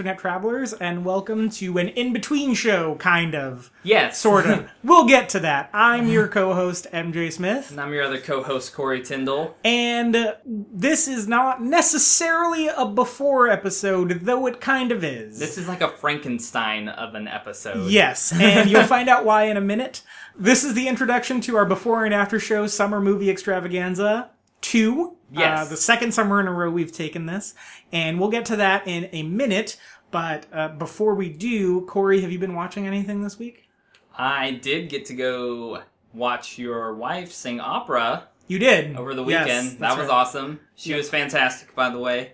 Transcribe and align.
Internet 0.00 0.18
travelers, 0.18 0.72
and 0.72 1.04
welcome 1.04 1.50
to 1.50 1.76
an 1.76 1.88
in 1.88 2.10
between 2.10 2.54
show, 2.54 2.94
kind 2.94 3.34
of. 3.34 3.70
Yes. 3.82 4.18
Sort 4.18 4.46
of. 4.46 4.66
we'll 4.82 5.04
get 5.04 5.28
to 5.28 5.40
that. 5.40 5.68
I'm 5.74 6.08
your 6.08 6.26
co 6.26 6.54
host, 6.54 6.86
MJ 6.90 7.30
Smith, 7.30 7.70
And 7.70 7.78
I'm 7.78 7.92
your 7.92 8.04
other 8.04 8.18
co-host, 8.18 8.72
Corey 8.72 9.02
Tyndall. 9.02 9.56
and 9.62 10.16
uh, 10.16 10.36
this 10.46 11.06
is 11.06 11.28
not 11.28 11.62
necessarily 11.62 12.68
a 12.68 12.86
before 12.86 13.48
episode, 13.48 14.20
though 14.22 14.46
it 14.46 14.58
kind 14.58 14.90
of 14.90 15.04
is. 15.04 15.38
This 15.38 15.58
is 15.58 15.68
like 15.68 15.82
a 15.82 15.90
Frankenstein 15.90 16.88
of 16.88 17.14
an 17.14 17.28
episode. 17.28 17.90
Yes, 17.90 18.32
and 18.40 18.70
you'll 18.70 18.84
find 18.84 19.10
out 19.10 19.26
why 19.26 19.44
in 19.44 19.58
a 19.58 19.60
minute. 19.60 20.00
This 20.34 20.64
is 20.64 20.72
the 20.72 20.88
introduction 20.88 21.42
to 21.42 21.56
our 21.58 21.66
before 21.66 22.06
and 22.06 22.14
after 22.14 22.40
show 22.40 22.66
summer 22.66 23.02
movie 23.02 23.28
extravaganza 23.28 24.30
2. 24.62 25.16
Yes. 25.32 25.66
Uh, 25.66 25.70
the 25.70 25.76
second 25.76 26.12
summer 26.12 26.40
in 26.40 26.48
a 26.48 26.52
row 26.52 26.70
we've 26.70 26.92
taken 26.92 27.26
this, 27.26 27.54
and 27.92 28.18
we'll 28.18 28.30
get 28.30 28.44
to 28.46 28.56
that 28.56 28.86
in 28.86 29.08
a 29.12 29.22
minute. 29.22 29.78
But 30.10 30.46
uh, 30.52 30.68
before 30.68 31.14
we 31.14 31.28
do, 31.28 31.82
Corey, 31.86 32.20
have 32.22 32.32
you 32.32 32.38
been 32.38 32.54
watching 32.54 32.86
anything 32.86 33.22
this 33.22 33.38
week? 33.38 33.68
I 34.16 34.52
did 34.52 34.88
get 34.88 35.06
to 35.06 35.14
go 35.14 35.82
watch 36.12 36.58
your 36.58 36.94
wife 36.94 37.30
sing 37.32 37.60
opera 37.60 38.24
You 38.48 38.58
did 38.58 38.96
over 38.96 39.14
the 39.14 39.22
weekend. 39.22 39.48
that's 39.48 39.74
that 39.76 39.96
was 39.98 40.08
right. 40.08 40.14
awesome. 40.14 40.60
She 40.74 40.94
was 40.94 41.08
fantastic, 41.08 41.74
by 41.74 41.90
the 41.90 41.98
way. 41.98 42.32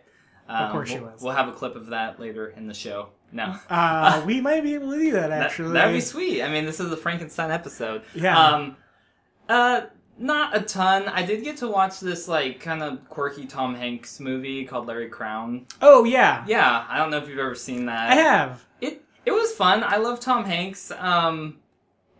Um, 0.48 0.72
course 0.72 0.88
she 0.88 0.98
we'll, 0.98 1.10
was. 1.10 1.22
We'll 1.22 1.34
have 1.34 1.48
a 1.48 1.52
clip 1.52 1.76
of 1.76 1.86
that 1.88 2.18
later 2.20 2.48
in 2.56 2.66
the 2.66 2.74
show. 2.74 3.08
No. 3.32 3.56
Uh, 3.68 4.22
we 4.24 4.40
might 4.40 4.62
be 4.62 4.74
able 4.74 4.92
to 4.92 4.98
do 4.98 5.12
that 5.12 5.28
That, 5.28 5.42
actually. 5.42 5.72
that'd 5.72 5.92
be 5.94 6.00
sweet. 6.00 6.42
I 6.42 6.48
mean, 6.48 6.64
this 6.64 6.80
is 6.80 6.90
a 6.90 6.96
Frankenstein 6.96 7.50
episode. 7.50 8.02
Yeah. 8.14 8.38
Um, 8.38 8.76
uh, 9.48 9.82
not 10.18 10.56
a 10.56 10.60
ton. 10.60 11.08
I 11.08 11.24
did 11.24 11.44
get 11.44 11.56
to 11.58 11.68
watch 11.68 12.00
this 12.00 12.26
like 12.28 12.60
kind 12.60 12.82
of 12.82 13.08
quirky 13.08 13.46
Tom 13.46 13.74
Hanks 13.74 14.18
movie 14.20 14.64
called 14.64 14.86
Larry 14.86 15.10
Crowne. 15.10 15.64
oh 15.82 16.04
yeah, 16.04 16.44
Yeah, 16.46 16.84
I 16.88 16.98
don't 16.98 17.10
know 17.10 17.18
if 17.18 17.28
you've 17.28 17.38
ever 17.38 17.54
seen 17.54 17.86
that. 17.86 18.10
I 18.10 18.14
have. 18.14 18.64
It 18.80 19.02
it 19.24 19.32
was 19.32 19.52
fun. 19.52 19.82
I 19.84 19.96
love 19.96 20.20
Tom 20.20 20.44
Hanks. 20.44 20.90
Um, 20.92 21.58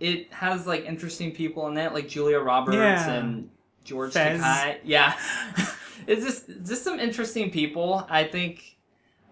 it 0.00 0.32
has 0.32 0.66
like 0.66 0.84
interesting 0.84 1.32
people 1.32 1.66
in 1.68 1.76
it, 1.78 1.94
like 1.94 2.08
Julia 2.08 2.38
Roberts 2.38 2.76
Yeah. 2.76 3.10
and 3.12 3.50
George 3.84 4.12
Fez. 4.12 4.40
Takei. 4.40 4.78
Yeah, 4.84 5.16
it's 6.06 6.24
just 6.24 6.48
just 6.66 6.84
some 6.84 6.98
interesting 7.00 7.50
people. 7.50 8.06
I 8.10 8.24
think. 8.24 8.72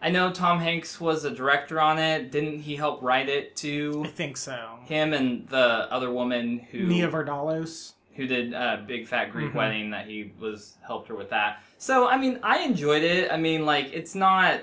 I 0.02 0.10
know 0.10 0.30
Tom 0.30 0.58
Hanks 0.60 1.00
was 1.00 1.24
a 1.24 1.30
director 1.30 1.80
on 1.80 1.98
it. 1.98 2.30
Didn't 2.30 2.60
he 2.60 2.76
help 2.76 3.00
write 3.02 3.30
it 3.30 3.56
to 3.56 4.02
I 4.02 4.06
too? 4.06 4.12
think 4.12 4.36
so. 4.36 4.78
Him 4.84 5.14
and 5.14 5.48
the 5.48 5.90
other 5.90 6.10
woman 6.12 6.58
who 6.70 6.80
Nia 6.86 7.08
Vardalos. 7.08 7.94
Who 8.14 8.26
did 8.26 8.54
uh, 8.54 8.78
Big 8.86 9.06
Fat 9.08 9.30
Greek 9.32 9.52
Mhm. 9.52 9.54
Wedding 9.54 9.90
that 9.90 10.06
he 10.06 10.32
was 10.38 10.76
helped 10.86 11.08
her 11.08 11.14
with 11.16 11.30
that. 11.30 11.62
So 11.78 12.08
I 12.08 12.16
mean, 12.16 12.38
I 12.42 12.60
enjoyed 12.60 13.02
it. 13.02 13.30
I 13.32 13.36
mean, 13.36 13.66
like 13.66 13.90
it's 13.92 14.14
not 14.14 14.60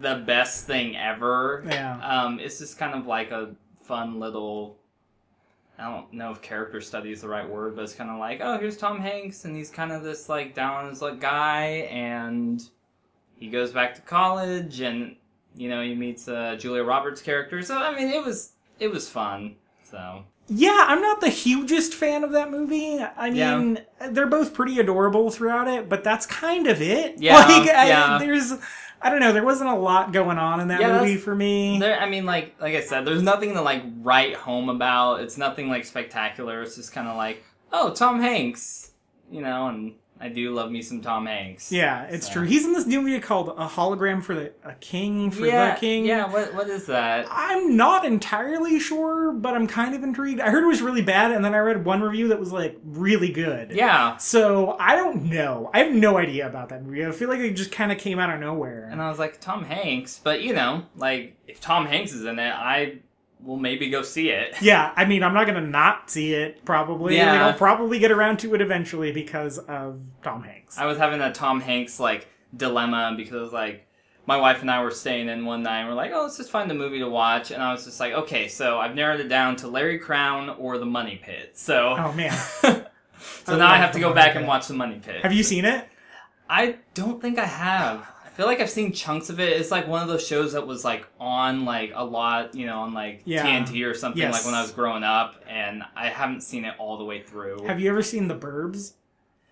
the 0.00 0.16
best 0.26 0.66
thing 0.66 0.96
ever. 0.96 1.64
Yeah. 1.66 1.98
Um, 2.02 2.40
it's 2.40 2.58
just 2.58 2.78
kind 2.78 2.94
of 2.94 3.06
like 3.06 3.30
a 3.30 3.54
fun 3.84 4.18
little. 4.20 4.78
I 5.76 5.90
don't 5.90 6.12
know 6.12 6.30
if 6.30 6.40
character 6.40 6.80
study 6.80 7.10
is 7.10 7.20
the 7.22 7.28
right 7.28 7.48
word, 7.48 7.74
but 7.74 7.82
it's 7.82 7.94
kind 7.94 8.08
of 8.08 8.18
like, 8.20 8.40
oh, 8.40 8.58
here's 8.58 8.76
Tom 8.76 9.00
Hanks, 9.00 9.44
and 9.44 9.56
he's 9.56 9.70
kind 9.70 9.90
of 9.90 10.04
this 10.04 10.28
like 10.28 10.54
down 10.54 10.84
on 10.84 10.88
his 10.88 11.02
luck 11.02 11.18
guy, 11.18 11.88
and 11.90 12.62
he 13.36 13.48
goes 13.48 13.72
back 13.72 13.92
to 13.96 14.00
college, 14.02 14.80
and 14.80 15.16
you 15.56 15.68
know 15.68 15.82
he 15.82 15.94
meets 15.96 16.28
uh, 16.28 16.54
Julia 16.56 16.84
Roberts' 16.84 17.20
character. 17.20 17.60
So 17.62 17.76
I 17.76 17.92
mean, 17.96 18.08
it 18.08 18.24
was 18.24 18.52
it 18.78 18.88
was 18.88 19.08
fun. 19.10 19.56
So 19.82 20.24
Yeah, 20.48 20.84
I'm 20.88 21.00
not 21.00 21.20
the 21.20 21.30
hugest 21.30 21.94
fan 21.94 22.22
of 22.22 22.32
that 22.32 22.50
movie. 22.50 22.98
I 23.00 23.28
Yeah. 23.28 23.58
mean, 23.58 23.80
they're 24.10 24.26
both 24.26 24.52
pretty 24.52 24.78
adorable 24.78 25.30
throughout 25.30 25.68
it, 25.68 25.88
but 25.88 26.04
that's 26.04 26.26
kind 26.26 26.66
of 26.66 26.82
it. 26.82 27.18
Yeah, 27.18 27.36
like, 27.48 27.68
I, 27.70 27.88
yeah. 27.88 28.18
there's, 28.18 28.52
I 29.00 29.10
don't 29.10 29.20
know, 29.20 29.32
there 29.32 29.44
wasn't 29.44 29.70
a 29.70 29.74
lot 29.76 30.12
going 30.12 30.36
on 30.38 30.60
in 30.60 30.68
that 30.68 30.80
Yeah, 30.80 31.00
movie 31.00 31.16
for 31.16 31.34
me. 31.34 31.78
There, 31.78 31.98
I 31.98 32.08
mean, 32.08 32.26
like 32.26 32.54
like 32.60 32.74
I 32.74 32.80
said, 32.82 33.06
there's 33.06 33.22
nothing 33.22 33.54
to 33.54 33.62
like 33.62 33.82
write 34.02 34.34
home 34.34 34.68
about. 34.68 35.20
It's 35.20 35.38
nothing 35.38 35.68
like 35.68 35.84
spectacular. 35.86 36.62
It's 36.62 36.76
just 36.76 36.92
kind 36.92 37.08
of 37.08 37.16
like, 37.16 37.42
oh, 37.72 37.92
Tom 37.94 38.20
Hanks, 38.20 38.92
you 39.30 39.40
know, 39.40 39.68
and 39.68 39.94
I 40.20 40.28
do 40.28 40.54
love 40.54 40.70
me 40.70 40.80
some 40.80 41.00
Tom 41.02 41.26
Hanks. 41.26 41.72
Yeah, 41.72 42.04
it's 42.04 42.28
So- 42.28 42.34
true. 42.34 42.42
He's 42.44 42.64
in 42.64 42.72
this 42.72 42.86
new 42.86 43.02
movie 43.02 43.18
called 43.20 43.48
A 43.58 43.66
Hologram 43.66 44.22
for 44.22 44.34
the 44.34 44.52
a 44.64 44.72
King 44.74 45.30
for 45.30 45.44
yeah, 45.44 45.74
the 45.74 45.80
King. 45.80 46.06
yeah. 46.06 46.30
What 46.30 46.54
what 46.54 46.68
is 46.68 46.86
that? 46.86 47.26
I'm 47.30 47.76
not 47.76 48.04
entirely 48.04 48.78
sure, 48.78 49.32
but 49.32 49.54
I'm 49.54 49.66
kind 49.66 49.94
of 49.94 50.02
intrigued. 50.02 50.40
I 50.40 50.50
heard 50.50 50.62
it 50.64 50.68
was 50.68 50.80
really 50.82 51.02
bad, 51.02 51.32
and 51.32 51.44
then 51.44 51.52
I 51.54 51.58
read 51.58 51.84
one 51.84 52.00
review 52.00 52.28
that 52.28 52.38
was 52.40 52.52
like 52.52 52.78
really 52.84 53.32
good. 53.32 53.72
Yeah, 53.72 54.16
So 54.16 54.76
I 54.78 54.94
don't 54.96 55.24
know. 55.24 55.68
I 55.74 55.80
have 55.80 55.92
no 55.92 56.16
idea 56.16 56.46
about 56.46 56.68
that 56.70 56.84
movie. 56.84 57.04
I 57.04 57.10
feel 57.10 57.28
like 57.28 57.40
it 57.40 57.54
just 57.54 57.72
kind 57.72 57.90
of 57.92 57.98
came 57.98 58.18
out 58.18 58.32
of 58.32 58.40
nowhere. 58.40 58.88
and 58.90 59.02
I 59.02 59.08
was 59.10 59.18
like 59.18 59.40
Tom 59.40 59.64
Hanks, 59.64 60.20
but 60.22 60.42
you 60.42 60.54
know, 60.54 60.84
like 60.96 61.36
if 61.48 61.60
Tom 61.60 61.86
Hanks 61.86 62.12
is 62.12 62.24
in 62.24 62.38
it, 62.38 62.52
I 62.54 62.98
will 63.44 63.56
maybe 63.58 63.90
go 63.90 64.02
see 64.02 64.30
it. 64.30 64.54
Yeah, 64.62 64.92
I 64.96 65.04
mean, 65.04 65.22
I'm 65.22 65.34
not 65.34 65.46
gonna 65.46 65.60
not 65.60 66.10
see 66.10 66.32
it. 66.34 66.64
Probably, 66.64 67.16
Yeah. 67.16 67.32
like, 67.32 67.40
I'll 67.40 67.52
probably 67.58 67.98
get 67.98 68.10
around 68.10 68.38
to 68.40 68.54
it 68.54 68.60
eventually 68.60 69.12
because 69.12 69.58
of 69.58 70.00
Tom 70.22 70.42
Hanks. 70.42 70.78
I 70.78 70.86
was 70.86 70.98
having 70.98 71.20
a 71.20 71.32
Tom 71.32 71.60
Hanks 71.60 72.00
like 72.00 72.26
dilemma 72.56 73.14
because 73.16 73.52
like 73.52 73.86
my 74.26 74.36
wife 74.38 74.62
and 74.62 74.70
I 74.70 74.82
were 74.82 74.90
staying 74.90 75.28
in 75.28 75.44
one 75.44 75.62
night 75.62 75.80
and 75.80 75.88
we're 75.88 75.94
like, 75.94 76.10
oh, 76.14 76.22
let's 76.22 76.38
just 76.38 76.50
find 76.50 76.70
a 76.70 76.74
movie 76.74 77.00
to 77.00 77.08
watch. 77.08 77.50
And 77.50 77.62
I 77.62 77.72
was 77.72 77.84
just 77.84 78.00
like, 78.00 78.14
okay, 78.14 78.48
so 78.48 78.78
I've 78.78 78.94
narrowed 78.94 79.20
it 79.20 79.28
down 79.28 79.56
to 79.56 79.68
Larry 79.68 79.98
Crowne 79.98 80.58
or 80.58 80.78
The 80.78 80.86
Money 80.86 81.20
Pit. 81.22 81.50
So, 81.58 81.94
Oh 81.98 82.12
man, 82.12 82.32
so 82.62 82.84
I 83.48 83.56
now 83.58 83.68
I 83.70 83.76
have 83.76 83.92
to 83.92 84.00
go 84.00 84.14
back 84.14 84.28
Pit. 84.32 84.36
and 84.38 84.46
watch 84.48 84.66
The 84.68 84.74
Money 84.74 85.00
Pit. 85.04 85.22
have 85.22 85.32
you 85.34 85.42
seen 85.42 85.64
it? 85.66 85.86
I 86.48 86.76
don't 86.94 87.20
think 87.20 87.38
I 87.38 87.44
have. 87.46 88.06
I 88.34 88.36
feel 88.36 88.46
like 88.46 88.58
I've 88.58 88.68
seen 88.68 88.90
chunks 88.92 89.30
of 89.30 89.38
it. 89.38 89.52
It's 89.60 89.70
like 89.70 89.86
one 89.86 90.02
of 90.02 90.08
those 90.08 90.26
shows 90.26 90.54
that 90.54 90.66
was 90.66 90.84
like 90.84 91.06
on 91.20 91.64
like 91.64 91.92
a 91.94 92.04
lot, 92.04 92.52
you 92.56 92.66
know, 92.66 92.80
on 92.80 92.92
like 92.92 93.22
Yeah. 93.24 93.46
TNT 93.46 93.84
or 93.88 93.94
something 93.94 94.20
Yes. 94.20 94.32
like 94.34 94.44
when 94.44 94.54
I 94.56 94.60
was 94.62 94.72
growing 94.72 95.04
up, 95.04 95.36
and 95.48 95.84
I 95.94 96.08
haven't 96.08 96.40
seen 96.40 96.64
it 96.64 96.74
all 96.76 96.98
the 96.98 97.04
way 97.04 97.22
through. 97.22 97.64
Have 97.64 97.78
you 97.78 97.88
ever 97.90 98.02
seen 98.02 98.26
The 98.26 98.34
Burbs? 98.34 98.94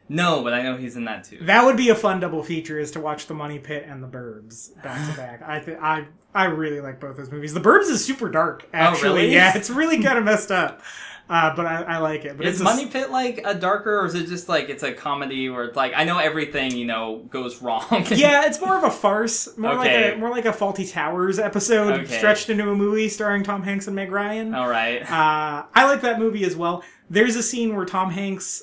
No, 0.08 0.42
but 0.42 0.52
I 0.52 0.62
know 0.62 0.76
he's 0.76 0.96
in 0.96 1.04
that 1.04 1.22
too. 1.22 1.38
That 1.42 1.64
would 1.64 1.76
be 1.76 1.90
a 1.90 1.94
fun 1.94 2.18
double 2.18 2.42
feature: 2.42 2.76
is 2.80 2.90
to 2.90 3.00
watch 3.00 3.28
The 3.28 3.34
Money 3.34 3.60
Pit 3.60 3.86
and 3.88 4.02
The 4.02 4.08
Burbs 4.08 4.74
back 4.82 5.08
to 5.10 5.16
back. 5.16 5.42
I 5.46 5.60
think 5.60 5.78
I 5.80 6.06
I 6.34 6.46
really 6.46 6.80
like 6.80 6.98
both 6.98 7.16
those 7.16 7.30
movies. 7.30 7.54
The 7.54 7.60
Burbs 7.60 7.88
is 7.88 8.04
super 8.04 8.28
dark, 8.30 8.68
actually. 8.72 9.08
Oh, 9.08 9.14
really? 9.14 9.32
Yeah, 9.34 9.52
it's 9.56 9.70
really 9.70 10.02
kind 10.02 10.18
of 10.18 10.24
messed 10.24 10.50
up, 10.50 10.82
uh, 11.30 11.54
but 11.56 11.64
I, 11.66 11.82
I 11.82 11.98
like 11.98 12.24
it. 12.24 12.36
But 12.36 12.46
Is 12.46 12.60
Money 12.60 12.86
Pit 12.86 13.10
like 13.10 13.40
a 13.44 13.54
darker, 13.54 14.00
or 14.00 14.06
is 14.06 14.14
it 14.14 14.26
just 14.26 14.48
like 14.48 14.68
it's 14.68 14.82
a 14.82 14.92
comedy 14.92 15.48
where 15.48 15.64
it's 15.64 15.76
like 15.76 15.92
I 15.96 16.04
know 16.04 16.18
everything 16.18 16.76
you 16.76 16.84
know 16.84 17.18
goes 17.30 17.62
wrong? 17.62 17.84
yeah, 18.10 18.46
it's 18.46 18.60
more 18.60 18.76
of 18.76 18.84
a 18.84 18.90
farce, 18.90 19.56
more 19.56 19.72
Okay. 19.72 20.08
like 20.08 20.14
a 20.16 20.18
more 20.18 20.30
like 20.30 20.44
a 20.44 20.52
Fawlty 20.52 20.90
Towers 20.90 21.38
episode 21.38 22.00
Okay. 22.00 22.18
stretched 22.18 22.50
into 22.50 22.68
a 22.70 22.74
movie 22.74 23.08
starring 23.08 23.42
Tom 23.42 23.62
Hanks 23.62 23.86
and 23.86 23.96
Meg 23.96 24.10
Ryan. 24.10 24.54
All 24.54 24.68
right. 24.68 25.02
Uh, 25.02 25.64
I 25.74 25.84
like 25.86 26.02
that 26.02 26.18
movie 26.18 26.44
as 26.44 26.56
well. 26.56 26.82
There's 27.08 27.36
a 27.36 27.42
scene 27.42 27.74
where 27.76 27.86
Tom 27.86 28.10
Hanks 28.10 28.62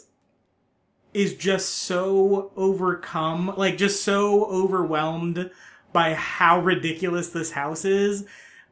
is 1.13 1.33
just 1.35 1.69
so 1.69 2.51
overcome, 2.55 3.53
like 3.57 3.77
just 3.77 4.03
so 4.03 4.45
overwhelmed 4.45 5.49
by 5.91 6.13
how 6.13 6.59
ridiculous 6.59 7.29
this 7.29 7.51
house 7.51 7.83
is 7.83 8.25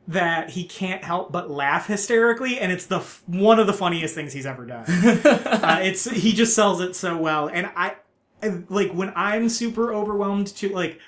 that 0.07 0.51
he 0.51 0.63
can't 0.63 1.04
help 1.04 1.31
but 1.31 1.50
laugh 1.51 1.88
hysterically, 1.88 2.59
and 2.59 2.71
it's 2.71 2.86
the 2.86 2.98
f- 3.00 3.24
one 3.27 3.59
of 3.59 3.68
the 3.68 3.74
funniest 3.74 4.15
things 4.15 4.31
he's 4.33 4.45
ever 4.45 4.65
done. 4.65 4.86
uh, 4.88 5.80
it's 5.81 6.09
he 6.09 6.31
just 6.33 6.56
sells 6.56 6.80
it 6.81 6.95
so 6.95 7.18
well, 7.18 7.48
and 7.48 7.69
I 7.75 7.95
and, 8.42 8.65
like 8.69 8.92
when 8.94 9.12
I'm 9.15 9.50
super 9.50 9.94
overwhelmed 9.94 10.48
to 10.57 10.69
like 10.69 11.00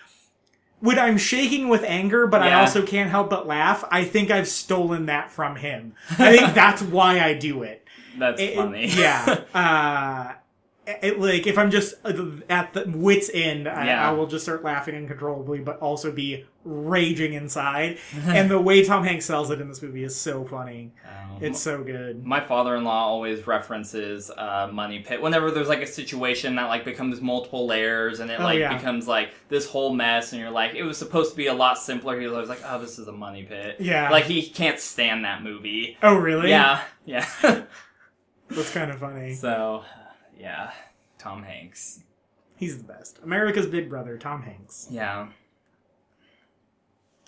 when 0.82 0.98
I'm 1.00 1.18
shaking 1.18 1.70
with 1.70 1.84
anger, 1.84 2.28
but 2.28 2.42
I 2.42 2.54
also 2.60 2.86
can't 2.86 3.10
help 3.10 3.30
but 3.30 3.48
laugh. 3.48 3.84
I 3.92 4.04
think 4.06 4.32
I've 4.32 4.48
stolen 4.48 5.06
that 5.08 5.32
from 5.32 5.56
him. 5.58 5.94
I 6.12 6.38
think 6.38 6.54
that's 6.54 6.82
why 6.82 7.20
I 7.22 7.34
do 7.34 7.64
it. 7.64 7.86
That's 8.18 8.42
It- 8.42 8.56
funny. 8.56 8.88
yeah. 8.88 9.42
Uh, 9.54 10.34
it, 11.02 11.20
like 11.20 11.48
if 11.48 11.58
I'm 11.58 11.72
just 11.72 11.96
uh, 12.06 12.14
at 12.50 12.74
the 12.74 12.86
wits 12.88 13.30
end, 13.34 13.68
I, 13.68 13.86
Yeah. 13.88 14.10
I 14.10 14.12
will 14.14 14.28
just 14.28 14.46
start 14.46 14.64
laughing 14.64 14.96
uncontrollably, 14.96 15.60
but 15.60 15.80
also 15.80 16.12
be 16.12 16.46
raging 16.64 17.34
inside. 17.34 17.98
and 18.28 18.50
the 18.50 18.60
way 18.60 18.84
Tom 18.84 19.04
Hanks 19.04 19.26
sells 19.26 19.50
it 19.52 19.62
in 19.62 19.68
this 19.68 19.82
movie 19.82 20.04
is 20.04 20.16
so 20.16 20.44
funny. 20.46 20.92
Um, 21.06 21.38
It's 21.44 21.60
so 21.60 21.84
good. 21.84 22.26
my 22.26 22.40
father-in-law 22.42 23.08
always 23.08 23.48
references 23.48 24.30
uh, 24.30 24.70
money 24.72 25.00
pit 25.00 25.22
whenever 25.22 25.52
there's 25.52 25.70
like 25.70 25.82
a 25.82 25.88
situation 25.88 26.56
that 26.56 26.66
like 26.66 26.84
becomes 26.86 27.22
multiple 27.22 27.66
layers 27.66 28.20
and 28.20 28.30
it 28.30 28.40
Oh, 28.40 28.44
like 28.44 28.60
yeah. 28.60 28.76
becomes 28.76 29.08
like 29.08 29.34
this 29.48 29.66
whole 29.66 29.94
mess 29.94 30.34
and 30.34 30.42
you're 30.42 30.52
like 30.52 30.76
it 30.76 30.84
was 30.84 30.98
supposed 30.98 31.32
to 31.32 31.38
be 31.38 31.48
a 31.48 31.54
lot 31.54 31.78
simpler 31.78 32.20
he's 32.20 32.30
always 32.32 32.50
like 32.50 32.62
oh 32.66 32.80
this 32.80 33.00
is 33.00 33.08
a 33.08 33.12
money 33.14 33.44
pit 33.44 33.78
Yeah. 33.80 34.10
like 34.10 34.26
he 34.26 34.48
can't 34.50 34.80
stand 34.80 35.24
that 35.26 35.42
movie 35.44 35.98
Oh, 36.04 36.16
really? 36.16 36.50
yeah 36.50 36.82
yeah 37.06 37.26
That's 38.50 38.72
kind 38.74 38.90
of 38.92 39.00
funny. 39.00 39.34
so 39.36 39.84
yeah 40.40 40.72
tom 41.20 41.44
hanks 41.44 42.04
He's 42.56 42.78
the 42.78 42.84
best. 42.84 43.20
America's 43.24 43.68
Big 43.68 43.90
Brother, 43.90 44.18
Tom 44.18 44.42
Hanks. 44.44 44.88
yeah 44.92 45.28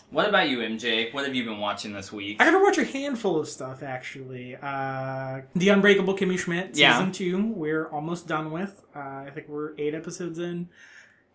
what 0.10 0.28
about 0.28 0.50
you 0.50 0.58
mj 0.58 1.14
what 1.14 1.26
have 1.26 1.34
you 1.34 1.46
been 1.46 1.60
watching 1.60 1.94
this 1.94 2.12
week 2.12 2.42
I 2.42 2.46
got 2.46 2.58
to 2.58 2.64
watch 2.64 2.78
a 2.78 2.84
handful 2.84 3.40
of 3.40 3.48
stuff 3.48 3.82
actually. 3.82 4.58
Uh, 4.62 5.42
the 5.56 5.70
Unbreakable 5.70 6.16
Kimmy 6.18 6.38
Schmidt 6.38 6.76
Yeah. 6.78 6.98
season 6.98 7.12
two, 7.14 7.48
we're 7.54 7.88
almost 7.88 8.28
done 8.28 8.52
with. 8.52 8.84
Uh, 8.96 9.00
I 9.00 9.30
think 9.34 9.48
we're 9.48 9.72
eight 9.78 9.94
episodes 9.96 10.38
in. 10.40 10.68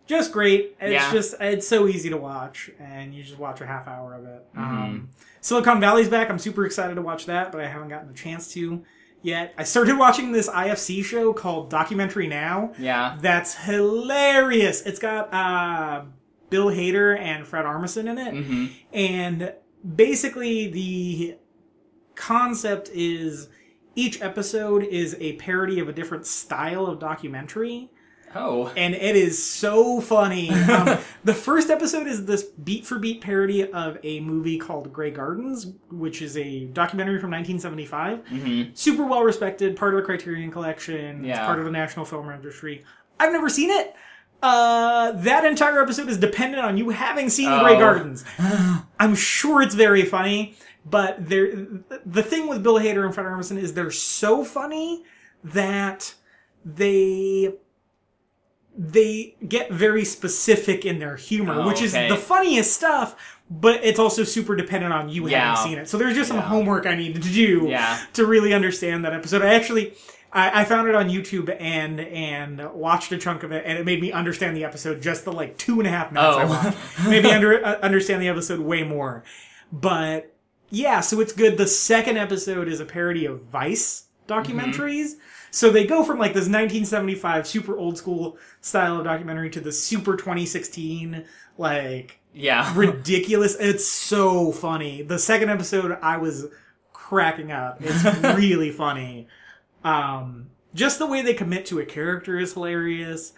Just 0.07 0.31
great. 0.31 0.77
It's 0.81 0.93
Yeah. 0.93 1.11
just 1.13 1.35
it's 1.41 1.67
so 1.67 1.89
easy 1.89 2.11
to 2.11 2.17
watch, 2.19 2.71
and 2.79 3.15
you 3.15 3.23
just 3.25 3.39
watch 3.39 3.61
a 3.63 3.67
half 3.67 3.89
hour 3.89 4.15
of 4.15 4.25
it. 4.27 4.47
Mm-hmm. 4.55 4.61
Um, 4.83 5.09
Silicon 5.41 5.81
Valley's 5.81 6.09
back. 6.09 6.29
I'm 6.31 6.39
super 6.39 6.67
excited 6.67 6.95
to 6.97 7.03
watch 7.03 7.27
that, 7.27 7.51
but 7.53 7.61
I 7.63 7.67
haven't 7.69 7.89
gotten 7.89 8.11
a 8.11 8.15
chance 8.15 8.53
to 8.53 8.85
yet. 9.27 9.53
I 9.59 9.65
started 9.65 9.99
watching 9.99 10.33
this 10.33 10.49
IFC 10.49 11.05
show 11.05 11.33
called 11.33 11.69
Documentary 11.69 12.27
Now. 12.29 12.73
yeah 12.79 13.19
That's 13.21 13.55
hilarious. 13.55 14.83
It's 14.83 14.99
got 14.99 15.33
uh, 15.35 16.05
Bill 16.49 16.67
Hader 16.69 17.19
and 17.19 17.47
Fred 17.47 17.65
Armisen 17.67 18.09
in 18.09 18.19
it. 18.19 18.33
hmm 18.45 18.67
And 18.93 19.53
basically, 19.95 20.69
the 20.69 21.37
concept 22.15 22.89
is 22.95 23.49
each 23.95 24.21
episode 24.23 24.85
is 24.85 25.17
a 25.21 25.35
parody 25.35 25.81
of 25.81 25.89
a 25.89 25.93
different 25.93 26.27
style 26.27 26.87
of 26.87 26.99
documentary. 26.99 27.91
Oh 28.37 28.73
And 28.77 28.95
it 28.95 29.17
is 29.17 29.43
so 29.43 30.01
funny. 30.01 30.51
Um, 30.51 30.99
the 31.25 31.35
first 31.35 31.71
episode 31.71 32.07
is 32.07 32.27
this 32.27 32.43
beat 32.45 32.85
for 32.87 32.99
beat 32.99 33.21
parody 33.21 33.71
of 33.73 33.99
a 34.03 34.21
movie 34.21 34.59
called 34.59 34.93
Grey 34.93 35.11
Gardens, 35.11 35.67
which 35.91 36.23
is 36.23 36.37
a 36.37 36.67
documentary 36.67 37.19
from 37.21 37.31
1975 37.31 38.27
hmm 38.29 38.63
super 38.75 39.05
well 39.05 39.23
respected, 39.23 39.77
part 39.77 39.95
of 39.95 40.01
the 40.01 40.05
Criterion 40.07 40.51
Collection, 40.51 41.21
it's 41.21 41.29
Yeah. 41.29 41.47
part 41.47 41.59
of 41.59 41.65
the 41.65 41.71
National 41.71 42.05
Film 42.05 42.27
Registry. 42.27 42.85
I've 43.19 43.33
never 43.33 43.49
seen 43.49 43.71
it. 43.71 43.95
Uh, 44.43 45.13
that 45.13 45.45
entire 45.47 45.81
episode 45.83 46.09
is 46.11 46.19
dependent 46.19 46.63
on 46.63 46.77
you 46.77 46.91
having 46.91 47.31
seen 47.31 47.49
Oh. 47.49 47.61
Grey 47.63 47.79
Gardens. 47.79 48.25
I'm 49.01 49.15
sure 49.15 49.63
it's 49.63 49.75
very 49.75 50.05
funny, 50.05 50.55
but 50.85 51.29
there, 51.29 51.67
the 52.05 52.23
thing 52.23 52.47
with 52.47 52.63
Bill 52.63 52.79
Hader 52.79 53.05
and 53.07 53.15
Fred 53.15 53.27
Armisen 53.27 53.57
is 53.57 53.73
they're 53.73 53.91
so 53.91 54.45
funny 54.45 55.05
that 55.43 56.15
they 56.65 57.55
they 58.79 59.35
get 59.49 59.71
very 59.73 60.05
specific 60.05 60.85
in 60.85 60.99
their 60.99 61.17
humor, 61.17 61.61
Oh, 61.63 61.67
which 61.67 61.81
is 61.81 61.95
okay. 61.95 62.09
the 62.09 62.17
funniest 62.17 62.73
stuff. 62.75 63.17
But 63.49 63.85
it's 63.85 63.99
also 64.01 64.25
super 64.25 64.57
dependent 64.57 64.93
on 64.93 65.09
you 65.09 65.29
Yeah. 65.29 65.55
having 65.55 65.71
seen 65.71 65.79
it. 65.79 65.89
So 65.89 65.97
there's 65.99 66.15
just 66.17 66.29
some 66.29 66.39
Yeah. 66.39 66.43
homework 66.49 66.85
I 66.85 66.97
needed 66.97 67.23
to 67.23 67.29
do 67.33 67.67
Yeah. 67.69 67.99
to 68.15 68.27
really 68.27 68.53
understand 68.53 69.05
that 69.05 69.13
episode. 69.13 69.43
I 69.43 69.55
actually 69.55 69.95
I, 70.33 70.63
I 70.63 70.65
found 70.65 70.89
it 70.89 70.95
on 70.97 71.09
YouTube 71.09 71.57
and 71.61 72.01
and 72.01 72.73
watched 72.75 73.13
a 73.13 73.17
chunk 73.19 73.45
of 73.45 73.53
it, 73.53 73.63
and 73.65 73.79
it 73.79 73.87
made 73.87 74.03
me 74.03 74.11
understand 74.13 74.57
the 74.57 74.65
episode 74.65 75.01
just 75.01 75.25
the 75.25 75.33
like 75.33 75.57
two 75.57 75.79
and 75.79 75.87
a 75.87 75.91
half 75.91 76.11
minutes 76.13 76.37
I 76.37 76.43
Oh. 76.43 76.47
watched. 76.49 77.09
made 77.09 77.23
me 77.23 77.31
under, 77.37 77.65
uh, 77.65 77.79
understand 77.81 78.21
the 78.21 78.29
episode 78.29 78.59
way 78.61 78.83
more. 78.83 79.23
But 79.73 80.35
yeah, 80.69 81.01
so 81.01 81.21
it's 81.21 81.33
good. 81.33 81.57
The 81.57 81.69
second 81.69 82.19
episode 82.19 82.67
is 82.69 82.81
a 82.81 82.85
parody 82.85 83.25
of 83.25 83.43
Vice 83.45 84.07
documentaries. 84.29 85.13
So 85.57 85.71
they 85.71 85.87
go 85.87 86.05
from 86.05 86.19
like 86.19 86.35
this 86.35 86.51
1975 86.51 87.47
super 87.47 87.79
old 87.79 87.97
school 87.97 88.37
style 88.61 88.99
of 88.99 89.05
documentary 89.05 89.49
to 89.49 89.61
the 89.61 89.73
super 89.73 90.15
2016 90.15 91.25
like 91.57 92.21
yeah 92.35 92.75
ridiculous. 92.77 93.57
It's 93.59 93.89
so 93.89 94.53
funny. 94.53 95.01
The 95.01 95.19
second 95.19 95.49
episode, 95.49 95.97
I 96.03 96.19
was 96.19 96.49
cracking 96.93 97.53
up. 97.53 97.79
It's 97.81 98.05
really 98.37 98.71
funny. 98.71 99.29
Um, 99.83 100.49
just 100.75 100.99
the 100.99 101.07
way 101.07 101.23
they 101.23 101.33
commit 101.33 101.65
to 101.67 101.79
a 101.79 101.87
character 101.87 102.39
is 102.39 102.53
hilarious, 102.53 103.33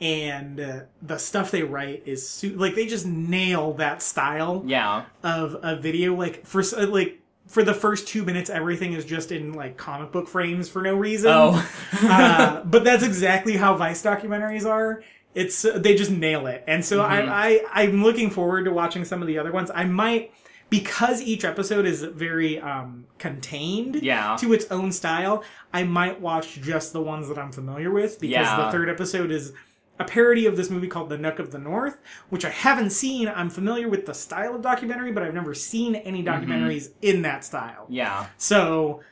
and 0.00 0.58
uh, 0.58 0.80
the 1.00 1.18
stuff 1.18 1.52
they 1.52 1.62
write 1.62 2.02
is 2.04 2.28
su- 2.28 2.56
like 2.56 2.74
they 2.74 2.86
just 2.86 3.06
nail 3.06 3.74
that 3.74 4.02
style 4.02 4.64
yeah 4.66 5.04
of 5.22 5.56
a 5.62 5.76
video. 5.76 6.16
Like 6.16 6.44
for 6.44 6.64
like 6.64 7.20
for 7.46 7.62
the 7.64 7.74
first 7.74 8.06
two 8.08 8.24
minutes, 8.24 8.48
everything 8.50 8.92
is 8.92 9.04
just 9.04 9.32
in 9.32 9.52
like 9.54 9.76
comic 9.76 10.12
book 10.12 10.28
frames 10.28 10.68
for 10.68 10.82
no 10.82 10.94
reason 10.96 11.30
oh 11.32 11.68
uh, 12.02 12.62
but 12.64 12.84
that's 12.84 13.02
exactly 13.02 13.56
how 13.56 13.76
Vice 13.76 14.02
documentaries 14.02 14.64
are. 14.64 15.02
It's 15.34 15.64
uh, 15.64 15.78
they 15.78 15.94
just 15.94 16.10
nail 16.10 16.46
it, 16.48 16.64
and 16.66 16.84
so 16.84 16.98
Mm-hmm. 17.00 17.30
I, 17.30 17.62
I 17.72 17.82
I'm 17.84 18.02
looking 18.02 18.30
forward 18.30 18.64
to 18.64 18.72
watching 18.72 19.04
some 19.04 19.20
of 19.22 19.28
the 19.28 19.38
other 19.38 19.52
ones. 19.52 19.70
I 19.74 19.84
might 19.84 20.32
because 20.70 21.20
each 21.22 21.44
episode 21.44 21.84
is 21.86 22.02
very 22.04 22.60
um, 22.60 23.04
contained 23.18 23.96
Yeah. 23.96 24.36
to 24.38 24.52
its 24.52 24.66
own 24.70 24.92
style. 24.92 25.42
I 25.72 25.82
might 25.82 26.20
watch 26.20 26.60
just 26.60 26.92
the 26.92 27.00
ones 27.02 27.26
that 27.28 27.38
I'm 27.38 27.50
familiar 27.50 27.90
with 27.90 28.20
because 28.20 28.32
Yeah. 28.46 28.64
the 28.66 28.70
third 28.70 28.88
episode 28.88 29.32
is 29.32 29.52
a 30.00 30.04
parody 30.04 30.46
of 30.46 30.56
this 30.56 30.70
movie 30.70 30.88
called 30.88 31.10
Nanook 31.10 31.38
of 31.38 31.52
the 31.52 31.58
North, 31.58 31.98
which 32.30 32.44
I 32.44 32.50
haven't 32.50 32.90
seen. 32.90 33.28
I'm 33.28 33.50
familiar 33.50 33.88
with 33.88 34.06
the 34.06 34.14
style 34.14 34.54
of 34.56 34.62
documentary, 34.62 35.12
but 35.12 35.22
I've 35.22 35.34
never 35.34 35.54
seen 35.54 35.94
any 35.94 36.24
Mm-hmm. 36.24 36.50
documentaries 36.50 36.90
in 37.02 37.22
that 37.22 37.44
style. 37.44 37.86
yeah 37.88 38.26
So 38.38 39.02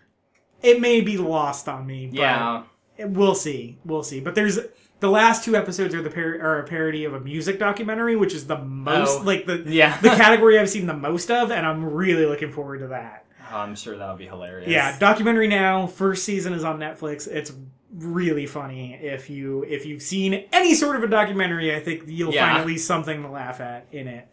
it 0.62 0.80
may 0.80 1.00
be 1.00 1.16
lost 1.18 1.68
on 1.68 1.86
me. 1.86 2.06
But 2.08 2.16
yeah 2.18 2.62
We'll 3.00 3.36
see. 3.36 3.78
We'll 3.84 4.02
see. 4.02 4.18
But 4.18 4.34
there's 4.34 4.58
the 4.98 5.08
last 5.08 5.44
two 5.44 5.54
episodes 5.54 5.94
are 5.94 6.02
the 6.02 6.10
par- 6.10 6.40
are 6.40 6.58
a 6.58 6.64
parody 6.66 7.04
of 7.04 7.14
a 7.14 7.20
music 7.20 7.60
documentary, 7.60 8.16
which 8.16 8.34
is 8.34 8.48
the 8.48 8.58
most 8.58 9.20
Oh. 9.20 9.22
like 9.22 9.46
the 9.46 9.62
Yeah. 9.66 9.96
the 10.00 10.08
category 10.08 10.58
I've 10.58 10.68
seen 10.68 10.86
the 10.86 10.94
most 10.96 11.30
of, 11.30 11.52
and 11.52 11.64
I'm 11.64 11.84
really 11.84 12.26
looking 12.26 12.50
forward 12.50 12.78
to 12.80 12.88
that. 12.88 13.24
Oh, 13.52 13.58
I'm 13.58 13.76
sure 13.76 13.96
that'll 13.96 14.16
be 14.16 14.26
hilarious. 14.26 14.68
Yeah, 14.68 14.98
documentary 14.98 15.46
now. 15.46 15.86
First 15.86 16.24
season 16.24 16.52
is 16.52 16.64
on 16.64 16.78
Netflix. 16.80 17.28
It's 17.28 17.52
really 17.92 18.46
funny. 18.46 18.94
If 18.94 19.30
you 19.30 19.64
if 19.64 19.86
you've 19.86 20.02
seen 20.02 20.44
any 20.52 20.74
sort 20.74 20.96
of 20.96 21.02
a 21.02 21.08
documentary, 21.08 21.74
I 21.74 21.80
think 21.80 22.04
you'll 22.06 22.32
Yeah. 22.34 22.46
find 22.48 22.58
at 22.58 22.66
least 22.66 22.86
something 22.86 23.22
to 23.22 23.28
laugh 23.28 23.60
at 23.60 23.86
in 23.92 24.08
it. 24.08 24.28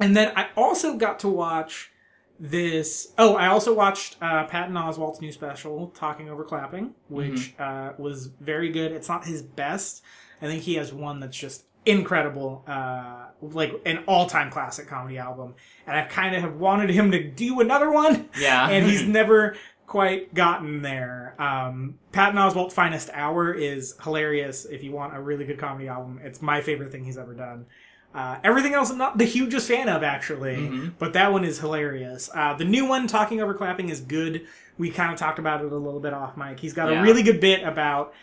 And 0.00 0.16
then 0.16 0.32
I 0.36 0.48
also 0.56 0.96
got 0.96 1.18
to 1.20 1.28
watch 1.28 1.90
this. 2.38 3.12
Oh, 3.18 3.34
I 3.34 3.48
also 3.48 3.74
watched 3.74 4.16
uh, 4.22 4.44
Patton 4.46 4.74
Oswalt's 4.74 5.20
new 5.20 5.32
special, 5.32 5.88
Talking 5.88 6.28
Over 6.28 6.44
Clapping, 6.44 6.94
which 7.08 7.54
uh, 7.58 7.92
was 7.98 8.26
very 8.26 8.70
good. 8.70 8.92
It's 8.92 9.08
not 9.08 9.26
his 9.26 9.42
best. 9.42 10.02
I 10.40 10.46
think 10.46 10.62
he 10.62 10.74
has 10.74 10.92
one 10.92 11.18
that's 11.18 11.36
just 11.36 11.64
incredible, 11.84 12.62
uh, 12.68 13.26
like 13.40 13.72
an 13.86 14.04
all-time 14.06 14.50
classic 14.50 14.86
comedy 14.86 15.18
album. 15.18 15.54
And 15.86 15.96
I 15.96 16.02
kind 16.04 16.36
of 16.36 16.42
have 16.42 16.56
wanted 16.56 16.90
him 16.90 17.10
to 17.12 17.22
do 17.30 17.60
another 17.60 17.90
one 17.90 18.28
Yeah. 18.38 18.68
and 18.70 18.86
he's 18.86 19.02
never 19.08 19.56
quite 19.88 20.32
gotten 20.34 20.82
there. 20.82 21.34
Um, 21.40 21.98
Patton 22.12 22.36
Oswalt 22.38 22.72
Finest 22.72 23.10
Hour 23.12 23.52
is 23.52 23.96
hilarious. 24.04 24.64
If 24.66 24.84
you 24.84 24.92
want 24.92 25.16
a 25.16 25.20
really 25.20 25.44
good 25.44 25.58
comedy 25.58 25.88
album, 25.88 26.20
it's 26.22 26.40
my 26.40 26.60
favorite 26.60 26.92
thing 26.92 27.04
he's 27.04 27.18
ever 27.18 27.34
done. 27.34 27.66
Uh, 28.14 28.38
everything 28.44 28.74
else, 28.74 28.90
I'm 28.90 28.98
not 28.98 29.18
the 29.18 29.24
hugest 29.24 29.66
fan 29.66 29.88
of 29.88 30.02
actually, 30.02 30.56
Mm-hmm. 30.56 30.88
but 30.98 31.12
that 31.14 31.32
one 31.32 31.44
is 31.44 31.58
hilarious. 31.58 32.30
Uh, 32.34 32.54
the 32.54 32.64
new 32.64 32.84
one, 32.86 33.06
Talking 33.06 33.40
Over 33.40 33.54
Clapping, 33.54 33.88
is 33.88 34.00
good. 34.00 34.46
We 34.78 34.90
kind 34.90 35.12
of 35.12 35.18
talked 35.18 35.38
about 35.38 35.64
it 35.64 35.72
a 35.72 35.76
little 35.76 36.00
bit 36.00 36.12
off 36.12 36.36
mic. 36.36 36.60
He's 36.60 36.72
got 36.74 36.90
Yeah. 36.90 37.00
a 37.00 37.02
really 37.02 37.22
good 37.22 37.40
bit 37.40 37.62
about 37.64 38.14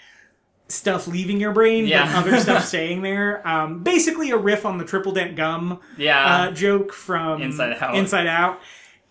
stuff 0.68 1.08
leaving 1.08 1.40
your 1.40 1.52
brain, 1.52 1.86
Yeah. 1.86 2.06
but 2.06 2.28
other 2.28 2.40
stuff 2.40 2.66
staying 2.68 3.02
there. 3.04 3.48
Um, 3.48 3.84
basically, 3.84 4.32
a 4.32 4.38
riff 4.38 4.66
on 4.66 4.78
the 4.80 4.86
triple 4.86 5.12
dent 5.12 5.36
gum 5.36 5.80
yeah. 5.98 6.44
uh, 6.48 6.52
joke 6.52 6.92
from 6.94 7.42
Inside 7.42 7.78
Out. 7.82 7.96
Inside 7.96 8.28
Out. 8.28 8.60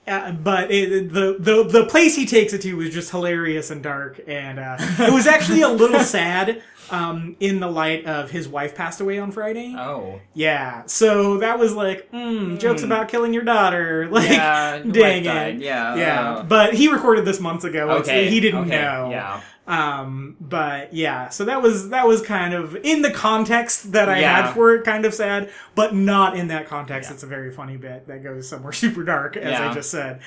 Uh, 0.07 0.33
but 0.33 0.71
it, 0.71 1.13
the 1.13 1.37
the 1.39 1.65
the 1.65 1.87
place 1.87 2.15
he 2.15 2.27
takes 2.27 2.53
it 2.53 2.61
to 2.63 2.75
was 2.77 2.91
just 2.91 3.11
hilarious 3.11 3.71
and 3.71 3.83
dark, 3.83 4.21
and 4.27 4.59
uh, 4.59 4.77
it 4.79 5.13
was 5.13 5.27
actually 5.27 5.63
a 5.63 5.69
little 5.69 6.01
sad 6.05 6.63
um, 6.91 7.37
in 7.41 7.61
the 7.61 7.69
light 7.71 8.05
of 8.05 8.31
his 8.31 8.47
wife 8.47 8.75
passed 8.75 9.01
away 9.01 9.19
on 9.19 9.31
Friday. 9.33 9.75
oh. 9.79 10.21
Yeah, 10.35 10.83
so 10.87 11.39
that 11.39 11.59
was 11.59 11.75
like 11.75 12.11
mm, 12.13 12.59
jokes 12.59 12.83
about 12.83 13.09
killing 13.09 13.33
your 13.33 13.45
daughter. 13.45 14.09
Like, 14.15 14.29
Yeah. 14.31 14.79
dang 14.79 15.23
it. 15.23 15.25
died, 15.25 15.61
Yeah. 15.61 15.95
Yeah, 15.97 16.33
uh, 16.35 16.43
but 16.43 16.75
he 16.75 16.89
recorded 16.89 17.25
this 17.25 17.41
months 17.41 17.65
ago. 17.65 17.91
Okay. 18.01 18.29
he 18.29 18.41
didn't 18.41 18.67
okay, 18.67 18.71
know. 18.83 19.09
Yeah. 19.11 19.41
Um, 19.67 20.37
but 20.41 20.93
yeah, 20.93 21.31
so 21.31 21.45
that 21.47 21.63
was 21.63 21.89
that 21.89 22.07
was 22.07 22.21
kind 22.21 22.53
of 22.53 22.77
in 22.83 23.01
the 23.03 23.11
context 23.11 23.93
that 23.93 24.09
I 24.11 24.21
Yeah. 24.21 24.43
had 24.47 24.53
for 24.55 24.75
it, 24.75 24.85
kind 24.85 25.07
of 25.07 25.15
sad, 25.15 25.51
but 25.75 25.95
not 25.95 26.37
in 26.37 26.49
that 26.49 26.69
context. 26.69 27.09
Yeah. 27.09 27.15
It's 27.15 27.23
a 27.23 27.27
very 27.27 27.51
funny 27.51 27.77
bit 27.79 28.07
that 28.09 28.23
goes 28.23 28.47
somewhere 28.49 28.73
super 28.85 29.05
dark, 29.05 29.37
as 29.37 29.59
I 29.61 29.73
just 29.73 29.91
said. 29.91 30.21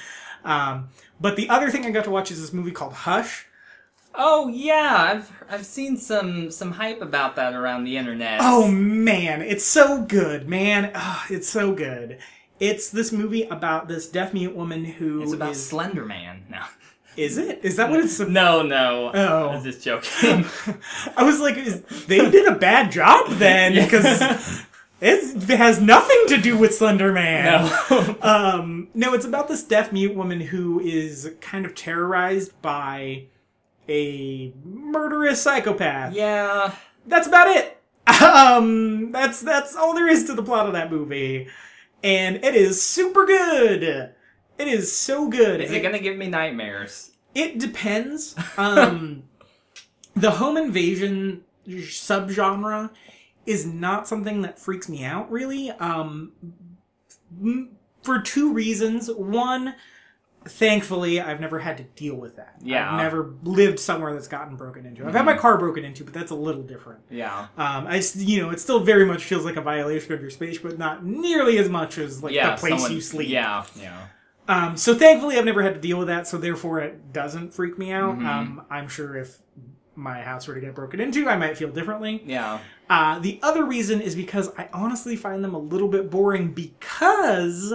Um, 0.43 0.89
but 1.21 1.35
the 1.35 1.49
other 1.49 1.69
thing 1.69 1.85
I 1.85 1.91
got 1.91 2.05
to 2.05 2.09
watch 2.09 2.31
is 2.31 2.41
this 2.41 2.51
movie 2.53 2.71
called 2.71 2.93
Hush. 2.93 3.45
Oh 4.15 4.47
yeah, 4.47 4.95
I've 5.11 5.31
I've 5.47 5.65
seen 5.65 5.97
some 5.97 6.49
some 6.49 6.71
hype 6.71 7.01
about 7.03 7.35
that 7.35 7.53
around 7.53 7.83
the 7.83 7.97
internet. 7.97 8.39
Oh 8.41 8.67
man, 8.71 9.43
it's 9.43 9.65
so 9.65 10.01
good, 10.01 10.49
man. 10.49 10.91
Oh, 10.95 11.23
it's 11.29 11.47
so 11.47 11.73
good. 11.73 12.17
It's 12.59 12.89
this 12.89 13.11
movie 13.11 13.43
about 13.43 13.87
this 13.87 14.09
deaf 14.09 14.33
mute 14.33 14.55
woman 14.55 14.83
who 14.83 15.21
it's 15.21 15.33
about 15.33 15.51
is- 15.51 15.63
Slender 15.69 16.03
Man. 16.05 16.45
No, 16.49 16.61
Is 17.17 17.37
it? 17.37 17.61
Is 17.63 17.75
that 17.77 17.89
what 17.89 17.99
it's? 17.99 18.19
no, 18.19 18.61
no. 18.61 19.11
Oh. 19.13 19.49
I 19.49 19.55
was 19.55 19.63
just 19.63 19.83
joking. 19.83 20.45
I 21.17 21.23
was 21.23 21.39
like, 21.39 21.57
is, 21.57 21.81
they 22.05 22.29
did 22.29 22.47
a 22.47 22.55
bad 22.55 22.91
job 22.91 23.29
then 23.31 23.73
Yeah. 23.73 23.85
because 23.85 24.63
it 25.01 25.57
has 25.57 25.81
nothing 25.81 26.23
to 26.27 26.37
do 26.37 26.57
with 26.57 26.73
Slender 26.75 27.11
Man. 27.11 27.69
no. 27.89 28.15
Um, 28.21 28.87
no, 28.93 29.13
it's 29.13 29.25
about 29.25 29.47
this 29.47 29.63
deaf 29.63 29.91
mute 29.91 30.15
woman 30.15 30.39
who 30.41 30.79
is 30.79 31.31
kind 31.41 31.65
of 31.65 31.73
terrorized 31.75 32.59
by 32.61 33.25
a 33.89 34.53
murderous 34.63 35.41
psychopath. 35.41 36.13
yeah. 36.13 36.75
That's 37.07 37.27
about 37.27 37.47
it. 37.47 37.73
Um, 38.21 39.11
that's 39.11 39.41
that's 39.41 39.75
all 39.75 39.93
there 39.95 40.07
is 40.07 40.25
to 40.25 40.33
the 40.33 40.43
plot 40.43 40.65
of 40.67 40.73
that 40.73 40.91
movie, 40.91 41.47
and 42.03 42.37
it 42.37 42.53
is 42.55 42.81
super 42.85 43.25
good. 43.25 44.13
It 44.57 44.67
is 44.67 44.95
so 44.95 45.29
good. 45.29 45.61
Is 45.61 45.71
it 45.71 45.81
gonna 45.81 45.99
give 45.99 46.17
me 46.17 46.27
nightmares? 46.27 47.11
It 47.35 47.59
depends. 47.59 48.35
Um, 48.57 49.23
the 50.15 50.31
home 50.31 50.57
invasion 50.57 51.43
subgenre 51.67 52.89
is 53.45 53.65
not 53.65 54.07
something 54.07 54.41
that 54.41 54.59
freaks 54.59 54.89
me 54.89 55.03
out 55.03 55.31
really. 55.31 55.71
Um, 55.71 56.31
for 58.03 58.19
two 58.21 58.53
reasons. 58.53 59.11
One, 59.11 59.75
thankfully, 60.45 61.19
I've 61.19 61.39
never 61.39 61.59
had 61.59 61.77
to 61.77 61.83
deal 61.83 62.15
with 62.15 62.37
that. 62.37 62.55
Yeah. 62.61 62.91
I've 62.91 63.01
never 63.01 63.33
lived 63.43 63.79
somewhere 63.79 64.13
that's 64.13 64.27
gotten 64.27 64.55
broken 64.55 64.85
into. 64.85 65.05
I've 65.05 65.13
had 65.13 65.25
my 65.25 65.37
car 65.37 65.57
broken 65.57 65.83
into, 65.83 66.03
but 66.03 66.13
that's 66.13 66.31
a 66.31 66.35
little 66.35 66.63
different. 66.63 67.01
Yeah. 67.09 67.47
Um, 67.57 67.87
I, 67.87 68.01
you 68.15 68.41
know, 68.41 68.49
it 68.49 68.59
still 68.59 68.79
very 68.79 69.05
much 69.05 69.23
feels 69.25 69.45
like 69.45 69.57
a 69.57 69.61
violation 69.61 70.13
of 70.13 70.21
your 70.21 70.29
space, 70.29 70.57
but 70.57 70.77
not 70.77 71.05
nearly 71.05 71.57
as 71.57 71.69
much 71.69 71.97
as 71.97 72.23
like 72.23 72.33
yeah. 72.33 72.51
the 72.51 72.57
place 72.57 72.73
someone- 72.73 72.93
you 72.93 73.01
sleep. 73.01 73.29
Yeah. 73.29 73.65
Yeah. 73.79 74.07
Um, 74.47 74.77
so 74.77 74.95
thankfully, 74.95 75.37
I've 75.37 75.45
never 75.45 75.61
had 75.61 75.73
to 75.75 75.79
deal 75.81 75.97
with 75.99 76.07
that, 76.07 76.27
so 76.27 76.37
therefore 76.37 76.79
it 76.79 77.11
doesn't 77.11 77.53
freak 77.53 77.77
me 77.77 77.91
out. 77.91 78.17
Mhm. 78.19 78.25
Um, 78.25 78.61
I'm 78.69 78.87
sure 78.87 79.15
if 79.17 79.39
my 79.95 80.21
house 80.21 80.47
were 80.47 80.53
to 80.55 80.61
get 80.61 80.75
broken 80.75 80.99
into, 80.99 81.27
I 81.27 81.35
might 81.35 81.57
feel 81.57 81.69
differently. 81.69 82.21
Yeah. 82.25 82.59
Uh, 82.89 83.19
the 83.19 83.39
other 83.43 83.65
reason 83.65 83.99
is 83.99 84.15
because 84.15 84.49
I 84.57 84.69
honestly 84.71 85.15
find 85.15 85.43
them 85.43 85.53
a 85.53 85.59
little 85.59 85.87
bit 85.89 86.09
boring 86.09 86.53
because 86.53 87.73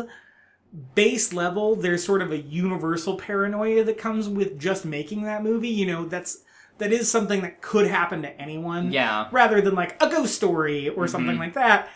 base 0.94 1.32
level, 1.34 1.76
there's 1.76 2.02
sort 2.02 2.22
of 2.22 2.30
a 2.32 2.38
universal 2.38 3.16
paranoia 3.16 3.84
that 3.84 3.98
comes 3.98 4.28
with 4.28 4.58
just 4.58 4.84
making 4.86 5.24
that 5.24 5.42
movie. 5.42 5.68
You 5.68 5.86
know, 5.86 6.06
that's 6.06 6.38
that 6.78 6.90
is 6.92 7.10
something 7.10 7.42
that 7.42 7.60
could 7.60 7.86
happen 7.86 8.22
to 8.22 8.40
anyone 8.40 8.90
Yeah. 8.92 9.28
rather 9.30 9.60
than 9.60 9.74
like 9.74 10.02
a 10.02 10.08
ghost 10.08 10.34
story 10.34 10.88
or 10.88 11.06
something 11.06 11.36
Mhm. 11.36 11.40
like 11.40 11.52
that. 11.54 11.88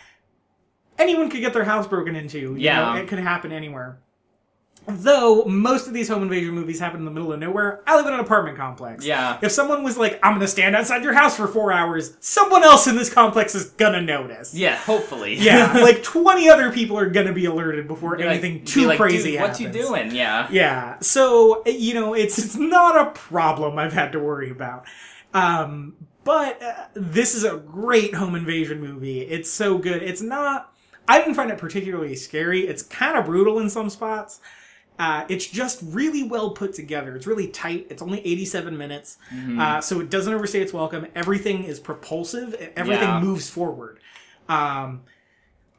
Anyone 0.98 1.30
could 1.30 1.40
get 1.40 1.54
their 1.54 1.64
house 1.64 1.86
broken 1.86 2.14
into. 2.14 2.38
You 2.38 2.56
Yeah. 2.56 2.92
know, 2.94 3.00
it 3.00 3.08
could 3.08 3.18
happen 3.18 3.52
anywhere. 3.52 3.98
Though 4.88 5.44
most 5.46 5.88
of 5.88 5.92
these 5.94 6.08
home 6.08 6.22
invasion 6.22 6.54
movies 6.54 6.78
happen 6.78 7.00
in 7.00 7.04
the 7.04 7.10
middle 7.10 7.32
of 7.32 7.40
nowhere, 7.40 7.80
I 7.88 7.96
live 7.96 8.06
in 8.06 8.14
an 8.14 8.20
apartment 8.20 8.56
complex. 8.56 9.04
Yeah. 9.04 9.36
If 9.42 9.50
someone 9.50 9.82
was 9.82 9.98
like, 9.98 10.20
I'm 10.22 10.34
gonna 10.34 10.46
stand 10.46 10.76
outside 10.76 11.02
your 11.02 11.12
house 11.12 11.36
for 11.36 11.48
four 11.48 11.72
hours, 11.72 12.16
someone 12.20 12.62
else 12.62 12.86
in 12.86 12.94
this 12.94 13.12
complex 13.12 13.56
is 13.56 13.70
gonna 13.70 14.00
notice. 14.00 14.54
Yeah. 14.54 14.76
Hopefully. 14.76 15.34
Yeah, 15.34 15.72
like 15.82 16.04
20 16.04 16.48
other 16.48 16.70
people 16.70 16.96
are 16.98 17.10
gonna 17.10 17.32
be 17.32 17.46
alerted 17.46 17.88
before 17.88 18.16
Be 18.16 18.22
like- 18.24 18.32
anything 18.34 18.58
be 18.60 18.64
too 18.64 18.86
like, 18.86 18.96
crazy 18.98 19.32
Dude, 19.32 19.40
happens. 19.40 19.58
what 19.60 19.66
you 19.66 19.72
doing? 19.72 20.14
Yeah. 20.14 20.46
Yeah. 20.52 20.98
So, 21.00 21.64
you 21.66 21.94
know, 21.94 22.14
it's 22.14 22.38
it's 22.38 22.54
not 22.56 22.96
a 22.96 23.10
problem 23.10 23.78
I've 23.78 23.92
had 23.92 24.12
to 24.12 24.20
worry 24.20 24.50
about. 24.50 24.84
Um, 25.34 25.94
but 26.22 26.62
uh, 26.62 26.74
this 26.94 27.34
is 27.34 27.44
a 27.44 27.56
great 27.56 28.14
home 28.14 28.34
invasion 28.36 28.80
movie. 28.80 29.20
It's 29.22 29.50
so 29.50 29.78
good. 29.78 30.02
It's 30.02 30.22
not 30.22 30.72
I 31.08 31.18
didn't 31.18 31.34
find 31.34 31.50
it 31.50 31.58
particularly 31.58 32.14
scary. 32.16 32.66
It's 32.66 32.82
kind 32.82 33.16
of 33.18 33.26
brutal 33.26 33.58
in 33.58 33.68
some 33.70 33.90
spots. 33.90 34.40
Uh, 34.98 35.24
it's 35.28 35.46
just 35.46 35.80
really 35.84 36.22
well 36.22 36.50
put 36.50 36.72
together. 36.74 37.14
It's 37.16 37.26
really 37.26 37.48
tight. 37.48 37.86
It's 37.90 38.00
only 38.02 38.20
87 38.26 38.76
minutes. 38.78 39.18
Uh, 39.58 39.80
so 39.80 40.00
it 40.00 40.10
doesn't 40.10 40.32
overstay 40.32 40.60
its 40.60 40.72
welcome. 40.72 41.06
Everything 41.14 41.64
is 41.64 41.78
propulsive. 41.80 42.54
Everything 42.76 43.08
Yeah. 43.08 43.20
moves 43.20 43.50
forward. 43.50 43.98
Um, 44.48 45.02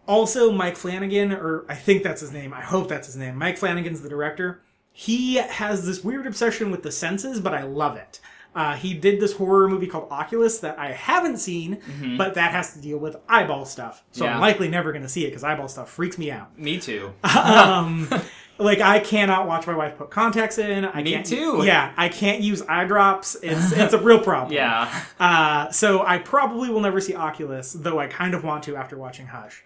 also, 0.07 0.51
Mike 0.51 0.77
Flanagan, 0.77 1.31
or 1.33 1.65
I 1.67 1.75
think 1.75 2.03
that's 2.03 2.21
his 2.21 2.31
name. 2.31 2.53
I 2.53 2.61
hope 2.61 2.87
that's 2.87 3.07
his 3.07 3.15
name. 3.17 3.35
Mike 3.37 3.57
Flanagan's 3.57 4.01
the 4.01 4.09
director. 4.09 4.61
He 4.93 5.35
has 5.35 5.85
this 5.85 6.03
weird 6.03 6.25
obsession 6.25 6.71
with 6.71 6.83
the 6.83 6.91
senses, 6.91 7.39
but 7.39 7.53
I 7.53 7.63
love 7.63 7.97
it. 7.97 8.19
Uh, 8.55 8.73
he 8.73 8.93
did 8.95 9.19
this 9.19 9.33
horror 9.33 9.67
movie 9.67 9.85
called 9.85 10.07
Oculus 10.09 10.57
that 10.59 10.79
I 10.79 10.91
haven't 10.91 11.37
seen, 11.37 11.77
but 12.17 12.33
that 12.35 12.51
has 12.53 12.73
to 12.73 12.81
deal 12.81 12.97
with 12.97 13.15
eyeball 13.29 13.65
stuff. 13.65 14.03
So 14.11 14.21
Mm-hmm. 14.23 14.29
Yeah. 14.29 14.35
I'm 14.35 14.41
likely 14.41 14.67
never 14.69 14.91
going 14.91 15.03
to 15.03 15.09
see 15.09 15.25
it 15.25 15.29
because 15.29 15.43
eyeball 15.43 15.67
stuff 15.67 15.89
freaks 15.91 16.17
me 16.17 16.31
out. 16.31 16.57
Me 16.57 16.79
too. 16.79 17.13
um, 17.23 18.09
like 18.59 18.79
I 18.81 18.99
cannot 18.99 19.47
watch 19.47 19.67
my 19.67 19.75
wife 19.75 19.97
put 19.97 20.09
contacts 20.09 20.57
in. 20.57 20.85
I 20.85 21.03
Me 21.03 21.13
can't, 21.13 21.25
too. 21.25 21.61
Yeah, 21.65 21.93
I 21.97 22.09
can't 22.09 22.41
use 22.41 22.61
eye 22.67 22.85
drops. 22.85 23.35
It's 23.41 23.71
it's 23.71 23.93
a 23.93 23.99
real 23.99 24.19
problem. 24.19 24.53
Yeah. 24.53 24.89
Uh, 25.19 25.71
so 25.71 26.03
I 26.05 26.17
probably 26.17 26.69
will 26.69 26.81
never 26.81 26.99
see 26.99 27.13
Oculus, 27.15 27.73
though 27.73 27.99
I 27.99 28.07
kind 28.07 28.33
of 28.33 28.43
want 28.43 28.63
to 28.65 28.75
after 28.75 28.97
watching 28.97 29.27
Hush. 29.27 29.63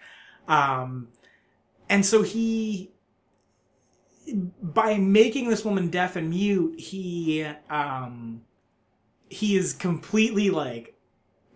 Um, 0.48 1.08
and 1.88 2.04
so 2.04 2.22
he, 2.22 2.90
by 4.62 4.96
making 4.98 5.48
this 5.48 5.64
woman 5.64 5.88
deaf 5.88 6.16
and 6.16 6.30
mute, 6.30 6.78
he, 6.80 7.44
um, 7.70 8.42
he 9.28 9.56
is 9.56 9.72
completely 9.72 10.50
like 10.50 10.94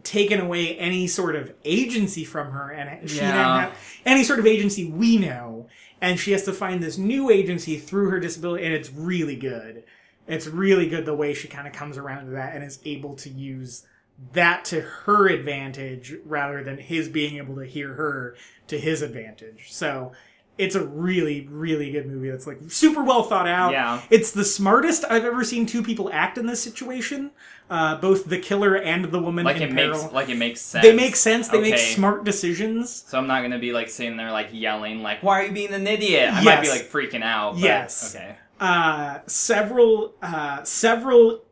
taken 0.03 0.41
away 0.41 0.77
any 0.79 1.07
sort 1.07 1.35
of 1.37 1.53
agency 1.65 2.25
from 2.25 2.51
her, 2.53 2.71
and 2.71 3.09
she 3.11 3.17
Yeah. 3.17 3.33
doesn't 3.33 3.61
have 3.71 3.79
any 4.05 4.23
sort 4.25 4.39
of 4.39 4.47
agency 4.47 4.85
we 4.91 5.17
know, 5.17 5.67
and 6.01 6.19
she 6.19 6.33
has 6.33 6.45
to 6.45 6.53
find 6.53 6.83
this 6.83 6.99
new 6.99 7.31
agency 7.31 7.79
through 7.79 8.11
her 8.11 8.21
disability, 8.21 8.65
and 8.65 8.75
it's 8.75 8.91
really 8.91 9.37
good. 9.37 9.85
It's 10.27 10.47
really 10.47 10.89
good 10.89 11.07
the 11.07 11.15
way 11.15 11.35
she 11.35 11.49
kind 11.49 11.67
of 11.67 11.73
comes 11.73 11.97
around 11.97 12.27
to 12.27 12.31
that 12.33 12.55
and 12.55 12.65
is 12.65 12.81
able 12.85 13.15
to 13.17 13.31
use 13.31 13.87
that 14.33 14.65
to 14.67 14.81
her 14.81 15.29
advantage 15.29 16.15
rather 16.25 16.65
than 16.65 16.79
his 16.79 17.09
being 17.09 17.37
able 17.37 17.57
to 17.57 17.67
hear 17.67 17.95
her 17.95 18.35
to 18.67 18.79
his 18.79 19.03
advantage. 19.03 19.73
So 19.73 20.13
it's 20.59 20.75
a 20.75 20.85
really, 20.85 21.47
really 21.51 21.91
good 21.91 22.07
movie 22.07 22.31
that's 22.31 22.47
like 22.47 22.59
super 22.69 23.03
well 23.03 23.23
thought 23.25 23.47
out. 23.49 23.73
Yeah. 23.73 24.01
It's 24.11 24.31
the 24.33 24.45
smartest 24.45 25.05
I've 25.11 25.25
ever 25.25 25.45
seen 25.45 25.67
two 25.67 25.83
people 25.83 26.11
act 26.13 26.39
in 26.39 26.47
this 26.47 26.63
situation. 26.63 27.31
Uh, 27.69 27.97
both 28.01 28.27
the 28.27 28.39
killer 28.39 28.77
and 28.77 29.07
the 29.07 29.19
woman 29.21 29.45
Like 29.45 29.61
it 29.61 29.73
peril. 29.75 30.01
makes 30.01 30.13
like 30.13 30.29
it 30.29 30.37
makes 30.37 30.61
sense. 30.61 30.87
they 30.87 30.95
make 30.95 31.17
sense. 31.17 31.49
They 31.49 31.61
make 31.61 31.79
smart 31.79 32.23
decisions. 32.25 33.05
So 33.09 33.19
I'm 33.19 33.27
not 33.27 33.43
gonna 33.43 33.59
be 33.59 33.73
like 33.73 33.89
sitting 33.89 34.17
there 34.17 34.31
like 34.31 34.51
yelling 34.53 35.03
like, 35.03 35.23
"Why 35.23 35.41
are 35.41 35.47
you 35.47 35.53
being 35.53 35.73
an 35.75 35.87
idiot?" 35.87 36.33
I 36.33 36.43
might 36.45 36.63
be 36.63 36.69
like 36.71 36.83
freaking 36.91 37.23
out. 37.25 37.55
But, 37.55 37.63
Yes. 37.63 38.15
Okay. 38.15 38.37
uh, 38.61 39.19
several 39.27 40.15
uh, 40.23 40.63
several 40.63 41.43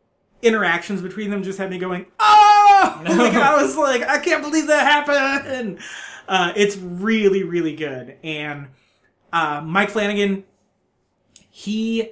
interactions 0.41 1.01
between 1.01 1.31
them 1.31 1.43
just 1.43 1.57
had 1.57 1.69
me 1.69 1.77
going, 1.77 2.05
oh! 2.19 3.01
like 3.05 3.33
I 3.33 3.61
was 3.61 3.75
like, 3.75 4.03
I 4.03 4.19
can't 4.19 4.41
believe 4.41 4.67
that 4.67 4.85
happened. 4.85 5.79
Uh, 6.29 6.53
it's 6.55 6.77
really 6.77 7.43
really 7.43 7.75
good, 7.75 8.15
and 8.23 8.67
uh, 9.35 9.61
Mike 9.63 9.89
Flanagan, 9.91 10.43
he 11.51 12.09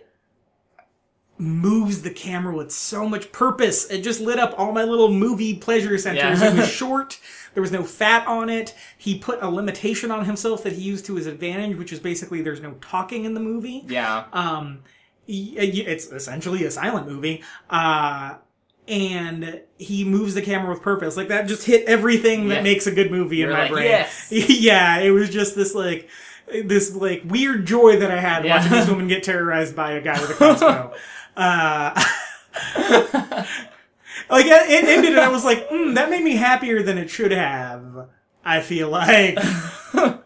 moves 1.37 2.03
the 2.03 2.11
camera 2.11 2.55
with 2.55 2.71
so 2.71 3.09
much 3.09 3.31
purpose. 3.31 3.89
It 3.89 4.01
just 4.01 4.21
lit 4.21 4.39
up 4.39 4.53
all 4.57 4.71
my 4.71 4.83
little 4.83 5.11
movie 5.11 5.55
pleasure 5.55 5.97
centers. 5.97 6.41
Yeah. 6.41 6.51
it 6.53 6.57
was 6.57 6.69
short. 6.71 7.19
There 7.53 7.61
was 7.61 7.71
no 7.71 7.83
fat 7.83 8.27
on 8.27 8.49
it. 8.49 8.75
He 8.97 9.17
put 9.17 9.41
a 9.41 9.49
limitation 9.49 10.11
on 10.11 10.25
himself 10.25 10.63
that 10.63 10.73
he 10.73 10.81
used 10.81 11.05
to 11.07 11.15
his 11.15 11.27
advantage, 11.27 11.77
which 11.77 11.91
is 11.91 11.99
basically 11.99 12.41
there's 12.41 12.61
no 12.61 12.73
talking 12.81 13.25
in 13.25 13.33
the 13.33 13.39
movie 13.39 13.83
Yeah. 13.87 14.25
um 14.33 14.79
it's 15.25 16.07
essentially 16.07 16.65
a 16.65 16.71
silent 16.71 17.07
movie 17.07 17.41
uh 17.69 18.35
and 18.89 19.61
he 19.77 20.03
moves 20.03 20.33
the 20.33 20.41
camera 20.41 20.69
with 20.73 20.81
purpose 20.81 21.15
like 21.15 21.29
that 21.29 21.47
just 21.47 21.65
hit 21.65 21.85
everything 21.85 22.49
that 22.49 22.55
Yeah. 22.57 22.61
makes 22.63 22.87
a 22.87 22.91
good 22.91 23.09
movie 23.09 23.37
You're 23.37 23.51
in 23.51 23.55
my 23.55 23.61
like, 23.63 23.71
brain 23.71 23.85
"Yes." 23.85 24.27
yeah 24.31 24.99
it 24.99 25.11
was 25.11 25.29
just 25.29 25.55
this 25.55 25.73
like 25.73 26.09
this 26.65 26.95
like 26.95 27.21
weird 27.25 27.65
joy 27.65 27.97
that 27.97 28.11
i 28.11 28.19
had 28.19 28.45
Yeah. 28.45 28.57
watching 28.57 28.71
this 28.71 28.87
woman 28.89 29.07
get 29.07 29.23
terrorized 29.23 29.75
by 29.75 29.91
a 29.93 30.01
guy 30.01 30.19
with 30.21 30.29
a 30.31 30.33
crossbow 30.33 30.93
uh 31.37 31.93
like 34.29 34.45
it, 34.45 34.69
it 34.69 34.85
ended 34.85 35.11
and 35.11 35.19
i 35.19 35.29
was 35.29 35.43
like 35.43 35.67
mm, 35.69 35.95
that 35.95 36.09
made 36.09 36.23
me 36.23 36.35
happier 36.35 36.83
than 36.83 36.97
it 36.97 37.09
should 37.09 37.31
have 37.31 38.07
i 38.45 38.61
feel 38.61 38.89
like 38.89 39.37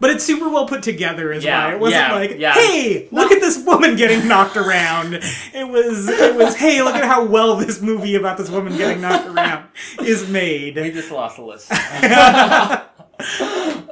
But 0.00 0.10
it's 0.10 0.24
super 0.24 0.48
well 0.48 0.66
put 0.66 0.82
together 0.82 1.32
is 1.32 1.44
Yeah, 1.44 1.66
why. 1.68 1.74
It 1.74 1.78
wasn't 1.78 2.00
yeah, 2.02 2.12
like, 2.16 2.34
yeah. 2.36 2.54
hey, 2.54 3.06
look 3.12 3.30
at 3.30 3.40
this 3.40 3.64
woman 3.64 3.94
getting 3.94 4.26
knocked 4.26 4.56
around. 4.56 5.14
It 5.14 5.68
was 5.68 6.08
it 6.08 6.34
was, 6.34 6.56
hey, 6.56 6.82
look 6.82 6.96
at 6.96 7.04
how 7.04 7.24
well 7.24 7.54
this 7.54 7.80
movie 7.80 8.16
about 8.16 8.36
this 8.36 8.50
woman 8.50 8.76
getting 8.76 9.00
knocked 9.00 9.28
around 9.28 9.68
is 10.00 10.28
made." 10.28 10.74
We 10.74 10.90
just 10.90 11.12
lost 11.12 11.38
a 11.38 11.44
list. 11.44 11.68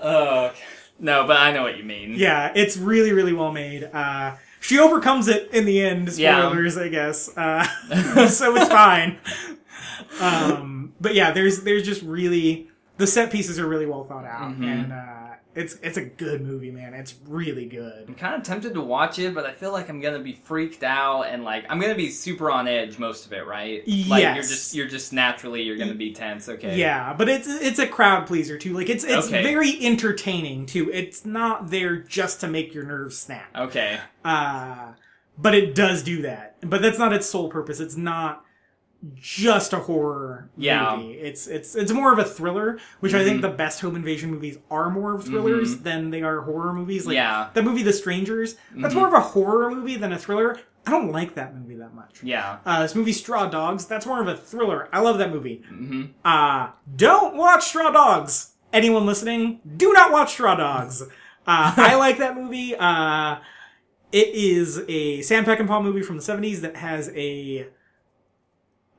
oh, 0.02 0.50
okay. 0.50 0.60
No, 1.00 1.26
but 1.26 1.36
I 1.38 1.52
know 1.52 1.62
what 1.62 1.76
you 1.78 1.84
mean. 1.84 2.14
Yeah, 2.14 2.52
it's 2.54 2.76
really, 2.76 3.12
really 3.12 3.32
well 3.32 3.52
made. 3.52 3.84
Uh 3.84 4.36
she 4.62 4.78
overcomes 4.78 5.26
it 5.26 5.48
in 5.54 5.64
the 5.64 5.80
end. 5.80 6.10
Yeah. 6.18 6.42
Spoilers, 6.42 6.76
I 6.76 6.88
guess. 6.88 7.34
Uh, 7.34 7.64
so 8.28 8.54
it's 8.56 8.68
fine. 8.68 9.18
Um, 10.20 10.92
but 11.00 11.14
yeah, 11.14 11.30
there's 11.30 11.62
there's 11.62 11.82
just 11.84 12.02
really 12.02 12.68
the 12.98 13.06
set 13.06 13.32
pieces 13.32 13.58
are 13.58 13.66
really 13.66 13.86
well 13.86 14.04
thought 14.04 14.24
out, 14.26 14.50
Mhm. 14.52 14.64
and 14.64 14.92
uh, 14.92 15.34
it's 15.54 15.74
it's 15.82 15.96
a 15.96 16.04
good 16.04 16.42
movie, 16.42 16.70
man. 16.70 16.94
It's 16.94 17.14
really 17.26 17.66
good. 17.66 18.04
I'm 18.08 18.14
kind 18.14 18.34
of 18.36 18.42
tempted 18.42 18.74
to 18.74 18.80
watch 18.80 19.18
it, 19.18 19.34
but 19.34 19.44
I 19.46 19.52
feel 19.52 19.72
like 19.72 19.88
I'm 19.88 20.00
gonna 20.00 20.20
be 20.20 20.32
freaked 20.32 20.84
out 20.84 21.22
and 21.24 21.42
like 21.42 21.64
I'm 21.68 21.80
gonna 21.80 21.94
be 21.96 22.10
super 22.10 22.50
on 22.50 22.68
edge 22.68 22.98
most 22.98 23.26
of 23.26 23.32
it, 23.32 23.46
right? 23.46 23.82
Like 23.86 23.86
you're 23.86 24.34
Yes. 24.36 24.48
just 24.48 24.74
you're 24.74 24.86
just 24.88 25.12
naturally 25.12 25.62
you're 25.62 25.76
gonna 25.76 25.94
be 25.94 26.12
tense. 26.12 26.48
Okay. 26.48 26.78
Yeah, 26.78 27.12
but 27.14 27.28
it's 27.28 27.48
it's 27.48 27.78
a 27.80 27.86
crowd 27.86 28.26
pleaser 28.26 28.56
too. 28.58 28.74
Like 28.74 28.88
it's 28.88 29.02
it's 29.04 29.26
Okay. 29.26 29.42
very 29.42 29.84
entertaining 29.84 30.66
too. 30.66 30.90
It's 30.92 31.24
not 31.24 31.70
there 31.70 31.96
just 31.96 32.40
to 32.42 32.48
make 32.48 32.72
your 32.72 32.84
nerves 32.84 33.18
snap. 33.18 33.48
Okay. 33.56 33.98
Uh, 34.24 34.92
but 35.36 35.54
it 35.54 35.74
does 35.74 36.02
do 36.02 36.22
that. 36.22 36.56
But 36.62 36.82
that's 36.82 36.98
not 36.98 37.12
its 37.12 37.26
sole 37.26 37.48
purpose. 37.48 37.80
It's 37.80 37.96
not 37.96 38.44
just 39.14 39.72
a 39.72 39.78
horror 39.78 40.50
Yeah. 40.56 40.96
movie. 40.96 41.12
It's 41.14 41.46
it's 41.46 41.74
it's 41.74 41.92
more 41.92 42.12
of 42.12 42.18
a 42.18 42.24
thriller, 42.24 42.78
which 43.00 43.14
I 43.14 43.24
think 43.24 43.38
Mhm. 43.38 43.42
the 43.42 43.48
best 43.48 43.80
home 43.80 43.96
invasion 43.96 44.30
movies 44.30 44.58
are 44.70 44.90
more 44.90 45.14
of 45.14 45.24
thrillers 45.24 45.78
than 45.78 46.10
they 46.10 46.22
are 46.22 46.42
horror 46.42 46.72
movies. 46.72 47.06
Like 47.06 47.14
Yeah. 47.14 47.48
the 47.54 47.62
movie 47.62 47.82
The 47.82 47.92
Strangers, 47.94 48.56
that's 48.76 48.92
Mhm. 48.94 48.98
more 48.98 49.08
of 49.08 49.14
a 49.14 49.20
horror 49.20 49.70
movie 49.70 49.96
than 49.96 50.12
a 50.12 50.18
thriller. 50.18 50.58
I 50.86 50.90
don't 50.90 51.12
like 51.12 51.34
that 51.34 51.54
movie 51.56 51.76
that 51.76 51.94
much. 51.94 52.22
Yeah. 52.22 52.56
Uh, 52.66 52.82
this 52.82 52.94
movie 52.94 53.12
Straw 53.12 53.46
Dogs, 53.46 53.84
that's 53.86 54.06
more 54.06 54.20
of 54.20 54.28
a 54.28 54.36
thriller. 54.36 54.88
I 54.92 55.00
love 55.00 55.18
that 55.18 55.30
movie. 55.30 55.62
hmm 55.68 56.04
Uh, 56.24 56.68
don't 56.96 57.36
watch 57.36 57.64
Straw 57.68 57.90
Dogs. 57.90 58.52
Anyone 58.72 59.04
listening, 59.06 59.60
do 59.76 59.92
not 59.92 60.12
watch 60.12 60.32
Straw 60.32 60.54
Dogs. 60.54 61.02
Uh, 61.46 61.72
I 61.78 61.94
like 61.96 62.18
that 62.18 62.36
movie. 62.36 62.76
Uh, 62.76 63.36
it 64.12 64.28
is 64.34 64.82
a 64.88 65.22
Sam 65.22 65.44
Peckinpah 65.44 65.82
movie 65.82 66.02
from 66.02 66.16
the 66.18 66.22
70s 66.22 66.60
that 66.60 66.76
has 66.76 67.10
a 67.16 67.66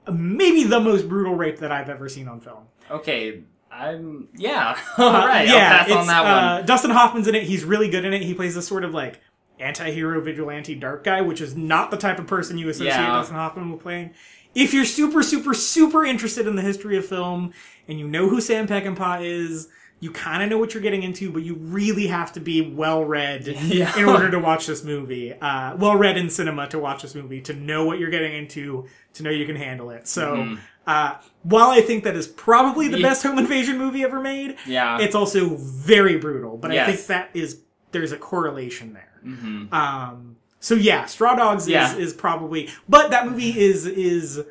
maybe 0.09 0.63
the 0.63 0.79
most 0.79 1.07
brutal 1.07 1.35
rape 1.35 1.59
that 1.59 1.71
I've 1.71 1.89
ever 1.89 2.09
seen 2.09 2.27
on 2.27 2.39
film. 2.39 2.63
Okay. 2.89 3.43
I'm 3.71 4.27
yeah. 4.35 4.77
All 4.97 5.09
Uh, 5.13 5.27
yeah, 5.27 5.27
I'll 5.27 5.45
pass 5.45 5.87
it's, 5.87 5.95
on 5.95 6.07
that 6.07 6.25
uh, 6.25 6.57
one. 6.57 6.65
Dustin 6.65 6.91
Hoffman's 6.91 7.27
in 7.27 7.35
it. 7.35 7.43
He's 7.43 7.63
really 7.63 7.89
good 7.89 8.03
in 8.03 8.13
it. 8.13 8.21
He 8.21 8.33
plays 8.33 8.55
this 8.55 8.67
sort 8.67 8.83
of 8.83 8.93
like 8.93 9.21
anti-hero 9.59 10.19
vigilante 10.21 10.75
dark 10.75 11.03
guy, 11.03 11.21
which 11.21 11.39
is 11.39 11.55
not 11.55 11.91
the 11.91 11.97
type 11.97 12.19
of 12.19 12.27
person 12.27 12.57
you 12.57 12.69
associate 12.69 12.89
Yeah. 12.89 13.07
Dustin 13.07 13.35
Hoffman 13.35 13.71
with 13.71 13.81
playing. 13.81 14.13
If 14.53 14.73
you're 14.73 14.85
super, 14.85 15.23
super, 15.23 15.53
super 15.53 16.03
interested 16.03 16.45
in 16.47 16.55
the 16.57 16.61
history 16.61 16.97
of 16.97 17.05
film 17.05 17.53
and 17.87 17.97
you 17.97 18.07
know 18.07 18.27
who 18.27 18.41
Sam 18.41 18.67
Peckinpah 18.67 19.23
is, 19.23 19.69
you 20.01 20.11
kind 20.11 20.41
of 20.43 20.49
know 20.49 20.57
what 20.57 20.73
you're 20.73 20.81
getting 20.83 21.03
into, 21.03 21.31
but 21.31 21.43
you 21.43 21.53
really 21.55 22.07
have 22.07 22.33
to 22.33 22.39
be 22.41 22.59
well 22.59 23.05
read 23.05 23.45
Yeah. 23.67 23.95
in 23.97 24.05
order 24.05 24.29
to 24.31 24.39
watch 24.39 24.65
this 24.65 24.83
movie. 24.83 25.31
Uh, 25.33 25.75
well 25.77 25.95
read 25.95 26.17
in 26.17 26.29
cinema 26.29 26.67
to 26.69 26.79
watch 26.79 27.03
this 27.03 27.15
movie, 27.15 27.39
to 27.41 27.53
know 27.53 27.85
what 27.85 27.99
you're 27.99 28.09
getting 28.09 28.33
into, 28.33 28.87
to 29.13 29.23
know 29.23 29.29
you 29.29 29.45
can 29.45 29.55
handle 29.55 29.91
it. 29.91 30.07
So, 30.07 30.37
Mhm. 30.37 30.59
uh, 30.87 31.13
while 31.43 31.69
I 31.69 31.81
think 31.81 32.03
that 32.03 32.15
is 32.15 32.27
probably 32.27 32.87
the 32.87 32.99
best 33.01 33.21
home 33.23 33.37
invasion 33.37 33.77
movie 33.77 34.03
ever 34.03 34.19
made, 34.19 34.55
Yeah. 34.65 34.97
it's 34.99 35.13
also 35.15 35.55
very 35.55 36.17
brutal. 36.17 36.57
But 36.57 36.71
I 36.71 36.85
think 36.91 37.05
that 37.07 37.29
is 37.35 37.59
there's 37.91 38.11
a 38.11 38.17
correlation 38.17 38.93
there. 38.93 39.19
hmm 39.23 39.65
Um, 39.71 40.35
so 40.59 40.73
yeah, 40.75 41.05
Straw 41.05 41.35
Dogs 41.35 41.67
Yeah. 41.69 41.91
is, 41.93 42.07
is 42.07 42.13
probably, 42.13 42.69
but 42.89 43.11
that 43.11 43.27
movie 43.29 43.59
is 43.59 43.85
is 43.85 44.41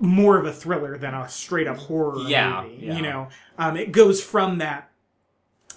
more 0.00 0.38
of 0.38 0.46
a 0.46 0.52
thriller 0.52 0.96
than 0.98 1.14
a 1.14 1.28
straight 1.28 1.68
up 1.68 1.76
horror 1.76 2.18
Yeah, 2.26 2.62
movie. 2.62 2.78
yeah. 2.86 2.96
You 2.96 3.02
know, 3.02 3.28
um, 3.58 3.76
it 3.76 3.92
goes 3.92 4.22
from 4.22 4.58
that 4.58 4.86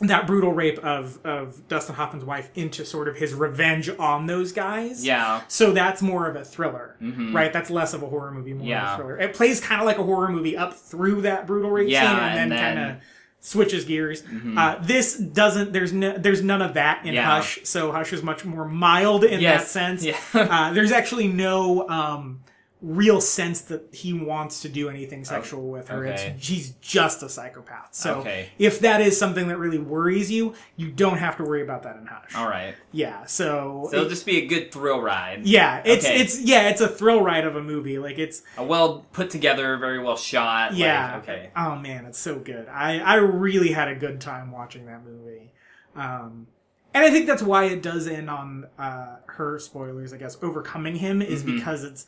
that 0.01 0.25
brutal 0.27 0.51
rape 0.51 0.79
of 0.79 1.19
of 1.23 1.67
Dustin 1.67 1.95
Hoffman's 1.95 2.25
wife 2.25 2.49
into 2.55 2.83
sort 2.83 3.07
of 3.07 3.15
his 3.15 3.33
revenge 3.33 3.89
on 3.99 4.25
those 4.25 4.51
guys. 4.51 5.05
Yeah. 5.05 5.41
So 5.47 5.71
that's 5.71 6.01
more 6.01 6.27
of 6.27 6.35
a 6.35 6.43
thriller, 6.43 6.95
Mhm. 7.01 7.33
right? 7.33 7.53
That's 7.53 7.69
less 7.69 7.93
of 7.93 8.01
a 8.01 8.07
horror 8.07 8.31
movie, 8.31 8.53
more 8.53 8.75
of 8.75 8.93
a 8.93 8.95
thriller. 8.97 9.19
It 9.19 9.33
plays 9.33 9.61
kind 9.61 9.79
of 9.79 9.85
like 9.85 9.99
a 9.99 10.03
horror 10.03 10.29
movie 10.29 10.57
up 10.57 10.73
through 10.73 11.21
that 11.21 11.45
brutal 11.45 11.69
rape 11.69 11.89
Yeah, 11.89 12.01
scene, 12.01 12.09
and, 12.19 12.39
and 12.39 12.51
then, 12.51 12.57
then- 12.57 12.75
kind 12.75 12.91
of 12.97 13.03
switches 13.39 13.85
gears. 13.85 14.23
Mhm. 14.23 14.57
Uh, 14.57 14.79
this 14.81 15.15
doesn't. 15.17 15.73
There's 15.73 15.93
no, 15.93 16.17
there's 16.17 16.41
none 16.41 16.61
of 16.61 16.73
that 16.73 17.05
in 17.05 17.13
Yeah. 17.13 17.25
Hush. 17.25 17.59
So 17.63 17.91
Hush 17.91 18.11
is 18.13 18.23
much 18.23 18.45
more 18.45 18.65
mild 18.65 19.23
in 19.25 19.43
that 19.43 19.67
sense. 19.67 20.03
Yeah. 20.03 20.15
uh, 20.33 20.73
there's 20.73 20.91
actually 20.91 21.27
no 21.27 21.87
um, 21.87 22.39
real 22.85 23.21
sense 23.21 23.61
that 23.61 23.81
he 23.93 24.11
wants 24.11 24.61
to 24.61 24.67
do 24.67 24.89
anything 24.89 25.23
sexual 25.23 25.69
with 25.69 25.87
her. 25.87 26.05
okay. 26.05 26.33
It's 26.35 26.45
she's 26.45 26.71
just 26.81 27.23
a 27.23 27.29
psychopath. 27.29 27.95
So 27.95 28.15
Okay. 28.15 28.49
if 28.59 28.81
that 28.81 28.99
is 28.99 29.17
something 29.17 29.47
that 29.47 29.57
really 29.57 29.77
worries 29.77 30.29
you, 30.29 30.53
you 30.75 30.91
don't 30.91 31.17
have 31.17 31.37
to 31.37 31.43
worry 31.43 31.61
about 31.61 31.83
that 31.83 31.95
in 31.95 32.05
Hush. 32.05 32.35
All 32.35 32.45
right. 32.49 32.75
Yeah. 32.91 33.25
So. 33.25 33.87
So 33.89 33.95
it'll 33.97 34.09
just 34.09 34.25
be 34.25 34.37
a 34.39 34.45
good 34.47 34.73
thrill 34.73 34.99
ride. 35.01 35.45
yeah, 35.47 35.81
it's 35.85 36.05
it's 36.05 36.41
yeah, 36.41 36.67
it's 36.67 36.81
a 36.81 36.89
thrill 36.89 37.21
ride 37.21 37.45
of 37.45 37.55
a 37.55 37.63
movie. 37.63 37.99
Like 37.99 38.19
it's 38.19 38.41
A 38.57 38.63
well 38.65 39.05
put 39.13 39.29
together, 39.29 39.77
very 39.77 39.99
well 40.03 40.17
shot. 40.17 40.71
like, 40.71 40.79
yeah. 40.79 41.19
okay. 41.23 41.51
Oh 41.55 41.77
man, 41.77 42.03
it's 42.05 42.19
so 42.19 42.37
good. 42.37 42.67
I 42.67 42.99
I 42.99 43.15
really 43.15 43.71
had 43.71 43.87
a 43.87 43.95
good 43.95 44.19
time 44.19 44.51
watching 44.51 44.87
that 44.87 45.05
movie. 45.05 45.51
Um, 45.95 46.47
and 46.93 47.03
I 47.03 47.09
think 47.09 47.27
that's 47.27 47.41
why 47.43 47.65
it 47.65 47.81
does 47.81 48.07
end 48.07 48.29
on 48.29 48.67
uh, 48.77 49.17
her 49.27 49.57
spoilers. 49.59 50.11
I 50.13 50.17
guess 50.17 50.37
overcoming 50.43 50.97
him 50.97 51.21
is 51.21 51.43
Mhm. 51.43 51.55
because 51.55 51.83
it's 51.83 52.05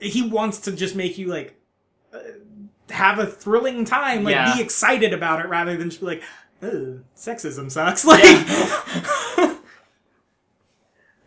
he 0.00 0.22
wants 0.22 0.58
to 0.60 0.72
just 0.72 0.96
make 0.96 1.18
you 1.18 1.26
like 1.28 1.54
uh, 2.12 2.18
have 2.90 3.18
a 3.18 3.26
thrilling 3.26 3.84
time, 3.84 4.24
like 4.24 4.34
Yeah. 4.34 4.54
be 4.54 4.62
excited 4.62 5.12
about 5.12 5.40
it 5.40 5.48
rather 5.48 5.76
than 5.76 5.90
just 5.90 6.00
be 6.00 6.06
like, 6.06 6.22
sexism 7.16 7.70
sucks. 7.70 8.04
Like, 8.06 8.22
Yeah. 8.24 9.56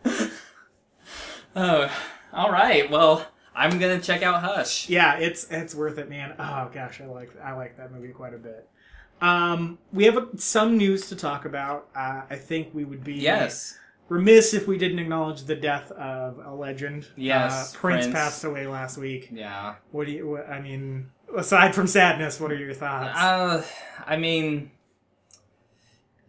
oh, 1.55 1.91
all 2.33 2.51
right. 2.51 2.89
Well, 2.89 3.25
I'm 3.55 3.77
gonna 3.79 3.99
check 4.01 4.23
out 4.23 4.41
Hush. 4.43 4.89
yeah, 4.89 5.15
it's 5.17 5.47
it's 5.51 5.75
worth 5.75 5.97
it, 5.97 6.09
man. 6.09 6.33
Oh 6.39 6.69
gosh, 6.73 6.99
I 7.01 7.05
like 7.05 7.31
I 7.41 7.53
like 7.53 7.77
that 7.77 7.91
movie 7.91 8.09
quite 8.09 8.33
a 8.33 8.37
bit. 8.37 8.67
Um, 9.21 9.77
we 9.93 10.03
have 10.05 10.17
a, 10.17 10.27
some 10.37 10.77
news 10.77 11.07
to 11.09 11.15
talk 11.15 11.45
about. 11.45 11.87
Uh, 11.95 12.23
I 12.29 12.35
think 12.35 12.73
we 12.73 12.83
would 12.83 13.03
be 13.03 13.13
Yes. 13.13 13.77
Remiss 14.09 14.53
if 14.53 14.67
we 14.67 14.77
didn't 14.77 14.99
acknowledge 14.99 15.43
the 15.43 15.55
death 15.55 15.91
of 15.91 16.39
a 16.39 16.53
legend. 16.53 17.07
Yes, 17.15 17.73
uh, 17.73 17.77
Prince, 17.79 18.05
Prince. 18.05 18.13
passed 18.13 18.43
away 18.43 18.67
last 18.67 18.97
week. 18.97 19.29
Yeah. 19.31 19.75
What 19.91 20.07
do 20.07 20.13
you? 20.13 20.29
What, 20.29 20.49
I 20.49 20.59
mean, 20.59 21.09
aside 21.35 21.73
from 21.75 21.87
sadness, 21.87 22.39
what 22.39 22.51
are 22.51 22.57
your 22.57 22.73
thoughts? 22.73 23.17
Uh, 23.17 23.63
I 24.05 24.17
mean, 24.17 24.71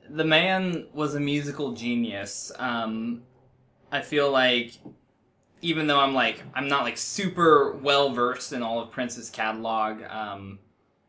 the 0.08 0.24
man 0.24 0.86
was 0.92 1.14
a 1.14 1.20
musical 1.20 1.72
genius. 1.72 2.52
Um, 2.58 3.22
I 3.90 4.00
feel 4.02 4.30
like, 4.30 4.72
even 5.62 5.86
though 5.86 6.00
I'm 6.00 6.14
like, 6.14 6.42
I'm 6.54 6.68
not 6.68 6.82
like 6.84 6.96
super 6.98 7.72
well 7.72 8.10
versed 8.10 8.52
in 8.52 8.62
all 8.62 8.80
of 8.80 8.90
Prince's 8.90 9.30
catalog. 9.30 10.02
Um, 10.02 10.58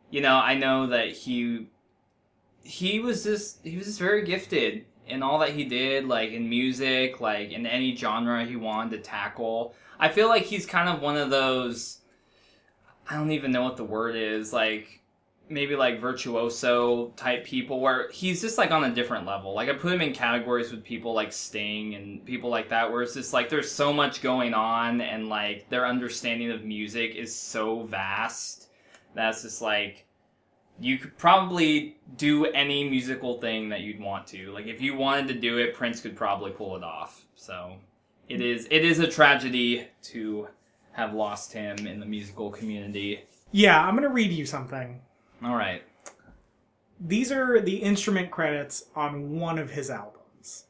you 0.09 0.21
know, 0.21 0.35
I 0.35 0.55
know 0.55 0.87
that 0.87 1.09
he 1.11 1.67
he 2.63 2.99
was 2.99 3.23
just 3.23 3.63
he 3.63 3.77
was 3.77 3.85
just 3.85 3.99
very 3.99 4.23
gifted 4.23 4.85
in 5.07 5.23
all 5.23 5.39
that 5.39 5.51
he 5.51 5.65
did, 5.65 6.05
like 6.05 6.31
in 6.31 6.49
music, 6.49 7.21
like 7.21 7.51
in 7.51 7.65
any 7.65 7.95
genre 7.95 8.45
he 8.45 8.55
wanted 8.55 8.91
to 8.91 9.03
tackle. 9.03 9.75
I 9.99 10.09
feel 10.09 10.27
like 10.27 10.43
he's 10.43 10.65
kind 10.65 10.89
of 10.89 11.01
one 11.01 11.17
of 11.17 11.29
those. 11.29 11.99
I 13.09 13.15
don't 13.15 13.31
even 13.31 13.51
know 13.51 13.63
what 13.63 13.77
the 13.77 13.83
word 13.83 14.15
is. 14.15 14.51
Like 14.51 15.01
maybe 15.47 15.75
like 15.75 15.99
virtuoso 15.99 17.09
type 17.15 17.45
people 17.45 17.79
where 17.79 18.09
he's 18.09 18.41
just 18.41 18.57
like 18.57 18.71
on 18.71 18.83
a 18.83 18.93
different 18.93 19.27
level. 19.27 19.53
Like 19.53 19.69
I 19.69 19.73
put 19.73 19.93
him 19.93 20.01
in 20.01 20.11
categories 20.13 20.71
with 20.71 20.83
people 20.83 21.13
like 21.13 21.31
Sting 21.31 21.93
and 21.93 22.25
people 22.25 22.49
like 22.49 22.69
that 22.69 22.91
where 22.91 23.03
it's 23.03 23.13
just 23.13 23.31
like 23.31 23.49
there's 23.49 23.71
so 23.71 23.93
much 23.93 24.21
going 24.21 24.53
on 24.53 25.01
and 25.01 25.29
like 25.29 25.69
their 25.69 25.85
understanding 25.85 26.51
of 26.51 26.63
music 26.63 27.15
is 27.15 27.33
so 27.33 27.83
vast 27.83 28.65
that's 29.15 29.41
just 29.41 29.61
like 29.61 30.04
you 30.79 30.97
could 30.97 31.17
probably 31.17 31.97
do 32.17 32.45
any 32.45 32.89
musical 32.89 33.39
thing 33.39 33.69
that 33.69 33.81
you'd 33.81 33.99
want 33.99 34.27
to. 34.27 34.51
Like 34.51 34.67
if 34.67 34.81
you 34.81 34.95
wanted 34.95 35.27
to 35.29 35.33
do 35.33 35.57
it, 35.57 35.73
Prince 35.73 36.01
could 36.01 36.15
probably 36.15 36.51
pull 36.51 36.75
it 36.75 36.83
off. 36.83 37.25
So 37.35 37.75
it 38.27 38.41
is 38.41 38.67
it 38.71 38.83
is 38.83 38.99
a 38.99 39.07
tragedy 39.07 39.87
to 40.03 40.47
have 40.91 41.13
lost 41.13 41.53
him 41.53 41.87
in 41.87 41.99
the 41.99 42.05
musical 42.05 42.49
community. 42.49 43.23
yeah, 43.51 43.85
I'm 43.85 43.95
gonna 43.95 44.09
read 44.09 44.31
you 44.31 44.45
something. 44.45 45.01
All 45.43 45.55
right. 45.55 45.83
These 46.99 47.31
are 47.31 47.59
the 47.59 47.77
instrument 47.77 48.31
credits 48.31 48.85
on 48.95 49.39
one 49.39 49.59
of 49.59 49.71
his 49.71 49.89
albums. 49.89 50.65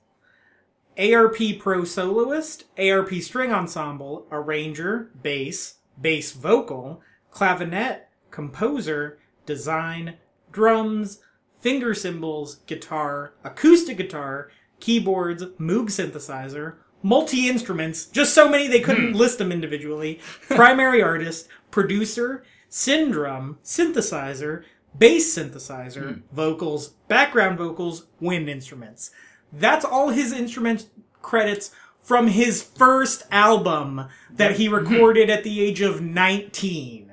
ARP 0.98 1.38
Pro 1.60 1.84
Soloist, 1.84 2.64
ARP 2.80 3.14
String 3.16 3.52
Ensemble, 3.52 4.26
Arranger, 4.32 5.12
Bass, 5.22 5.76
Bass 6.00 6.32
Vocal, 6.32 7.02
Clavinet, 7.32 8.02
Composer, 8.32 9.20
Design, 9.46 10.16
Drums, 10.52 11.20
Finger 11.60 11.94
Cymbals, 11.94 12.58
Guitar, 12.68 13.34
Acoustic 13.44 13.98
Guitar, 13.98 14.52
Keyboards, 14.80 15.44
Moog 15.60 15.88
Synthesizer, 15.88 16.76
Multi 17.02 17.50
Instruments, 17.50 18.06
just 18.06 18.34
so 18.34 18.50
many 18.50 18.68
they 18.68 18.80
couldn't 18.80 19.12
hmm. 19.12 19.18
list 19.18 19.38
them 19.38 19.52
individually, 19.52 20.20
Primary 20.50 21.02
Artist, 21.04 21.48
Producer, 21.72 22.44
Syndrum, 22.70 23.58
Synthesizer, 23.64 24.64
Bass 24.98 25.38
Synthesizer, 25.38 26.16
hmm. 26.16 26.22
Vocals, 26.36 26.90
Background 27.08 27.58
Vocals, 27.58 28.08
Wind 28.20 28.50
Instruments. 28.50 29.12
That's 29.52 29.86
all 29.86 30.10
his 30.10 30.32
instrument 30.32 30.90
credits 31.22 31.72
from 32.02 32.28
his 32.28 32.62
first 32.62 33.24
album 33.32 34.08
that 34.32 34.58
he 34.58 34.68
hmm. 34.68 34.76
recorded 34.76 35.30
at 35.30 35.44
the 35.44 35.62
age 35.62 35.82
of 35.82 36.02
19. 36.02 37.05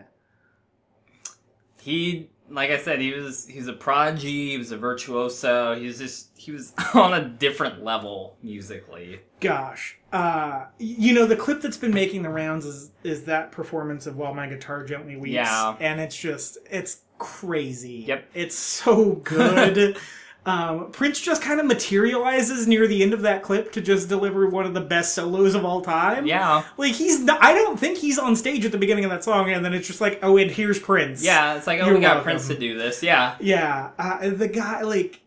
He, 1.82 2.30
like 2.48 2.70
I 2.70 2.78
said, 2.78 3.00
he 3.00 3.12
was 3.12 3.46
he's 3.46 3.66
a 3.66 3.72
prodigy. 3.72 4.50
He 4.50 4.58
was 4.58 4.70
a 4.70 4.76
virtuoso. 4.76 5.74
He 5.74 5.86
was 5.86 5.98
just 5.98 6.30
he 6.36 6.52
was 6.52 6.72
on 6.94 7.12
a 7.12 7.28
different 7.28 7.82
level 7.82 8.36
musically. 8.40 9.20
Gosh. 9.40 9.98
Uh, 10.12 10.66
you 10.78 11.12
know, 11.12 11.26
the 11.26 11.34
clip 11.34 11.60
that's 11.60 11.76
been 11.76 11.92
making 11.92 12.22
the 12.22 12.28
rounds 12.28 12.64
is, 12.64 12.92
is 13.02 13.24
that 13.24 13.50
performance 13.50 14.06
of 14.06 14.16
While 14.16 14.32
My 14.32 14.46
Guitar 14.46 14.84
Gently 14.84 15.16
Weeps. 15.16 15.34
Yeah. 15.34 15.74
And 15.80 16.00
it's 16.00 16.16
just, 16.16 16.58
it's 16.70 17.00
crazy. 17.18 18.04
Yep. 18.06 18.28
It's 18.34 18.54
so 18.54 19.14
good. 19.14 19.96
um, 20.44 20.90
Prince 20.90 21.20
just 21.20 21.40
kind 21.40 21.60
of 21.60 21.66
materializes 21.66 22.66
near 22.66 22.88
the 22.88 23.02
end 23.02 23.12
of 23.14 23.22
that 23.22 23.42
clip 23.44 23.70
to 23.72 23.80
just 23.80 24.08
deliver 24.08 24.48
one 24.48 24.66
of 24.66 24.74
the 24.74 24.80
best 24.80 25.14
solos 25.14 25.54
of 25.54 25.64
all 25.64 25.82
time. 25.82 26.26
Yeah, 26.26 26.64
Like 26.76 26.94
he's, 26.94 27.20
not, 27.20 27.42
I 27.42 27.54
don't 27.54 27.78
think 27.78 27.98
he's 27.98 28.18
on 28.18 28.34
stage 28.34 28.64
at 28.64 28.72
the 28.72 28.78
beginning 28.78 29.04
of 29.04 29.10
that 29.12 29.22
song, 29.22 29.50
and 29.50 29.64
then 29.64 29.72
it's 29.72 29.86
just 29.86 30.00
like, 30.00 30.18
oh, 30.22 30.36
and 30.38 30.50
here's 30.50 30.80
Prince. 30.80 31.22
yeah. 31.24 31.54
It's 31.54 31.66
like 31.68 31.80
oh, 31.80 31.86
You're 31.86 31.94
we 31.94 32.00
got 32.00 32.08
welcome. 32.16 32.24
Prince 32.24 32.48
to 32.48 32.58
do 32.58 32.76
this. 32.76 33.02
Yeah, 33.04 33.36
Yeah, 33.40 33.90
uh, 33.98 34.30
the 34.30 34.48
guy 34.48 34.82
like 34.82 35.20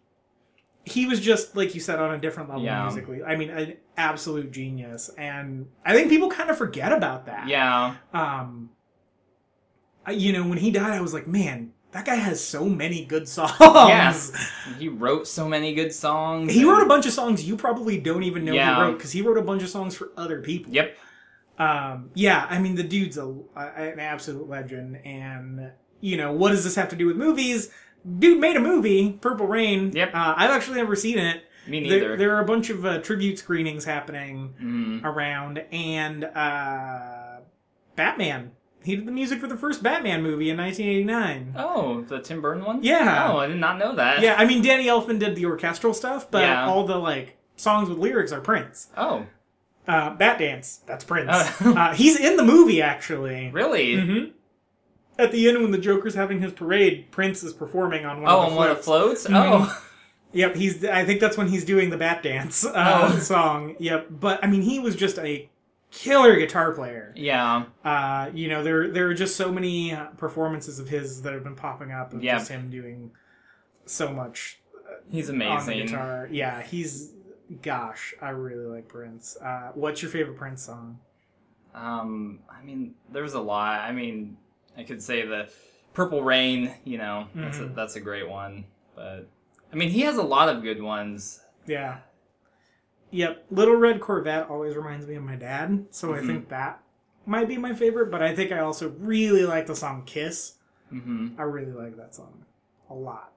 he 0.83 1.05
was 1.07 1.19
just 1.19 1.55
like 1.55 1.73
you 1.73 1.81
said 1.81 1.99
on 1.99 2.13
a 2.13 2.17
different 2.17 2.49
level 2.49 2.63
Yeah. 2.65 2.83
musically. 2.83 3.23
I 3.23 3.35
mean, 3.37 3.49
an 3.51 3.77
absolute 3.97 4.51
genius, 4.51 5.09
and 5.17 5.67
I 5.85 5.93
think 5.93 6.09
people 6.09 6.29
kind 6.29 6.49
of 6.49 6.57
forget 6.57 6.91
about 6.91 7.25
that. 7.27 7.47
yeah, 7.47 7.95
Um, 8.13 8.69
you 10.11 10.33
know, 10.33 10.45
when 10.47 10.57
he 10.59 10.71
died, 10.71 10.91
I 10.93 11.01
was 11.01 11.13
like, 11.13 11.25
man, 11.25 11.71
that 11.95 12.03
guy 12.05 12.15
has 12.15 12.43
so 12.43 12.65
many 12.65 13.05
good 13.05 13.25
songs. 13.27 13.55
yeah. 13.59 14.13
He 14.77 14.89
wrote 14.89 15.27
so 15.27 15.47
many 15.47 15.73
good 15.73 15.93
songs. 15.93 16.51
He 16.53 16.59
and- 16.61 16.69
wrote 16.69 16.83
a 16.83 16.87
bunch 16.87 17.05
of 17.05 17.13
songs 17.13 17.43
you 17.47 17.55
probably 17.55 17.97
don't 17.99 18.23
even 18.23 18.43
know 18.43 18.53
Yeah. 18.53 18.75
he 18.75 18.81
wrote 18.81 18.97
because 18.97 19.13
he 19.13 19.21
wrote 19.21 19.37
a 19.37 19.41
bunch 19.41 19.63
of 19.63 19.69
songs 19.69 19.95
for 19.95 20.09
other 20.17 20.41
people. 20.41 20.73
Yep. 20.73 20.97
Um, 21.57 22.09
yeah, 22.13 22.45
I 22.49 22.59
mean, 22.59 22.75
the 22.75 22.83
dude's 22.83 23.17
a, 23.17 23.27
an 23.55 23.99
absolute 24.01 24.49
legend, 24.49 24.97
and 25.05 25.71
you 26.01 26.17
know, 26.17 26.33
what 26.33 26.49
does 26.49 26.65
this 26.65 26.75
have 26.75 26.89
to 26.89 26.97
do 26.97 27.05
with 27.07 27.15
movies? 27.15 27.71
Dude 28.19 28.39
made 28.41 28.57
a 28.57 28.59
movie, 28.59 29.13
Purple 29.13 29.47
Rain. 29.47 29.91
Yep. 29.93 30.13
Uh, 30.13 30.33
I've 30.35 30.51
actually 30.51 30.75
never 30.77 30.97
seen 30.97 31.17
it. 31.17 31.43
Me 31.65 31.87
There, 31.89 31.99
neither. 32.01 32.17
there 32.17 32.35
are 32.35 32.41
a 32.41 32.45
bunch 32.45 32.69
of 32.69 32.85
uh, 32.85 32.97
tribute 32.99 33.39
screenings 33.39 33.85
happening 33.85 34.53
Mhm. 34.61 35.03
around, 35.05 35.59
and 35.71 36.25
uh, 36.25 37.37
Batman. 37.95 38.51
He 38.85 38.95
did 38.95 39.05
the 39.07 39.11
music 39.11 39.39
for 39.39 39.47
the 39.47 39.57
first 39.57 39.81
Batman 39.83 40.21
movie 40.23 40.49
in 40.49 40.57
1989. 40.57 41.55
Oh, 41.57 42.01
the 42.01 42.19
Tim 42.21 42.41
Burton 42.41 42.63
one. 42.63 42.83
Yeah. 42.83 43.29
Oh, 43.31 43.37
I 43.39 43.47
did 43.47 43.57
not 43.57 43.77
know 43.79 43.95
that. 43.95 44.21
Yeah, 44.21 44.35
I 44.37 44.45
mean, 44.45 44.61
Danny 44.61 44.85
Elfman 44.85 45.19
did 45.19 45.35
the 45.35 45.45
orchestral 45.45 45.93
stuff, 45.93 46.29
but 46.29 46.43
Yeah. 46.43 46.65
all 46.67 46.85
the 46.85 46.97
like 46.97 47.37
songs 47.57 47.89
with 47.89 47.97
lyrics 47.97 48.31
are 48.31 48.41
Prince. 48.41 48.87
Oh, 48.95 49.25
Uh, 49.87 50.11
Bat 50.15 50.39
Dance, 50.39 50.79
that's 50.87 51.03
Prince. 51.03 51.29
Oh. 51.31 51.73
uh, 51.77 51.93
he's 51.93 52.19
in 52.19 52.37
the 52.37 52.43
movie 52.43 52.81
actually. 52.81 53.49
really? 53.51 53.99
hmm 53.99 54.25
At 55.17 55.31
the 55.31 55.47
end, 55.47 55.61
when 55.61 55.71
the 55.71 55.77
Joker's 55.77 56.15
having 56.15 56.41
his 56.41 56.51
parade, 56.51 57.09
Prince 57.11 57.43
is 57.43 57.53
performing 57.53 58.05
on 58.05 58.21
one 58.21 58.31
Oh, 58.31 58.39
of 58.39 58.45
on 58.45 58.49
the 58.51 58.57
one 58.57 58.69
of 58.71 58.77
the 58.77 58.83
floats. 58.83 59.25
floats. 59.25 59.27
Oh, 59.69 59.81
Yep, 60.33 60.55
he's. 60.57 60.83
I 60.83 61.05
think 61.05 61.21
that's 61.21 61.37
when 61.37 61.47
he's 61.47 61.63
doing 61.63 61.89
the 61.91 61.95
Bat 61.97 62.23
Dance 62.23 62.65
uh, 62.65 63.09
Oh. 63.13 63.19
song. 63.19 63.75
Yep, 63.79 64.07
but 64.09 64.43
I 64.43 64.47
mean, 64.47 64.61
he 64.63 64.79
was 64.79 64.93
just 64.97 65.17
a 65.17 65.47
killer 65.95 66.35
guitar 66.35 66.71
player. 66.73 67.13
yeah. 67.15 67.65
Uh, 67.83 68.29
you 68.33 68.47
know, 68.49 68.61
there 68.63 68.89
there 68.89 69.07
are 69.07 69.13
just 69.13 69.35
so 69.35 69.51
many 69.51 69.93
uh, 69.93 70.07
performances 70.17 70.77
of 70.79 70.89
his 70.89 71.21
that 71.23 71.33
have 71.33 71.43
been 71.43 71.55
popping 71.55 71.91
up 71.91 72.13
of 72.13 72.23
Yeah. 72.23 72.37
just 72.37 72.49
him 72.49 72.69
doing 72.69 73.11
so 73.85 74.11
much 74.11 74.59
He's 75.09 75.29
on 75.29 75.37
the 75.39 75.45
amazing. 75.49 75.85
guitar. 75.87 76.27
Yeah, 76.31 76.61
he's. 76.61 77.11
Gosh, 77.61 78.15
I 78.21 78.29
really 78.29 78.65
like 78.65 78.87
Prince. 78.87 79.37
Uh, 79.39 79.71
what's 79.75 80.01
your 80.01 80.09
favorite 80.09 80.35
Prince 80.35 80.63
song? 80.63 80.99
Um, 81.75 82.39
I 82.49 82.63
mean, 82.63 82.95
there's 83.11 83.33
a 83.35 83.39
lot. 83.39 83.81
I 83.81 83.91
mean, 83.91 84.37
I 84.77 84.83
could 84.83 85.01
say 85.03 85.25
the 85.27 85.49
Purple 85.93 86.23
Rain. 86.23 86.73
You 86.85 86.97
know, 86.97 87.27
that's 87.35 87.59
a, 87.59 87.61
Mhm. 87.61 87.75
that's 87.75 87.95
a 87.95 87.99
great 87.99 88.27
one. 88.27 88.65
But 88.95 89.27
I 89.71 89.75
mean, 89.75 89.89
he 89.89 90.01
has 90.01 90.17
a 90.17 90.23
lot 90.23 90.49
of 90.49 90.63
good 90.63 90.81
ones. 90.81 91.41
Yeah. 91.67 91.99
Yep. 93.15 93.45
Little 93.49 93.75
Red 93.77 94.01
Corvette 94.01 94.49
always 94.49 94.75
reminds 94.75 95.07
me 95.07 95.15
of 95.15 95.23
my 95.23 95.37
dad, 95.37 95.85
so 95.89 96.13
I 96.13 96.19
Mhm. 96.19 96.27
think 96.27 96.49
that 96.49 96.81
might 97.25 97.47
be 97.47 97.57
my 97.57 97.73
favorite, 97.73 98.11
but 98.11 98.21
I 98.21 98.35
think 98.35 98.51
I 98.51 98.59
also 98.59 98.89
really 98.99 99.45
like 99.45 99.67
the 99.67 99.75
song 99.75 100.03
Kiss. 100.05 100.55
hmm 100.89 101.29
I 101.37 101.43
really 101.43 101.71
like 101.71 101.95
that 101.97 102.13
song 102.13 102.43
a 102.89 102.93
lot. 102.93 103.31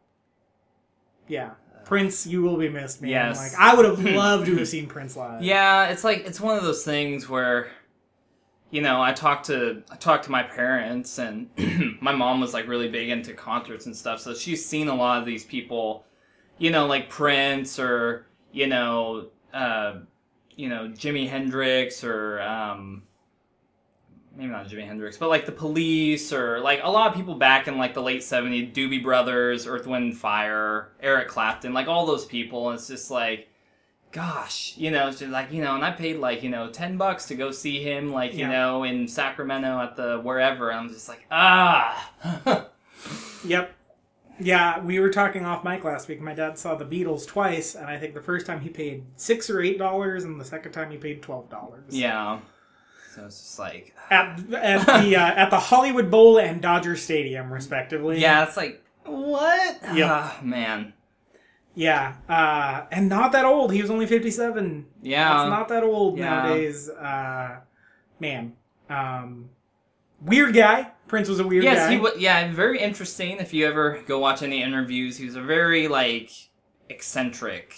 Yeah. 1.29 1.53
Prince, 1.85 2.27
you 2.27 2.43
will 2.43 2.57
be 2.57 2.69
missed, 2.69 3.01
man. 3.01 3.11
Yes. 3.11 3.37
Like 3.39 3.53
I 3.59 3.75
would 3.75 3.85
have 3.87 4.05
loved 4.05 4.47
to 4.47 4.57
have 4.57 4.69
seen 4.69 4.89
Prince 4.89 5.17
live. 5.17 5.43
Yeah, 5.43 5.87
it's 5.87 6.03
like 6.05 6.27
it's 6.27 6.41
one 6.41 6.57
of 6.59 6.65
those 6.65 6.85
things 6.85 7.29
where, 7.29 7.69
you 8.71 8.83
know, 8.83 9.01
I 9.01 9.13
talked 9.13 9.47
to 9.47 9.83
I 9.91 9.97
talked 9.97 10.25
to 10.25 10.31
my 10.33 10.43
parents, 10.43 11.19
and 11.19 11.49
my 12.03 12.13
mom 12.13 12.41
was 12.41 12.53
like 12.53 12.67
really 12.67 12.89
big 12.89 13.09
into 13.11 13.33
concerts 13.33 13.87
and 13.87 13.97
stuff, 13.97 14.21
so 14.21 14.35
she's 14.35 14.67
seen 14.67 14.89
a 14.89 14.95
lot 14.95 15.21
of 15.21 15.25
these 15.25 15.45
people, 15.45 16.05
you 16.59 16.71
know, 16.71 16.87
like 16.87 17.09
Prince 17.09 17.79
or 17.79 18.27
you 18.53 18.67
know, 18.67 19.29
uh, 19.59 20.01
you 20.57 20.69
know, 20.69 20.89
Jimi 20.89 21.29
Hendrix 21.29 22.03
or 22.05 22.41
um, 22.41 23.03
maybe 24.37 24.51
not 24.51 24.69
Jimi 24.69 24.87
Hendrix, 24.87 25.17
but 25.17 25.29
like 25.29 25.47
the 25.47 25.53
Police 25.53 26.33
or 26.33 26.61
like 26.61 26.81
a 26.83 26.91
lot 26.91 27.11
of 27.11 27.17
people 27.17 27.35
back 27.35 27.69
in 27.69 27.77
like 27.79 27.95
the 27.95 28.03
late 28.03 28.21
'70s, 28.23 28.73
Doobie 28.73 29.03
Brothers, 29.03 29.67
Earth, 29.67 29.87
Wind, 29.87 30.17
Fire, 30.17 30.91
Eric 31.01 31.29
Clapton, 31.29 31.73
like 31.73 31.89
all 31.89 32.07
those 32.07 32.25
people. 32.25 32.69
And 32.71 32.79
it's 32.79 32.89
just 32.89 33.11
like, 33.11 33.49
gosh, 34.13 34.75
you 34.77 34.91
know, 34.91 35.09
it's 35.09 35.19
just 35.21 35.31
like 35.33 35.53
you 35.53 35.63
know, 35.63 35.75
and 35.75 35.85
I 35.85 35.91
paid 35.93 36.19
like 36.19 36.43
you 36.43 36.51
know 36.51 36.69
ten 36.71 36.97
bucks 36.97 37.27
to 37.27 37.35
go 37.35 37.51
see 37.51 37.83
him, 37.83 38.13
like 38.13 38.33
you 38.35 38.41
Yeah. 38.41 38.51
know, 38.51 38.85
in 38.85 39.07
Sacramento 39.09 39.81
at 39.81 39.97
the 39.97 40.19
wherever. 40.21 40.73
I'm 40.73 40.89
just 40.89 41.09
like, 41.09 41.25
ah, 41.31 42.11
Yep. 43.45 43.75
Yeah, 44.41 44.81
we 44.81 45.01
were 45.01 45.11
talking 45.11 45.45
off 45.45 45.65
mic 45.65 45.83
last 45.85 46.09
week. 46.09 46.21
My 46.21 46.35
dad 46.35 46.59
saw 46.59 46.75
the 46.77 46.85
Beatles 46.85 47.27
twice, 47.27 47.75
and 47.75 47.87
I 47.87 47.99
think 47.99 48.15
the 48.15 48.21
first 48.23 48.47
time 48.47 48.61
he 48.61 48.69
paid 48.69 49.05
six 49.17 49.51
or 49.51 49.61
eight 49.61 49.79
dollars, 49.79 50.25
and 50.25 50.41
the 50.41 50.45
second 50.45 50.73
time 50.73 50.91
he 50.91 50.97
paid 50.97 51.23
twelve 51.23 51.49
dollars. 51.51 51.85
yeah. 51.91 52.39
So 53.15 53.25
it's 53.25 53.41
just 53.41 53.59
like, 53.59 53.95
At 54.11 54.39
at 54.55 54.87
the 55.03 55.17
uh, 55.17 55.21
at 55.21 55.51
the 55.51 55.59
Hollywood 55.71 56.09
Bowl 56.11 56.39
and 56.39 56.63
Dodger 56.63 56.95
Stadium, 56.97 57.53
respectively. 57.53 58.21
yeah, 58.21 58.45
it's 58.47 58.57
like 58.57 58.85
what? 59.05 59.79
Yeah, 59.95 60.33
man. 60.43 60.93
Yeah, 61.75 62.15
uh, 62.29 62.87
and 62.93 63.09
not 63.09 63.33
that 63.33 63.45
old. 63.45 63.73
He 63.73 63.81
was 63.83 63.91
only 63.91 64.07
fifty-seven. 64.07 64.87
Yeah. 65.03 65.43
it's 65.43 65.51
not 65.51 65.69
that 65.69 65.83
old 65.83 66.17
Yeah. 66.19 66.31
nowadays. 66.31 66.89
Uh, 66.89 67.57
man, 68.21 68.53
um, 68.91 69.51
weird 70.21 70.55
guy. 70.55 70.93
Prince 71.09 71.29
was 71.29 71.41
a 71.41 71.47
weird 71.47 71.65
yes, 71.65 71.87
guy. 71.87 71.93
he 71.93 71.99
was. 71.99 72.19
Yeah, 72.19 72.53
very 72.53 72.81
interesting. 72.81 73.39
If 73.39 73.53
you 73.53 73.67
ever 73.67 74.03
go 74.07 74.19
watch 74.19 74.43
any 74.43 74.63
interviews, 74.63 75.17
he 75.17 75.25
was 75.25 75.37
a 75.37 75.43
very 75.43 75.89
like 75.89 76.31
eccentric 76.89 77.75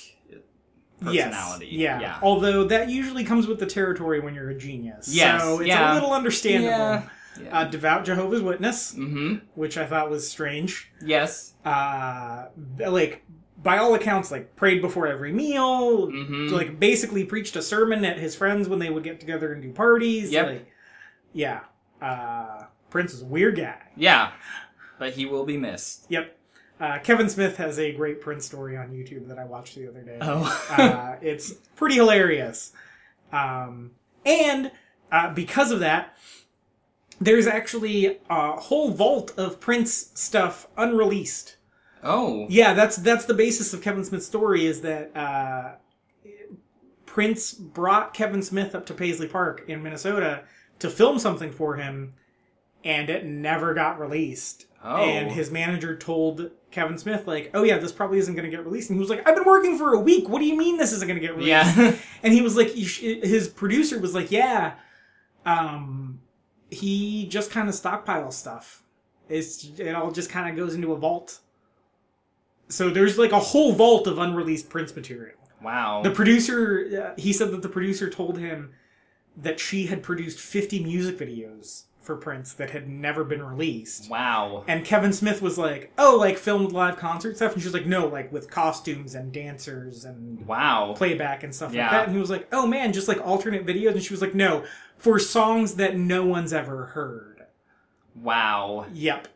personality. 1.00 1.66
Yes, 1.66 2.00
yeah. 2.00 2.00
yeah, 2.00 2.18
Although 2.22 2.64
that 2.64 2.88
usually 2.90 3.24
comes 3.24 3.46
with 3.46 3.58
the 3.58 3.66
territory 3.66 4.20
when 4.20 4.34
you're 4.34 4.50
a 4.50 4.54
genius. 4.54 5.08
Yes, 5.08 5.42
So 5.42 5.60
it's 5.60 5.68
yeah. 5.68 5.92
a 5.92 5.94
little 5.94 6.12
understandable. 6.12 6.68
Yeah. 6.70 7.02
yeah. 7.42 7.60
Uh, 7.60 7.64
devout 7.64 8.04
Jehovah's 8.04 8.42
Witness, 8.42 8.94
mm-hmm. 8.94 9.46
which 9.54 9.78
I 9.78 9.86
thought 9.86 10.10
was 10.10 10.28
strange. 10.28 10.90
Yes. 11.04 11.54
Uh, 11.64 12.46
like 12.78 13.24
by 13.62 13.78
all 13.78 13.94
accounts, 13.94 14.30
like 14.30 14.56
prayed 14.56 14.80
before 14.82 15.06
every 15.06 15.32
meal. 15.32 16.08
Mm-hmm. 16.08 16.48
Like 16.48 16.78
basically 16.78 17.24
preached 17.24 17.56
a 17.56 17.62
sermon 17.62 18.04
at 18.04 18.18
his 18.18 18.34
friends 18.34 18.68
when 18.68 18.78
they 18.78 18.90
would 18.90 19.04
get 19.04 19.20
together 19.20 19.52
and 19.52 19.62
do 19.62 19.72
parties. 19.72 20.30
Yep. 20.30 20.46
Like, 20.46 20.66
yeah. 21.32 21.60
Uh, 22.00 22.64
Prince 22.90 23.14
is 23.14 23.22
a 23.22 23.26
weird 23.26 23.56
guy. 23.56 23.78
yeah, 23.96 24.32
but 24.98 25.12
he 25.14 25.26
will 25.26 25.44
be 25.44 25.56
missed. 25.56 26.06
Yep. 26.08 26.36
Uh, 26.78 26.98
Kevin 26.98 27.28
Smith 27.28 27.56
has 27.58 27.78
a 27.78 27.92
great 27.92 28.20
Prince 28.20 28.46
story 28.46 28.76
on 28.76 28.90
YouTube 28.90 29.28
that 29.28 29.38
I 29.38 29.44
watched 29.44 29.74
the 29.74 29.88
other 29.88 30.02
day. 30.02 30.18
Oh. 30.20 30.66
uh, 30.70 31.16
it's 31.20 31.52
pretty 31.76 31.96
hilarious. 31.96 32.72
Um, 33.32 33.92
and 34.24 34.72
uh, 35.12 35.32
because 35.34 35.70
of 35.70 35.80
that, 35.80 36.16
there's 37.20 37.46
actually 37.46 38.18
a 38.30 38.52
whole 38.52 38.90
vault 38.92 39.34
of 39.36 39.60
Prince 39.60 40.10
stuff 40.14 40.68
unreleased. 40.76 41.56
Oh. 42.02 42.46
Yeah, 42.48 42.72
that's 42.72 42.96
that's 42.96 43.26
the 43.26 43.34
basis 43.34 43.74
of 43.74 43.82
Kevin 43.82 44.04
Smith's 44.04 44.24
story. 44.26 44.64
Is 44.64 44.80
that 44.80 45.14
uh, 45.14 45.72
Prince 47.04 47.52
brought 47.52 48.14
Kevin 48.14 48.42
Smith 48.42 48.74
up 48.74 48.86
to 48.86 48.94
Paisley 48.94 49.28
Park 49.28 49.64
in 49.68 49.82
Minnesota 49.82 50.44
to 50.78 50.88
film 50.88 51.18
something 51.18 51.52
for 51.52 51.76
him, 51.76 52.14
and 52.84 53.10
it 53.10 53.24
never 53.24 53.74
got 53.74 53.98
released. 53.98 54.66
Oh. 54.82 54.96
And 54.96 55.30
his 55.32 55.50
manager 55.50 55.96
told 55.96 56.50
Kevin 56.70 56.96
Smith, 56.96 57.26
like, 57.26 57.50
"Oh 57.52 57.62
yeah, 57.62 57.78
this 57.78 57.92
probably 57.92 58.18
isn't 58.18 58.34
going 58.34 58.50
to 58.50 58.56
get 58.56 58.64
released." 58.64 58.90
And 58.90 58.96
he 58.96 59.00
was 59.00 59.10
like, 59.10 59.26
"I've 59.28 59.34
been 59.34 59.44
working 59.44 59.76
for 59.76 59.92
a 59.92 60.00
week. 60.00 60.28
What 60.28 60.38
do 60.38 60.46
you 60.46 60.56
mean 60.56 60.78
this 60.78 60.92
isn't 60.92 61.06
going 61.06 61.20
to 61.20 61.26
get 61.26 61.36
released?" 61.36 61.76
Yeah. 61.76 61.96
and 62.22 62.32
he 62.32 62.40
was 62.40 62.56
like, 62.56 62.70
his 62.70 63.48
producer 63.48 63.98
was 63.98 64.14
like, 64.14 64.30
"Yeah, 64.30 64.74
um, 65.44 66.20
he 66.70 67.26
just 67.26 67.50
kind 67.50 67.68
of 67.68 67.74
stockpiles 67.74 68.34
stuff. 68.34 68.82
It's 69.28 69.64
it 69.78 69.94
all 69.94 70.10
just 70.10 70.30
kind 70.30 70.48
of 70.48 70.56
goes 70.56 70.74
into 70.74 70.92
a 70.92 70.96
vault. 70.96 71.40
So 72.68 72.90
there's 72.90 73.18
like 73.18 73.32
a 73.32 73.40
whole 73.40 73.72
vault 73.72 74.06
of 74.06 74.18
unreleased 74.18 74.70
Prince 74.70 74.94
material. 74.94 75.36
Wow. 75.62 76.02
The 76.02 76.10
producer, 76.10 77.12
uh, 77.16 77.20
he 77.20 77.32
said 77.32 77.50
that 77.50 77.62
the 77.62 77.68
producer 77.68 78.08
told 78.08 78.38
him 78.38 78.72
that 79.36 79.60
she 79.60 79.86
had 79.86 80.02
produced 80.02 80.38
50 80.38 80.82
music 80.82 81.18
videos 81.18 81.84
for 82.02 82.16
Prince 82.16 82.54
that 82.54 82.70
had 82.70 82.88
never 82.88 83.24
been 83.24 83.42
released. 83.42 84.10
wow. 84.10 84.64
And 84.66 84.84
Kevin 84.84 85.12
Smith 85.12 85.42
was 85.42 85.58
like, 85.58 85.92
"Oh, 85.98 86.16
like 86.18 86.38
filmed 86.38 86.72
live 86.72 86.96
concert 86.96 87.36
stuff," 87.36 87.52
and 87.52 87.60
she 87.62 87.66
was 87.68 87.74
like, 87.74 87.86
"No, 87.86 88.06
like 88.06 88.32
with 88.32 88.50
costumes 88.50 89.14
and 89.14 89.30
dancers 89.32 90.04
and 90.04 90.46
Wow. 90.46 90.94
playback 90.96 91.42
and 91.42 91.54
stuff 91.54 91.72
Yeah. 91.74 91.82
like 91.82 91.90
that." 91.92 92.06
And 92.06 92.14
he 92.14 92.20
was 92.20 92.30
like, 92.30 92.48
"Oh 92.52 92.66
man, 92.66 92.92
just 92.92 93.06
like 93.08 93.20
alternate 93.26 93.66
videos." 93.66 93.92
And 93.92 94.02
she 94.02 94.14
was 94.14 94.22
like, 94.22 94.34
"No, 94.34 94.64
for 94.96 95.18
songs 95.18 95.74
that 95.74 95.96
no 95.96 96.24
one's 96.24 96.52
ever 96.52 96.86
heard." 96.86 97.44
Wow. 98.14 98.86
Yep, 98.92 99.28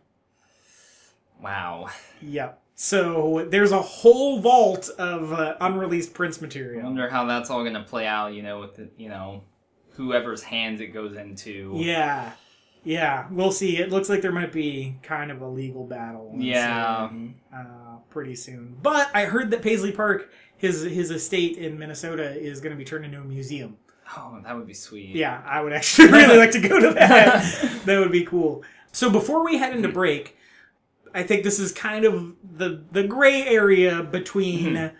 Wow. 1.40 1.88
yep. 2.20 2.60
So 2.74 3.46
there's 3.50 3.70
a 3.72 3.80
whole 3.80 4.40
vault 4.40 4.90
of 4.98 5.32
uh, 5.32 5.56
unreleased 5.60 6.12
Prince 6.14 6.40
material. 6.40 6.80
I 6.80 6.84
wonder 6.84 7.08
how 7.08 7.24
that's 7.26 7.50
all 7.50 7.60
going 7.62 7.74
to 7.74 7.82
play 7.82 8.06
out, 8.06 8.34
you 8.34 8.42
know, 8.42 8.58
with 8.60 8.74
the, 8.76 8.88
you 8.96 9.08
know, 9.08 9.44
whoever's 9.90 10.42
hands 10.42 10.80
it 10.80 10.88
goes 10.88 11.14
into. 11.16 11.72
Yeah. 11.76 12.32
Yeah, 12.84 13.26
we'll 13.30 13.50
see. 13.50 13.78
It 13.78 13.90
looks 13.90 14.08
like 14.08 14.20
there 14.22 14.32
might 14.32 14.52
be 14.52 14.96
kind 15.02 15.30
of 15.30 15.40
a 15.40 15.48
legal 15.48 15.84
battle. 15.84 16.32
Yeah. 16.36 17.04
ensuing, 17.04 17.34
Uh, 17.52 17.96
pretty 18.10 18.34
soon. 18.36 18.76
But 18.82 19.10
I 19.14 19.24
heard 19.24 19.50
that 19.50 19.62
Paisley 19.62 19.90
Park, 19.90 20.30
his 20.56 20.82
his 20.82 21.10
estate 21.10 21.56
in 21.56 21.78
Minnesota, 21.78 22.30
is 22.38 22.60
going 22.60 22.72
to 22.72 22.78
be 22.78 22.84
turned 22.84 23.04
into 23.06 23.18
a 23.18 23.24
museum. 23.24 23.78
Oh, 24.16 24.38
that 24.44 24.54
would 24.54 24.66
be 24.66 24.74
sweet. 24.74 25.16
Yeah, 25.16 25.42
I 25.46 25.62
would 25.62 25.72
actually 25.72 26.08
really 26.12 26.36
like 26.36 26.50
to 26.52 26.60
go 26.60 26.78
to 26.78 26.92
that. 26.94 27.80
that 27.86 27.98
would 27.98 28.12
be 28.12 28.24
cool. 28.24 28.62
So 28.92 29.10
before 29.10 29.42
we 29.44 29.56
head 29.56 29.74
into 29.74 29.88
break, 29.88 30.36
I 31.14 31.22
think 31.22 31.42
this 31.42 31.58
is 31.58 31.72
kind 31.72 32.04
of 32.04 32.34
the 32.58 32.84
the 32.92 33.04
gray 33.04 33.42
area 33.46 34.02
between 34.02 34.92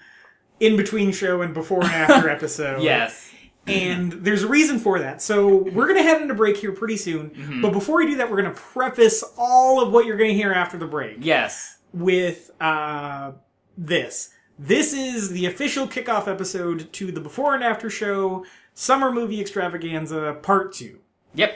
in 0.61 0.77
between 0.77 1.13
show 1.13 1.43
and 1.43 1.53
before 1.53 1.83
and 1.85 1.93
after 1.93 2.29
episode. 2.39 2.83
Yes. 2.83 3.31
And 3.67 4.13
there's 4.13 4.43
a 4.43 4.49
reason 4.49 4.79
for 4.79 4.99
that. 4.99 5.23
So 5.23 5.49
we're 5.57 5.87
going 5.87 5.97
to 5.97 6.03
head 6.03 6.21
into 6.21 6.35
break 6.35 6.57
here 6.59 6.73
pretty 6.73 6.97
soon. 6.99 7.61
But 7.63 7.73
before 7.73 7.97
we 7.97 8.07
do 8.07 8.17
that, 8.17 8.31
we're 8.31 8.43
going 8.43 8.55
to 8.55 8.61
preface 8.61 9.25
all 9.39 9.81
of 9.83 9.91
what 9.93 10.05
you're 10.07 10.17
going 10.19 10.31
to 10.31 10.37
hear 10.37 10.53
after 10.53 10.77
the 10.77 10.87
break 10.87 11.17
Yes. 11.21 11.79
with 11.93 12.51
uh, 12.61 13.33
this. 13.79 14.31
This 14.59 14.93
is 14.93 15.31
the 15.31 15.47
official 15.47 15.87
kickoff 15.89 16.29
episode 16.29 16.93
to 16.93 17.11
the 17.11 17.21
before 17.21 17.55
and 17.55 17.65
after 17.65 17.89
show 17.89 18.45
Summer 18.75 19.11
Movie 19.11 19.41
Extravaganza 19.41 20.37
Part 20.43 20.73
2. 20.75 20.99
Yep. 21.35 21.55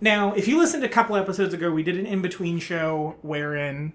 Now, 0.00 0.32
if 0.32 0.48
you 0.48 0.58
listened 0.58 0.82
a 0.82 0.88
couple 0.88 1.14
episodes 1.14 1.52
ago, 1.52 1.70
we 1.70 1.82
did 1.82 1.98
an 1.98 2.06
in 2.06 2.22
between 2.22 2.58
show 2.58 3.16
wherein 3.20 3.92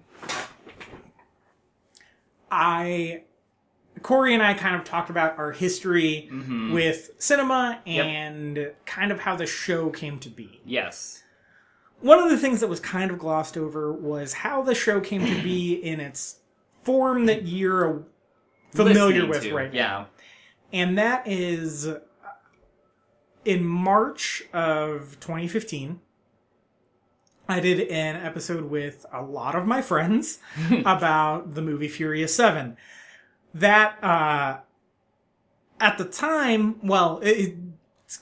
I, 2.52 3.24
Corey 4.02 4.34
and 4.34 4.44
I 4.44 4.54
kind 4.54 4.76
of 4.76 4.84
talked 4.84 5.10
about 5.10 5.38
our 5.38 5.52
history 5.52 6.30
with 6.72 7.12
cinema 7.18 7.80
and 7.86 8.72
kind 8.86 9.12
of 9.12 9.22
how 9.22 9.36
the 9.36 9.46
show 9.46 9.90
came 9.90 10.20
to 10.20 10.30
be. 10.30 10.62
Yes. 10.66 11.24
One 12.02 12.20
of 12.20 12.30
the 12.30 12.38
things 12.38 12.60
that 12.60 12.68
was 12.68 12.80
kind 12.80 13.10
of 13.10 13.18
glossed 13.18 13.58
over 13.58 13.92
was 13.92 14.34
how 14.34 14.62
the 14.62 14.76
show 14.76 15.00
came 15.00 15.26
to 15.26 15.42
be 15.42 15.74
in 15.84 16.00
its 16.00 16.40
form 16.84 17.26
that 17.26 17.48
you're 17.48 18.04
familiar 18.72 19.24
Listening 19.24 19.30
with 19.30 19.44
to, 19.44 19.56
right 19.56 19.74
now 19.74 20.08
Yeah. 20.74 20.82
and 20.82 20.98
that 20.98 21.26
is 21.28 21.88
uh, 21.88 22.00
in 23.46 23.64
March 23.66 24.44
of 24.54 25.18
2015. 25.22 26.00
I 27.48 27.60
did 27.60 27.80
an 27.90 28.16
episode 28.18 28.66
with 28.70 29.06
a 29.14 29.22
lot 29.22 29.56
of 29.56 29.66
my 29.66 29.82
friends 29.82 30.40
about 30.86 31.54
the 31.56 31.62
movie 31.62 31.88
Furious 31.88 32.36
7. 32.36 32.76
That, 33.56 34.04
uh, 34.04 34.58
at 35.80 35.98
the 35.98 36.06
time, 36.06 36.76
well, 36.86 37.20
it, 37.24 37.56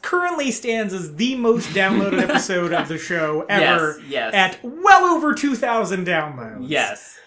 currently 0.01 0.51
stands 0.51 0.93
as 0.93 1.15
the 1.15 1.35
most 1.35 1.69
downloaded 1.69 2.21
episode 2.29 2.71
of 2.71 2.87
the 2.87 2.97
show 2.97 3.45
ever 3.49 3.99
Yes, 3.99 4.09
yes. 4.09 4.33
at 4.33 4.59
well 4.63 5.05
over 5.05 5.33
2,000 5.33 6.07
downloads. 6.07 6.69
Yes. 6.69 7.19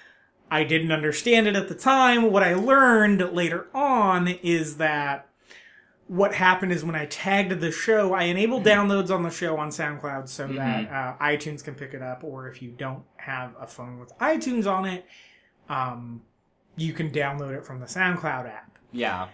I 0.50 0.64
didn't 0.64 0.92
understand 0.92 1.48
it 1.48 1.56
at 1.56 1.68
the 1.68 1.74
time. 1.74 2.30
What 2.30 2.42
I 2.42 2.54
learned 2.54 3.34
later 3.34 3.66
on 3.74 4.28
is 4.28 4.76
that 4.76 5.28
what 6.06 6.34
happened 6.34 6.70
is 6.72 6.84
when 6.84 6.94
I 6.94 7.06
tagged 7.06 7.60
the 7.60 7.72
show, 7.72 8.14
I 8.14 8.24
enabled 8.24 8.64
downloads 8.64 9.10
on 9.10 9.24
the 9.24 9.30
show 9.30 9.56
on 9.56 9.70
SoundCloud 9.70 10.28
so 10.28 10.46
that 10.46 10.88
uh, 10.88 11.16
iTunes 11.20 11.64
can 11.64 11.74
pick 11.74 11.94
it 11.94 12.02
up, 12.02 12.22
or 12.22 12.48
if 12.48 12.62
you 12.62 12.70
don't 12.70 13.02
have 13.16 13.54
a 13.60 13.66
phone 13.66 13.98
with 13.98 14.16
iTunes 14.18 14.70
on 14.72 14.86
it, 14.86 15.04
um, 15.68 16.22
you 16.76 16.92
can 16.92 17.10
download 17.10 17.56
it 17.56 17.64
from 17.64 17.80
the 17.80 17.86
SoundCloud 17.86 18.46
app. 18.46 18.78
Yeah. 18.92 19.28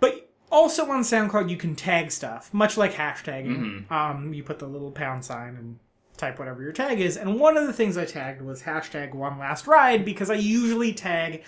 But 0.00 0.30
also 0.50 0.90
on 0.90 1.00
SoundCloud, 1.02 1.50
you 1.50 1.56
can 1.56 1.74
tag 1.74 2.10
stuff, 2.10 2.52
much 2.52 2.76
like 2.76 2.94
hashtagging. 2.94 3.90
Um, 3.90 4.32
you 4.32 4.42
put 4.42 4.58
the 4.58 4.66
little 4.66 4.90
pound 4.90 5.24
sign 5.24 5.56
and 5.56 5.78
type 6.16 6.38
whatever 6.38 6.62
your 6.62 6.72
tag 6.72 7.00
is. 7.00 7.16
And 7.16 7.38
one 7.40 7.56
of 7.56 7.66
the 7.66 7.72
things 7.72 7.96
I 7.96 8.04
tagged 8.04 8.42
was 8.42 8.62
hashtag 8.62 9.14
one 9.14 9.38
last 9.38 9.66
ride 9.66 10.04
because 10.04 10.30
I 10.30 10.34
usually 10.34 10.92
tag 10.92 11.44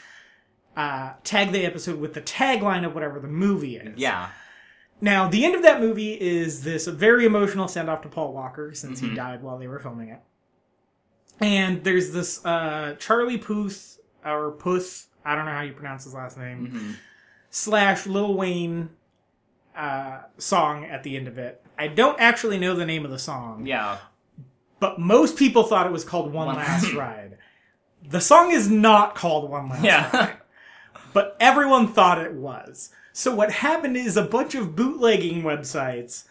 uh, 0.77 1.15
tag 1.25 1.53
the 1.53 1.67
episode 1.67 1.99
with 1.99 2.15
the 2.15 2.23
tagline 2.23 2.87
of 2.87 2.95
whatever 2.95 3.21
the 3.21 3.29
movie 3.29 3.77
is. 3.77 3.99
Yeah. 3.99 4.31
Now, 5.01 5.29
the 5.29 5.45
end 5.45 5.55
of 5.55 5.63
that 5.63 5.81
movie 5.81 6.13
is 6.13 6.63
this 6.63 6.87
very 6.87 7.25
emotional 7.25 7.69
send 7.69 7.89
off 7.89 8.03
to 8.03 8.09
Paul 8.09 8.33
Walker 8.33 8.75
since 8.75 9.01
he 9.01 9.15
died 9.15 9.43
while 9.43 9.59
they 9.59 9.67
were 9.67 9.79
filming 9.79 10.11
it. 10.11 10.21
And 11.41 11.83
there's 11.85 12.13
this 12.13 12.45
uh, 12.45 12.97
Charlie 12.99 13.39
Puth 13.39 13.99
or 14.25 14.53
Puth, 14.53 15.07
I 15.25 15.35
don't 15.35 15.45
know 15.47 15.53
how 15.53 15.63
you 15.63 15.73
pronounce 15.73 16.05
his 16.05 16.15
last 16.15 16.37
name, 16.39 16.97
slash 17.51 18.07
Lil 18.07 18.35
Wayne 18.35 18.91
uh, 19.77 20.21
song 20.39 20.85
at 20.85 21.03
the 21.03 21.17
end 21.17 21.29
of 21.29 21.39
it. 21.39 21.63
I 21.79 21.89
don't 21.89 22.21
actually 22.21 22.59
know 22.59 22.75
the 22.75 22.87
name 22.87 23.05
of 23.05 23.11
the 23.11 23.19
song, 23.19 23.67
Yeah. 23.67 23.99
but 24.79 24.99
most 25.01 25.37
people 25.37 25.63
thought 25.65 25.87
it 25.87 25.93
was 25.93 26.05
called 26.05 26.33
One 26.33 26.47
One- 26.49 26.57
Last 26.57 26.93
Ride. 26.93 27.39
The 28.07 28.21
song 28.21 28.51
is 28.51 28.71
not 28.71 29.15
called 29.15 29.51
One 29.51 29.69
Last 29.69 30.13
Ride 30.13 30.37
but 31.13 31.37
everyone 31.41 31.89
thought 31.89 32.19
it 32.19 32.35
was. 32.35 32.91
So 33.13 33.35
what 33.35 33.51
happened 33.51 33.97
is 33.97 34.17
a 34.17 34.23
bunch 34.23 34.55
of 34.55 34.77
bootlegging 34.77 35.43
websites 35.43 36.25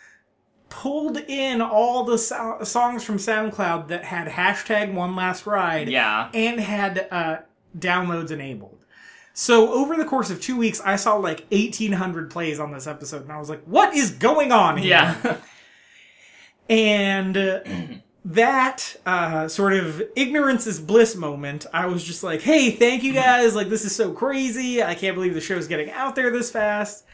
pulled 0.69 1.17
in 1.17 1.61
all 1.61 2.05
the 2.05 2.17
so- 2.17 2.59
songs 2.63 3.03
from 3.03 3.17
SoundCloud 3.17 3.89
that 3.89 4.05
had 4.05 4.27
hashtag 4.29 4.93
One 4.93 5.15
Last 5.17 5.45
Ride 5.45 5.89
yeah. 5.89 6.29
and 6.33 6.59
had 6.61 7.07
uh, 7.11 7.39
downloads 7.77 8.31
enabled. 8.31 8.85
So 9.33 9.71
over 9.71 9.95
the 9.95 10.05
course 10.05 10.29
of 10.29 10.41
two 10.41 10.57
weeks, 10.57 10.81
I 10.81 10.95
saw 10.95 11.15
like 11.15 11.45
1,800 11.51 12.29
plays 12.29 12.59
on 12.59 12.71
this 12.71 12.87
episode, 12.87 13.23
and 13.23 13.31
I 13.31 13.37
was 13.37 13.49
like, 13.49 13.63
"What 13.63 13.95
is 13.95 14.11
going 14.11 14.51
on 14.51 14.77
here?" 14.77 14.89
Yeah. 14.89 15.37
And 16.69 17.35
uh, 17.35 17.59
that 18.25 18.95
uh, 19.05 19.47
sort 19.47 19.73
of 19.73 20.01
ignorance 20.15 20.67
is 20.67 20.79
bliss 20.79 21.15
moment, 21.15 21.65
I 21.73 21.87
was 21.87 22.03
just 22.03 22.23
like, 22.23 22.41
hey, 22.41 22.71
thank 22.71 23.03
you 23.03 23.13
guys. 23.13 23.55
Like, 23.55 23.69
this 23.69 23.83
is 23.83 23.95
so 23.95 24.13
crazy. 24.13 24.83
I 24.83 24.93
can't 24.93 25.15
believe 25.15 25.33
the 25.33 25.41
show's 25.41 25.67
getting 25.67 25.89
out 25.91 26.15
there 26.15 26.29
this 26.29 26.51
fast. 26.51 27.05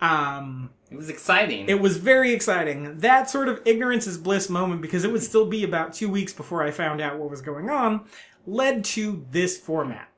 Um, 0.00 0.70
it 0.90 0.96
was 0.96 1.08
exciting. 1.08 1.68
it 1.68 1.80
was 1.80 1.96
very 1.96 2.32
exciting. 2.32 2.98
That 2.98 3.30
sort 3.30 3.48
of 3.48 3.62
ignorance 3.64 4.06
is 4.06 4.18
bliss 4.18 4.50
moment, 4.50 4.82
because 4.82 5.04
it 5.04 5.12
would 5.12 5.22
still 5.22 5.46
be 5.46 5.64
about 5.64 5.94
two 5.94 6.08
weeks 6.08 6.32
before 6.32 6.62
I 6.62 6.70
found 6.70 7.00
out 7.00 7.18
what 7.18 7.30
was 7.30 7.40
going 7.40 7.70
on, 7.70 8.04
led 8.46 8.84
to 8.84 9.24
this 9.30 9.58
format. 9.58 10.08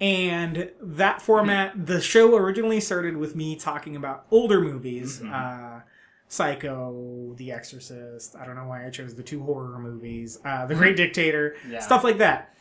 And 0.00 0.70
that 0.80 1.22
format, 1.22 1.86
the 1.86 2.00
show 2.02 2.36
originally 2.36 2.80
started 2.80 3.16
with 3.16 3.34
me 3.34 3.56
talking 3.56 3.96
about 3.96 4.26
older 4.30 4.60
movies. 4.60 5.22
Uh, 5.22 5.80
Psycho, 6.28 7.34
The 7.36 7.52
Exorcist. 7.52 8.36
I 8.36 8.44
don't 8.44 8.56
know 8.56 8.66
why 8.66 8.86
I 8.86 8.90
chose 8.90 9.14
the 9.14 9.22
two 9.22 9.42
horror 9.42 9.78
movies. 9.78 10.38
Uh, 10.44 10.66
the 10.66 10.74
Great 10.74 10.96
Dictator, 10.96 11.56
Yeah. 11.68 11.80
stuff 11.80 12.04
like 12.04 12.18
that. 12.18 12.54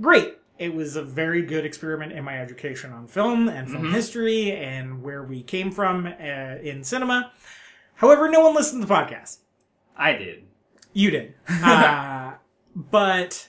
Great. 0.00 0.38
It 0.58 0.74
was 0.74 0.96
a 0.96 1.02
very 1.02 1.42
good 1.42 1.64
experiment 1.64 2.12
in 2.12 2.24
my 2.24 2.38
education 2.38 2.92
on 2.92 3.06
film 3.08 3.48
and 3.48 3.70
film 3.70 3.92
history 3.92 4.52
and 4.52 5.02
where 5.02 5.22
we 5.22 5.42
came 5.42 5.70
from 5.70 6.06
uh, 6.06 6.10
in 6.62 6.84
cinema. 6.84 7.32
However, 7.94 8.28
no 8.28 8.40
one 8.40 8.54
listened 8.54 8.82
to 8.82 8.86
the 8.86 8.94
podcast. 8.94 9.38
I 9.96 10.12
did. 10.12 10.44
You 10.92 11.10
did. 11.10 11.34
uh, 11.48 12.34
but 12.74 13.48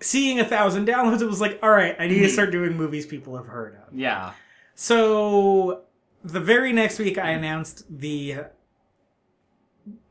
seeing 0.00 0.38
a 0.40 0.44
thousand 0.44 0.86
downloads, 0.86 1.20
it 1.22 1.26
was 1.26 1.40
like, 1.40 1.58
all 1.62 1.70
right, 1.70 1.96
I 1.98 2.06
need 2.06 2.20
to 2.20 2.28
start 2.28 2.50
doing 2.50 2.76
movies 2.76 3.06
people 3.06 3.36
have 3.36 3.46
heard 3.46 3.74
of. 3.76 3.94
Yeah. 3.94 4.32
So 4.74 5.82
the 6.24 6.40
very 6.40 6.72
next 6.72 6.98
week, 6.98 7.18
I 7.18 7.30
announced 7.30 7.84
the 7.88 8.44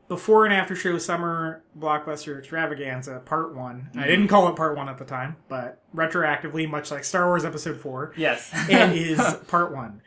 before 0.08 0.46
and 0.46 0.54
after 0.54 0.76
show 0.76 0.98
summer 1.00 1.64
blockbuster 1.78 2.38
extravaganza 2.38 3.22
part 3.26 3.56
one. 3.56 3.90
I 3.98 4.06
didn't 4.06 4.28
call 4.28 4.48
it 4.50 4.56
part 4.56 4.76
one 4.78 4.88
at 4.88 4.98
the 5.00 5.06
time, 5.06 5.36
but 5.50 5.82
retroactively, 5.96 6.70
much 6.70 6.92
like 6.92 7.04
Star 7.04 7.26
Wars 7.26 7.44
Episode 7.44 7.80
Four, 7.82 8.14
Yes. 8.16 8.52
it 8.70 8.92
is 8.96 9.20
part 9.48 9.74
one. 9.74 10.02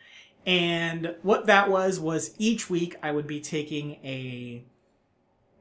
And 0.47 1.17
what 1.23 1.47
that 1.47 1.69
was 1.69 1.99
was 2.01 2.35
each 2.39 2.71
week 2.71 2.95
I 3.03 3.11
would 3.11 3.27
be 3.27 3.41
taking 3.41 3.95
a 4.05 4.65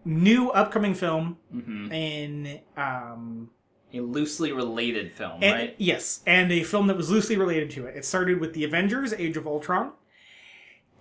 new 0.06 0.50
upcoming 0.52 0.94
film 0.94 1.38
Mhm. 1.54 1.92
in 1.92 2.60
um, 2.78 3.50
a 3.94 4.02
loosely 4.02 4.52
related 4.52 5.12
film, 5.12 5.40
And- 5.42 5.54
right? 5.54 5.76
Yes, 5.78 6.22
and 6.26 6.52
a 6.52 6.64
film 6.64 6.88
that 6.88 6.98
was 6.98 7.10
loosely 7.10 7.38
related 7.38 7.70
to 7.72 7.86
it. 7.86 7.96
It 7.96 8.06
started 8.06 8.40
with 8.40 8.54
The 8.54 8.64
Avengers: 8.64 9.14
Age 9.14 9.38
of 9.38 9.48
Ultron, 9.48 9.92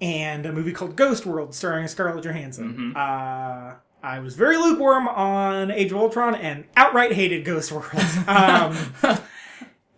and 0.01 0.47
a 0.47 0.53
movie 0.53 0.73
called 0.73 0.97
Ghost 0.97 1.27
World, 1.27 1.55
starring 1.55 1.89
Scarlett 1.89 2.25
Johansson. 2.25 2.73
Mm-hmm. 2.73 2.97
Uh, 2.97 3.75
I 4.03 4.21
was 4.21 4.37
very 4.37 4.57
lukewarm 4.57 5.09
on 5.09 5.71
Age 5.71 5.91
of 5.91 5.97
Ultron 5.99 6.35
and 6.37 6.65
outright 6.77 7.13
hated 7.13 7.45
Ghost 7.45 7.73
World. 7.73 7.87
Um, 8.29 9.19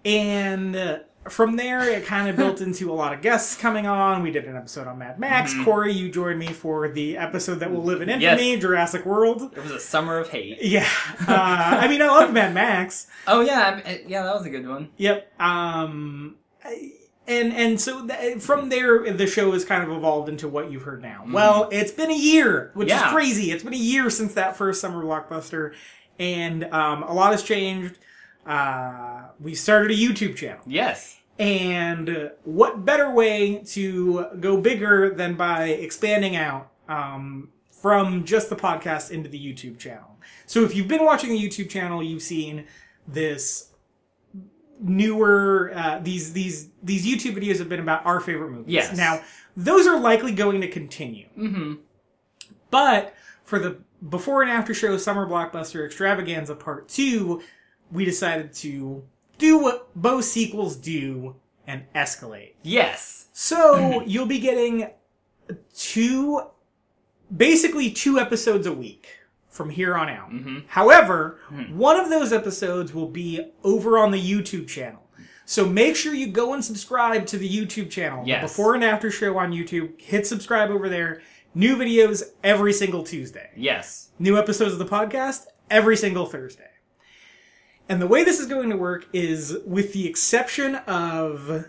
and 0.05 0.77
uh, 0.77 0.98
from 1.29 1.57
there, 1.57 1.88
it 1.88 2.05
kind 2.07 2.29
of 2.29 2.37
built 2.37 2.61
into 2.61 2.91
a 2.91 2.95
lot 2.95 3.12
of 3.12 3.21
guests 3.23 3.57
coming 3.57 3.87
on. 3.87 4.23
We 4.23 4.31
did 4.31 4.45
an 4.47 4.57
episode 4.57 4.87
on 4.87 4.99
Mad 4.99 5.19
Max. 5.19 5.55
Corey, 5.64 5.93
you 5.93 6.11
joined 6.11 6.38
me 6.38 6.49
for 6.49 6.88
the 6.88 7.17
episode 7.17 7.57
that 7.57 7.71
will 7.71 7.83
live 7.83 8.01
in 8.03 8.09
infamy, 8.09 8.57
Jurassic 8.59 9.05
World. 9.07 9.43
It 9.57 9.62
was 9.62 9.71
a 9.73 9.81
summer 9.81 10.19
of 10.19 10.29
hate. 10.31 10.59
Yeah, 10.62 10.88
uh, 11.27 11.33
I 11.81 11.88
mean, 11.88 12.03
I 12.03 12.07
love 12.07 12.33
Mad 12.33 12.55
Max. 12.55 13.07
Oh 13.31 13.43
yeah, 13.43 13.81
yeah, 14.07 14.23
that 14.23 14.35
was 14.35 14.47
a 14.47 14.51
good 14.51 14.67
one. 14.67 14.88
Yep. 14.97 15.38
Um, 15.41 16.37
I- 16.64 16.93
and 17.27 17.53
and 17.53 17.79
so 17.79 18.07
th- 18.07 18.41
from 18.41 18.71
there, 18.71 19.12
the 19.12 19.27
show 19.27 19.53
has 19.53 19.62
kind 19.62 19.83
of 19.83 19.91
evolved 19.95 20.31
into 20.31 20.49
what 20.49 20.73
you've 20.73 20.85
heard 20.85 21.03
now. 21.03 21.27
Well, 21.29 21.69
it's 21.71 21.93
been 21.93 22.11
a 22.11 22.17
year, 22.17 22.71
which 22.73 22.88
Yeah. 22.88 23.05
is 23.07 23.12
crazy. 23.12 23.53
It's 23.53 23.62
been 23.62 23.75
a 23.75 23.77
year 23.77 24.09
since 24.09 24.33
that 24.33 24.57
first 24.57 24.81
summer 24.81 25.05
blockbuster, 25.05 25.75
and 26.19 26.64
um, 26.73 27.03
a 27.03 27.12
lot 27.12 27.33
has 27.33 27.43
changed. 27.43 27.99
Uh, 28.47 29.25
we 29.38 29.55
started 29.55 29.91
a 29.91 29.95
YouTube 29.95 30.37
channel, 30.37 30.62
Yes. 30.67 31.18
And 31.38 32.31
what 32.44 32.85
better 32.85 33.11
way 33.11 33.62
to 33.66 34.27
go 34.40 34.61
bigger 34.61 35.11
than 35.14 35.35
by 35.35 35.66
expanding 35.68 36.35
out 36.37 36.70
um, 36.88 37.51
from 37.70 38.24
just 38.24 38.51
the 38.51 38.57
podcast 38.57 39.11
into 39.11 39.29
the 39.29 39.38
YouTube 39.38 39.79
channel? 39.79 40.16
So 40.46 40.64
if 40.64 40.74
you've 40.74 40.88
been 40.88 41.05
watching 41.05 41.31
the 41.31 41.38
YouTube 41.40 41.68
channel, 41.70 42.03
you've 42.03 42.22
seen 42.22 42.66
this 43.07 43.72
newer 44.81 45.72
uh, 45.74 45.98
these 46.01 46.33
these 46.33 46.68
these 46.83 47.07
YouTube 47.07 47.37
videos 47.37 47.59
have 47.59 47.68
been 47.68 47.81
about 47.81 48.05
our 48.07 48.20
favorite 48.20 48.51
movies. 48.51 48.72
Yes. 48.72 48.96
Now 48.96 49.20
those 49.57 49.87
are 49.87 49.98
likely 49.98 50.33
going 50.33 50.61
to 50.61 50.68
continue, 50.68 51.27
Mm-hmm. 51.37 51.74
but 52.70 53.14
for 53.44 53.59
the 53.59 53.79
before 54.09 54.42
and 54.42 54.51
after 54.51 54.72
show 54.74 54.96
summer 54.96 55.27
blockbuster 55.27 55.85
extravaganza 55.85 56.55
part 56.55 56.88
two, 56.88 57.42
we 57.90 58.05
decided 58.05 58.53
to 58.55 59.03
do 59.38 59.59
what 59.59 59.88
both 59.94 60.24
sequels 60.24 60.77
do 60.77 61.37
and 61.66 61.85
escalate. 61.94 62.55
Yes. 62.62 63.29
So 63.33 64.03
you'll 64.07 64.27
be 64.27 64.40
getting 64.40 64.90
two, 65.74 66.42
basically 67.35 67.90
two 67.90 68.18
episodes 68.18 68.66
a 68.66 68.72
week 68.72 69.09
from 69.48 69.70
here 69.70 69.96
on 69.96 70.09
out. 70.09 70.31
Mm-hmm. 70.31 70.59
However, 70.68 71.38
mm-hmm. 71.51 71.77
one 71.77 71.98
of 71.98 72.11
those 72.11 72.33
episodes 72.33 72.94
will 72.94 73.09
be 73.09 73.53
over 73.64 73.98
on 73.98 74.11
the 74.11 74.20
YouTube 74.20 74.68
channel. 74.68 75.03
So 75.46 75.66
make 75.66 75.96
sure 75.96 76.12
you 76.12 76.27
go 76.27 76.53
and 76.53 76.62
subscribe 76.62 77.24
to 77.27 77.38
the 77.38 77.48
YouTube 77.48 77.90
channel. 77.90 78.22
Yes. 78.27 78.42
Before 78.42 78.74
and 78.74 78.85
after 78.85 79.11
show 79.11 79.38
on 79.38 79.51
YouTube. 79.51 79.98
Hit 79.98 80.27
subscribe 80.27 80.70
over 80.70 80.88
there. 80.88 81.22
New 81.55 81.77
videos 81.77 82.22
every 82.44 82.72
single 82.72 83.03
Tuesday. 83.03 83.51
Yes. 83.57 84.11
New 84.18 84.37
episodes 84.37 84.74
of 84.74 84.79
the 84.79 84.85
podcast 84.85 85.46
every 85.70 85.96
single 85.96 86.27
Thursday. 86.27 86.68
And 87.88 88.03
the 88.03 88.07
way 88.07 88.24
this 88.24 88.38
is 88.38 88.46
going 88.46 88.70
to 88.70 88.77
work 88.77 89.07
is 89.12 89.57
with 89.64 89.92
the 89.92 90.07
exception 90.07 90.77
of 90.87 91.66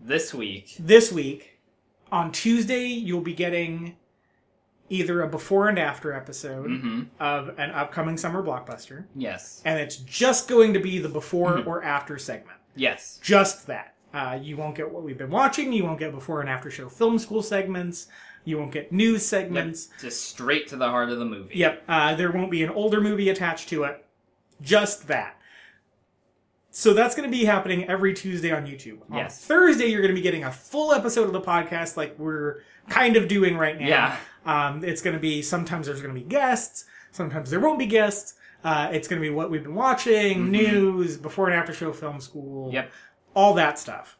This 0.00 0.32
week. 0.32 0.74
this 0.78 1.12
week 1.12 1.58
on 2.10 2.32
Tuesday 2.32 2.86
you'll 2.86 3.20
be 3.20 3.34
getting 3.34 3.96
either 4.88 5.22
a 5.22 5.28
before 5.28 5.68
and 5.68 5.78
after 5.78 6.12
episode 6.12 6.66
Mm-hmm. 6.68 7.02
of 7.20 7.50
an 7.58 7.70
upcoming 7.70 8.16
summer 8.16 8.42
blockbuster 8.42 9.04
Yes. 9.14 9.62
and 9.64 9.78
it's 9.78 9.96
just 9.96 10.48
going 10.48 10.72
to 10.74 10.80
be 10.80 10.98
the 10.98 11.08
before 11.08 11.58
or 11.64 11.82
after 11.84 12.18
segment 12.18 12.58
Yes. 12.74 13.18
just 13.22 13.66
that 13.68 13.94
uh, 14.12 14.36
you 14.42 14.56
won't 14.56 14.74
get 14.74 14.90
what 14.90 15.02
we've 15.04 15.18
been 15.18 15.30
watching 15.30 15.72
you 15.72 15.84
won't 15.84 15.98
get 16.00 16.10
before 16.12 16.40
and 16.40 16.50
after 16.50 16.70
show 16.70 16.88
film 16.88 17.18
school 17.18 17.42
segments 17.42 18.08
you 18.44 18.58
won't 18.58 18.72
get 18.72 18.90
news 18.90 19.24
segments 19.24 19.90
Just 20.00 20.24
straight 20.30 20.66
to 20.68 20.76
the 20.76 20.88
heart 20.88 21.10
of 21.10 21.18
the 21.18 21.24
movie. 21.26 21.54
Yep. 21.56 21.82
Uh, 21.86 22.14
there 22.16 22.32
won't 22.32 22.50
be 22.50 22.64
an 22.64 22.70
older 22.70 22.98
movie 23.00 23.28
attached 23.28 23.68
to 23.68 23.84
it. 23.84 24.02
Just 24.62 25.06
that. 25.08 25.36
So 26.72 26.94
that's 26.94 27.14
going 27.16 27.30
to 27.30 27.36
be 27.36 27.44
happening 27.44 27.88
every 27.88 28.14
Tuesday 28.14 28.52
on 28.52 28.64
YouTube. 28.66 29.00
On 29.10 29.16
Yes. 29.18 29.44
Thursday, 29.44 29.86
you're 29.86 30.02
going 30.02 30.14
to 30.14 30.18
be 30.18 30.22
getting 30.22 30.44
a 30.44 30.52
full 30.52 30.92
episode 30.92 31.24
of 31.26 31.32
the 31.32 31.40
podcast, 31.40 31.96
like 31.96 32.16
we're 32.18 32.62
kind 32.88 33.16
of 33.16 33.26
doing 33.28 33.56
right 33.56 33.78
now. 33.78 33.86
Yeah. 33.88 34.16
Um, 34.46 34.84
it's 34.84 35.02
going 35.02 35.14
to 35.14 35.20
be 35.20 35.42
sometimes 35.42 35.86
there's 35.86 36.00
going 36.00 36.14
to 36.14 36.20
be 36.20 36.26
guests, 36.26 36.84
sometimes 37.10 37.50
there 37.50 37.60
won't 37.60 37.78
be 37.78 37.86
guests. 37.86 38.34
Uh, 38.62 38.88
it's 38.92 39.08
going 39.08 39.20
to 39.20 39.26
be 39.26 39.34
what 39.34 39.50
we've 39.50 39.62
been 39.62 39.74
watching, 39.74 40.50
news, 40.50 41.16
before 41.16 41.48
and 41.48 41.56
after 41.58 41.72
show 41.72 41.92
film 41.92 42.20
school, 42.20 42.66
Mm-hmm. 42.66 42.74
Yep. 42.74 42.92
all 43.34 43.54
that 43.54 43.78
stuff. 43.78 44.16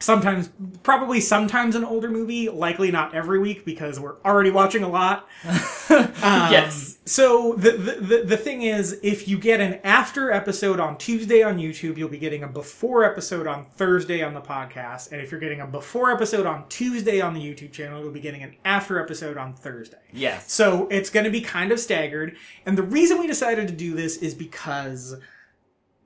Sometimes, 0.00 0.50
probably 0.82 1.20
sometimes 1.20 1.76
an 1.76 1.84
older 1.84 2.10
movie, 2.10 2.48
likely 2.50 2.90
not 2.90 3.14
every 3.14 3.38
week 3.38 3.64
because 3.64 3.98
we're 3.98 4.20
already 4.22 4.50
watching 4.50 4.82
a 4.82 4.88
lot. 4.88 5.26
Um, 5.90 6.50
yes. 6.50 6.93
So 7.06 7.52
the, 7.54 7.72
the 7.72 8.22
the 8.24 8.36
thing 8.36 8.62
is, 8.62 8.98
if 9.02 9.28
you 9.28 9.38
get 9.38 9.60
an 9.60 9.78
after 9.84 10.30
episode 10.30 10.80
on 10.80 10.96
Tuesday 10.96 11.42
on 11.42 11.58
YouTube, 11.58 11.98
you'll 11.98 12.08
be 12.08 12.18
getting 12.18 12.42
a 12.42 12.48
before 12.48 13.04
episode 13.04 13.46
on 13.46 13.66
Thursday 13.66 14.22
on 14.22 14.32
the 14.32 14.40
podcast, 14.40 15.12
and 15.12 15.20
if 15.20 15.30
you're 15.30 15.40
getting 15.40 15.60
a 15.60 15.66
before 15.66 16.10
episode 16.10 16.46
on 16.46 16.66
Tuesday 16.68 17.20
on 17.20 17.34
the 17.34 17.40
YouTube 17.40 17.72
channel, 17.72 18.00
you'll 18.00 18.10
be 18.10 18.20
getting 18.20 18.42
an 18.42 18.54
after 18.64 18.98
episode 18.98 19.36
on 19.36 19.52
Thursday. 19.52 19.98
Yes. 20.14 20.50
So 20.50 20.88
it's 20.90 21.10
going 21.10 21.24
to 21.24 21.30
be 21.30 21.42
kind 21.42 21.72
of 21.72 21.78
staggered, 21.78 22.36
and 22.64 22.78
the 22.78 22.82
reason 22.82 23.18
we 23.18 23.26
decided 23.26 23.68
to 23.68 23.74
do 23.74 23.94
this 23.94 24.16
is 24.16 24.34
because 24.34 25.14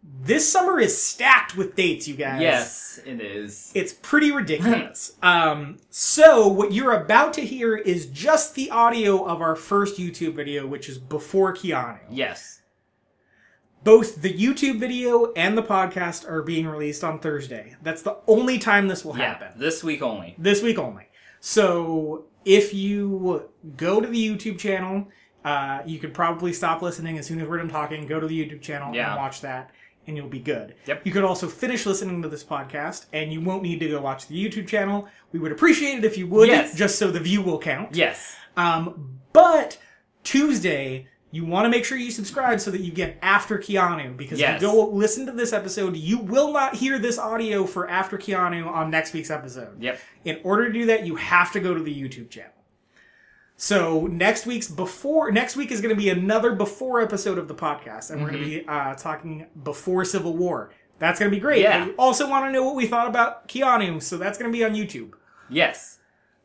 this 0.02 0.50
summer 0.50 0.78
is 0.78 1.00
stacked 1.00 1.56
with 1.56 1.74
dates, 1.76 2.06
you 2.08 2.14
guys. 2.14 2.40
Yes, 2.40 3.00
it 3.06 3.20
is. 3.20 3.70
It's 3.74 3.92
pretty 3.92 4.30
ridiculous. 4.32 5.16
um, 5.22 5.78
so 5.90 6.46
what 6.48 6.72
you're 6.72 6.92
about 6.92 7.32
to 7.34 7.40
hear 7.42 7.76
is 7.76 8.06
just 8.06 8.54
the 8.54 8.70
audio 8.70 9.24
of 9.24 9.40
our 9.40 9.54
first 9.56 9.98
YouTube 9.98 10.34
video, 10.34 10.66
which 10.66 10.88
is 10.88 10.98
before 10.98 11.54
Keanu. 11.54 11.98
Yes. 12.11 12.62
Both 13.84 14.22
the 14.22 14.32
YouTube 14.32 14.80
video 14.80 15.32
and 15.34 15.56
the 15.56 15.62
podcast 15.62 16.28
are 16.28 16.42
being 16.42 16.66
released 16.66 17.04
on 17.04 17.20
Thursday. 17.20 17.76
That's 17.82 18.02
the 18.02 18.16
only 18.26 18.58
time 18.58 18.88
this 18.88 19.04
will 19.04 19.16
Yeah. 19.16 19.28
happen. 19.28 19.48
This 19.56 19.84
week 19.84 20.02
only. 20.02 20.34
This 20.37 20.62
week 20.62 20.78
only. 20.78 21.04
So 21.40 22.24
if 22.44 22.74
you 22.74 23.48
go 23.76 24.00
to 24.00 24.06
the 24.08 24.28
YouTube 24.28 24.58
channel, 24.58 25.06
uh, 25.44 25.82
you 25.87 26.00
could 26.00 26.12
probably 26.12 26.52
stop 26.52 26.82
listening 26.82 27.18
as 27.18 27.26
soon 27.26 27.40
as 27.40 27.48
we're 27.48 27.58
done 27.58 27.68
talking. 27.68 28.06
Go 28.06 28.18
to 28.18 28.26
the 28.26 28.38
YouTube 28.38 28.61
channel 28.61 28.92
Yeah. 28.94 29.12
and 29.12 29.16
watch 29.20 29.40
that, 29.42 29.70
and 30.09 30.16
you'll 30.16 30.27
be 30.29 30.40
good. 30.40 30.75
Yep. 30.87 31.07
You 31.07 31.12
could 31.12 31.23
also 31.25 31.47
finish 31.47 31.87
listening 31.87 32.23
to 32.23 32.29
this 32.29 32.42
podcast, 32.42 33.07
and 33.12 33.33
you 33.33 33.40
won't 33.40 33.62
need 33.62 33.79
to 33.81 33.88
go 33.88 34.01
watch 34.01 34.27
the 34.27 34.35
YouTube 34.35 34.66
channel. 34.66 35.07
We 35.33 35.38
would 35.38 35.53
appreciate 35.53 35.99
it 35.99 36.05
if 36.05 36.18
you 36.18 36.27
would, 36.27 36.49
Yes. 36.49 36.75
just 36.75 36.99
so 36.99 37.11
the 37.11 37.21
view 37.21 37.42
will 37.42 37.59
count. 37.61 37.94
Yes. 37.94 38.35
Um, 38.57 39.21
but 39.33 39.79
Tuesday, 40.25 41.07
you 41.31 41.44
want 41.44 41.66
to 41.66 41.68
make 41.71 41.85
sure 41.85 41.97
you 41.99 42.11
subscribe 42.11 42.61
so 42.61 42.71
that 42.71 42.81
you 42.81 42.90
get 42.90 43.18
after 43.23 43.59
Keanu 43.59 44.16
because 44.16 44.40
Yes. 44.40 44.57
if 44.57 44.62
you 44.62 44.68
go 44.68 44.88
listen 44.88 45.27
to 45.27 45.33
this 45.33 45.53
episode, 45.53 45.97
you 45.97 46.18
will 46.18 46.53
not 46.53 46.75
hear 46.75 46.99
this 46.99 47.18
audio 47.18 47.64
for 47.66 47.88
after 47.88 48.16
Keanu 48.18 48.66
on 48.66 48.90
next 48.90 49.12
week's 49.12 49.31
episode. 49.31 49.81
Yep. 49.83 50.01
In 50.25 50.40
order 50.42 50.66
to 50.66 50.73
do 50.73 50.87
that, 50.87 51.07
you 51.07 51.16
have 51.16 51.53
to 51.53 51.61
go 51.61 51.75
to 51.75 51.83
the 51.83 51.94
YouTube 51.94 52.31
channel. 52.31 52.53
So 53.61 54.07
next 54.07 54.47
week's 54.47 54.68
before 54.68 55.33
next 55.33 55.57
week 55.57 55.73
is 55.73 55.81
going 55.81 55.92
to 55.94 56.01
be 56.01 56.11
another 56.11 56.55
before 56.55 57.01
episode 57.01 57.38
of 57.38 57.49
the 57.49 57.57
podcast, 57.57 58.12
and 58.12 58.23
we're 58.23 58.31
going 58.31 58.44
to 58.44 58.49
be 58.49 58.68
uh, 58.68 58.94
talking 58.94 59.47
before 59.64 60.05
Civil 60.05 60.37
War. 60.37 60.71
That's 61.01 61.18
going 61.18 61.29
to 61.29 61.37
be 61.37 61.40
great. 61.40 61.62
Yeah. 61.62 61.87
You 61.87 61.94
also 61.99 62.31
want 62.31 62.44
to 62.47 62.53
know 62.53 62.62
what 62.62 62.77
we 62.77 62.87
thought 62.87 63.09
about 63.09 63.49
Keanu, 63.49 64.01
so 64.01 64.16
that's 64.16 64.38
going 64.38 64.51
to 64.51 64.57
be 64.57 64.64
on 64.64 64.75
YouTube. 64.75 65.14
Yes. 65.51 65.99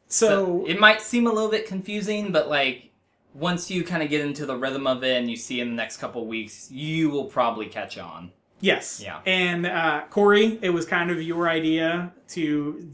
So, 0.07 0.65
it 0.67 0.79
might 0.79 1.01
seem 1.03 1.27
a 1.27 1.31
little 1.31 1.51
bit 1.51 1.67
confusing, 1.67 2.31
but 2.31 2.49
like 2.49 2.89
once 3.35 3.69
you 3.69 3.83
kind 3.83 4.01
of 4.01 4.09
get 4.09 4.21
into 4.21 4.47
the 4.47 4.55
rhythm 4.55 4.87
of 4.87 5.03
it 5.03 5.15
and 5.17 5.29
you 5.29 5.35
see 5.35 5.59
in 5.59 5.69
the 5.69 5.75
next 5.75 5.97
couple 5.97 6.25
weeks, 6.25 6.71
you 6.71 7.11
will 7.11 7.25
probably 7.25 7.67
catch 7.67 7.99
on. 7.99 8.31
Yes. 8.59 9.01
Yeah. 9.03 9.19
And 9.27 9.67
uh, 9.67 10.03
Corey, 10.09 10.57
it 10.63 10.69
was 10.71 10.85
kind 10.87 11.11
of 11.11 11.21
your 11.21 11.47
idea 11.47 12.11
to 12.29 12.89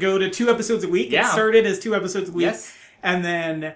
go 0.00 0.18
to 0.18 0.28
two 0.28 0.50
episodes 0.50 0.82
a 0.82 0.88
week. 0.88 1.08
It 1.08 1.12
Yeah. 1.12 1.30
started 1.30 1.66
as 1.66 1.78
two 1.78 1.94
episodes 1.94 2.30
a 2.30 2.32
week. 2.32 2.46
Yes. 2.46 2.76
And 3.02 3.24
then, 3.24 3.74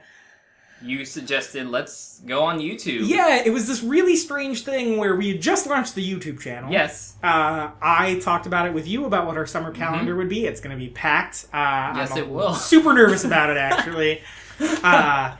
You 0.83 1.05
suggested 1.05 1.69
let's 1.69 2.21
go 2.27 2.43
on 2.45 2.59
YouTube. 2.59 3.09
yeah, 3.09 3.43
it 3.45 3.51
was 3.53 3.67
this 3.67 3.83
really 3.83 4.17
strange 4.17 4.65
thing 4.65 4.99
where 4.99 5.17
we 5.17 5.29
had 5.33 5.41
just 5.41 5.67
launched 5.67 5.95
the 5.95 6.07
YouTube 6.07 6.41
channel. 6.41 6.71
Yes. 6.71 7.15
Uh, 7.23 7.71
I 7.81 8.21
talked 8.23 8.47
about 8.47 8.67
it 8.67 8.75
with 8.75 8.87
you 8.87 9.07
about 9.07 9.27
what 9.27 9.37
our 9.37 9.47
summer 9.47 9.73
calendar 9.73 10.15
would 10.17 10.29
be. 10.29 10.47
It's 10.47 10.61
going 10.61 10.77
to 10.77 10.81
be 10.83 10.91
packed. 10.91 11.47
Uh, 11.53 11.57
Mm-hmm. 11.59 11.99
Yes, 11.99 12.13
I'm 12.13 12.19
it 12.19 12.29
will. 12.29 12.55
Super 12.55 12.93
nervous 12.93 13.25
about 13.25 13.49
it, 13.51 13.57
actually. 13.57 14.21
uh, 14.83 15.37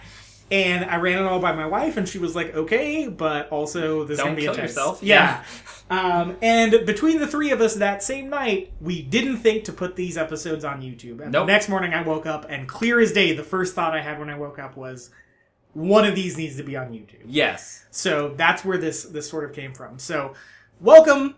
and 0.51 0.85
I 0.85 0.97
ran 0.97 1.19
it 1.19 1.27
all 1.27 1.41
by 1.41 1.53
my 1.53 1.67
wife, 1.67 1.97
and 1.97 2.09
she 2.09 2.19
was 2.19 2.35
like, 2.37 2.55
"Okay, 2.55 3.09
but 3.09 3.49
also 3.51 4.05
this 4.05 4.19
is 4.19 4.25
Don't 4.25 4.31
to 4.33 4.37
be 4.37 4.43
kill 4.43 4.53
intense." 4.53 4.71
yourself. 4.73 5.03
Yeah. 5.03 5.43
um, 5.91 6.37
and 6.43 6.85
between 6.87 7.19
the 7.19 7.27
three 7.27 7.51
of 7.51 7.61
us 7.61 7.75
that 7.77 8.03
same 8.03 8.29
night, 8.31 8.73
we 8.81 9.03
didn't 9.03 9.39
think 9.39 9.65
to 9.65 9.73
put 9.73 9.97
these 9.97 10.17
episodes 10.17 10.65
on 10.65 10.81
YouTube. 10.83 11.21
And 11.21 11.33
the 11.35 11.45
next 11.45 11.69
morning, 11.69 11.93
I 11.95 12.03
woke 12.03 12.27
up, 12.27 12.47
and 12.49 12.69
clear 12.69 13.01
as 13.01 13.13
day, 13.13 13.35
the 13.35 13.43
first 13.45 13.75
thought 13.75 13.95
I 13.95 14.01
had 14.01 14.19
when 14.19 14.31
I 14.31 14.37
woke 14.39 14.59
up 14.59 14.77
was, 14.77 15.11
one 15.73 16.05
of 16.05 16.15
these 16.15 16.37
needs 16.39 16.57
to 16.57 16.63
be 16.63 16.77
on 16.77 16.91
YouTube. 16.93 17.25
Yes. 17.27 17.85
So 17.91 18.35
that's 18.37 18.65
where 18.65 18.79
this 18.79 19.03
this 19.05 19.29
sort 19.29 19.45
of 19.45 19.53
came 19.53 19.75
from. 19.75 19.99
So 19.99 20.35
welcome 20.81 21.35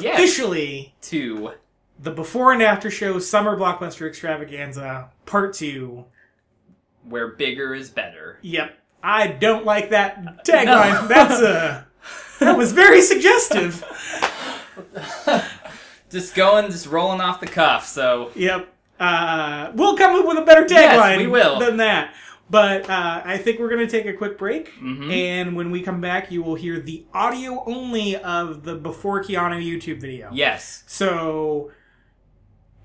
Yes. 0.00 0.18
officially 0.18 0.94
Two. 1.00 1.52
the 2.00 2.10
before 2.10 2.52
and 2.52 2.62
after 2.62 2.90
show 2.90 3.18
summer 3.20 3.56
blockbuster 3.56 4.08
extravaganza 4.08 5.10
part 5.26 5.54
two. 5.54 6.06
Where 7.08 7.28
bigger 7.28 7.74
is 7.74 7.90
better. 7.90 8.38
Yep. 8.42 8.78
I 9.02 9.26
don't 9.28 9.64
like 9.64 9.90
that 9.90 10.44
tagline. 10.46 11.08
That's 11.08 11.40
uh 11.42 11.84
that 12.40 12.56
was 12.56 12.72
very 12.72 13.00
suggestive. 13.02 13.84
Just 16.10 16.34
going, 16.36 16.70
just 16.70 16.86
rolling 16.86 17.20
off 17.20 17.40
the 17.40 17.46
cuff. 17.46 17.86
So 17.86 18.30
Yep. 18.36 18.68
Uh, 19.00 19.72
we'll 19.74 19.96
come 19.96 20.14
up 20.20 20.26
with 20.26 20.38
a 20.38 20.42
better 20.42 20.62
tagline 20.64 20.70
Yes, 20.70 21.18
we 21.18 21.26
will. 21.26 21.58
than 21.58 21.78
that. 21.78 22.14
But 22.48 22.88
uh, 22.88 23.22
I 23.24 23.38
think 23.38 23.58
we're 23.58 23.68
going 23.70 23.84
to 23.84 23.90
take 23.90 24.06
a 24.06 24.12
quick 24.16 24.38
break. 24.38 24.72
Mhm. 24.80 25.10
And 25.12 25.56
when 25.56 25.72
we 25.72 25.82
come 25.82 26.00
back, 26.00 26.30
you 26.30 26.42
will 26.42 26.54
hear 26.54 26.78
the 26.78 27.04
audio 27.12 27.64
only 27.66 28.16
of 28.16 28.62
the 28.62 28.76
Before 28.76 29.24
Keanu 29.24 29.60
YouTube 29.60 30.00
video. 30.00 30.30
yes, 30.32 30.84
So 30.86 31.72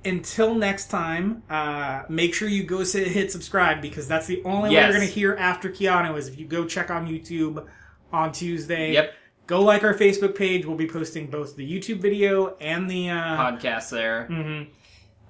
until 0.05 0.55
next 0.55 0.87
time, 0.87 1.43
uh, 1.49 2.03
make 2.09 2.33
sure 2.33 2.47
you 2.47 2.63
go 2.63 2.83
sit, 2.83 3.07
hit 3.07 3.31
subscribe 3.31 3.81
because 3.81 4.07
that's 4.07 4.27
the 4.27 4.41
only 4.45 4.69
way 4.69 4.75
you're 4.75 4.93
going 4.93 5.07
to 5.07 5.13
hear 5.13 5.35
after 5.35 5.69
Keanu 5.69 6.17
is 6.17 6.27
if 6.27 6.39
you 6.39 6.45
go 6.45 6.65
check 6.65 6.89
on 6.89 7.07
YouTube 7.07 7.65
on 8.11 8.31
Tuesday. 8.31 8.93
Yep. 8.93 9.13
Go 9.47 9.61
like 9.61 9.83
our 9.83 9.93
Facebook 9.95 10.35
page. 10.35 10.65
We'll 10.65 10.77
be 10.77 10.87
posting 10.87 11.27
both 11.27 11.55
the 11.55 11.69
YouTube 11.69 11.97
video 11.99 12.55
and 12.61 12.89
the. 12.89 13.09
Uh, 13.09 13.37
podcast 13.37 13.89
there. 13.89 14.27
mhm. 14.29 14.67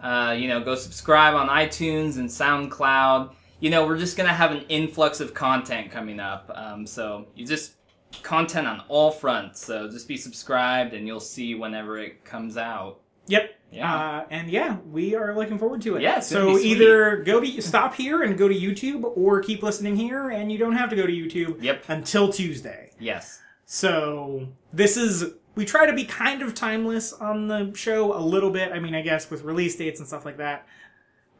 Uh, 0.01 0.31
you 0.31 0.47
know, 0.47 0.61
go 0.61 0.75
subscribe 0.75 1.35
on 1.35 1.49
iTunes 1.49 2.17
and 2.17 2.29
SoundCloud. 2.29 3.33
You 3.59 3.69
know, 3.69 3.85
we're 3.85 3.97
just 3.97 4.15
gonna 4.15 4.29
have 4.33 4.51
an 4.51 4.63
influx 4.69 5.19
of 5.19 5.33
content 5.33 5.91
coming 5.91 6.19
up. 6.19 6.49
Um, 6.53 6.85
so 6.85 7.27
you 7.35 7.45
just 7.45 7.73
content 8.23 8.67
on 8.67 8.81
all 8.87 9.11
fronts. 9.11 9.65
So 9.65 9.89
just 9.89 10.07
be 10.07 10.15
subscribed, 10.17 10.93
and 10.93 11.05
you'll 11.07 11.19
see 11.19 11.55
whenever 11.55 11.97
it 11.97 12.23
comes 12.23 12.55
out. 12.57 12.99
Yep. 13.27 13.55
Yeah. 13.71 13.93
Uh, 13.95 14.25
and 14.31 14.49
yeah, 14.49 14.77
we 14.91 15.15
are 15.15 15.35
looking 15.35 15.59
forward 15.59 15.81
to 15.83 15.95
it. 15.97 16.01
Yeah, 16.01 16.21
so 16.21 16.57
either 16.57 17.17
go 17.17 17.39
to 17.39 17.61
stop 17.61 17.93
here 17.93 18.23
and 18.23 18.35
go 18.35 18.47
to 18.47 18.55
YouTube, 18.55 19.15
or 19.15 19.41
keep 19.41 19.61
listening 19.61 19.95
here, 19.95 20.31
and 20.31 20.51
you 20.51 20.57
don't 20.57 20.73
have 20.75 20.89
to 20.89 20.95
go 20.95 21.05
to 21.05 21.13
YouTube 21.13 21.61
Yep. 21.61 21.83
until 21.87 22.31
Tuesday. 22.33 22.91
Yes. 22.99 23.39
So 23.65 24.47
this 24.73 24.97
is 24.97 25.33
we 25.55 25.65
try 25.65 25.85
to 25.85 25.93
be 25.93 26.03
kind 26.05 26.41
of 26.41 26.55
timeless 26.55 27.13
on 27.13 27.47
the 27.47 27.71
show 27.75 28.17
a 28.17 28.21
little 28.21 28.49
bit. 28.49 28.71
I 28.71 28.79
mean, 28.79 28.95
I 28.95 29.01
guess 29.01 29.29
with 29.29 29.43
release 29.43 29.75
dates 29.75 29.99
and 29.99 30.07
stuff 30.07 30.25
like 30.25 30.37
that. 30.37 30.65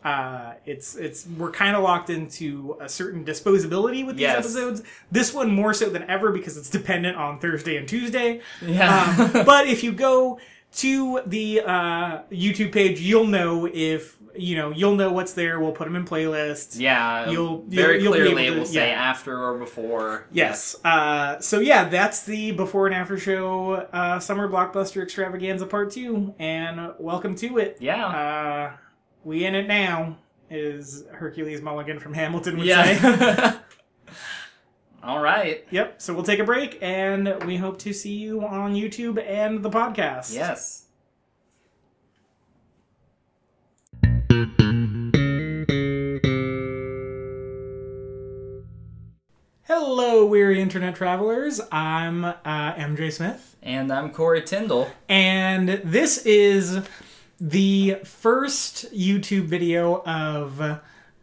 Uh, 0.03 0.53
it's 0.65 0.95
it's 0.95 1.27
we're 1.27 1.51
kind 1.51 1.75
of 1.75 1.83
locked 1.83 2.09
into 2.09 2.77
a 2.79 2.87
certain 2.87 3.25
disposability 3.25 4.05
with 4.05 4.15
these 4.15 4.21
Yes. 4.21 4.37
episodes. 4.45 4.83
This 5.11 5.33
one 5.33 5.51
more 5.51 5.73
so 5.73 5.89
than 5.89 6.03
ever 6.03 6.31
because 6.31 6.55
it's 6.55 6.69
dependent 6.69 7.17
on 7.17 7.39
Thursday 7.39 7.75
and 7.75 7.87
Tuesday. 7.87 8.39
Yeah. 8.61 9.15
Um, 9.33 9.43
but 9.45 9.67
if 9.67 9.83
you 9.83 9.91
go 9.91 10.39
to 10.71 11.21
the 11.25 11.61
uh, 11.61 12.21
YouTube 12.31 12.71
page, 12.71 12.99
you'll 13.01 13.25
know 13.27 13.67
if 13.71 14.17
you 14.35 14.55
know 14.55 14.69
you'll 14.71 14.95
know 14.95 15.11
what's 15.11 15.33
there. 15.33 15.59
We'll 15.59 15.71
put 15.71 15.85
them 15.85 15.95
in 15.95 16.05
playlists. 16.05 16.79
yeah. 16.79 17.29
You'll- 17.29 17.63
very 17.67 17.95
you'll- 18.01 18.03
you'll 18.03 18.13
be 18.13 18.19
clearly 18.19 18.43
able 18.45 18.53
it 18.53 18.55
to- 18.55 18.59
will 18.59 18.65
say 18.67 18.89
yeah. 18.89 19.09
after 19.09 19.43
or 19.43 19.57
before. 19.57 20.27
Yes. 20.31 20.75
Uh, 20.85 21.39
so 21.39 21.59
yeah, 21.59 21.89
that's 21.89 22.23
the 22.23 22.51
before 22.51 22.85
and 22.85 22.95
after 22.95 23.17
show 23.17 23.73
uh, 23.91 24.19
summer 24.19 24.47
blockbuster 24.47 25.01
extravaganza 25.03 25.65
part 25.65 25.91
two, 25.91 26.33
and 26.39 26.93
welcome 26.99 27.35
to 27.35 27.57
it. 27.57 27.77
Yeah. 27.79 28.05
Uh, 28.07 28.77
we 29.23 29.45
in 29.45 29.55
it 29.55 29.67
now, 29.67 30.17
is 30.49 31.03
Hercules 31.11 31.61
Mulligan 31.61 31.99
from 31.99 32.13
Hamilton 32.13 32.57
would 32.59 32.67
say. 32.67 32.97
all 35.03 35.21
right. 35.21 35.65
Yep. 35.71 36.01
So 36.01 36.13
we'll 36.13 36.23
take 36.23 36.39
a 36.39 36.43
break, 36.43 36.77
and 36.81 37.43
we 37.45 37.57
hope 37.57 37.79
to 37.79 37.93
see 37.93 38.13
you 38.15 38.45
on 38.45 38.73
YouTube 38.75 39.23
and 39.25 39.63
the 39.63 39.69
podcast. 39.69 40.33
Yes. 40.33 40.85
Hello, 49.63 50.25
weary 50.25 50.61
internet 50.61 50.95
travelers. 50.95 51.61
I'm 51.71 52.25
uh, 52.25 52.33
MJ 52.45 53.11
Smith, 53.11 53.55
And 53.61 53.91
I'm 53.93 54.09
Corey 54.11 54.41
Tyndall. 54.41 54.87
and 55.07 55.69
this 55.83 56.25
is 56.25 56.79
the 57.39 57.97
first 58.03 58.91
YouTube 58.93 59.43
video 59.45 60.01
of 60.05 60.57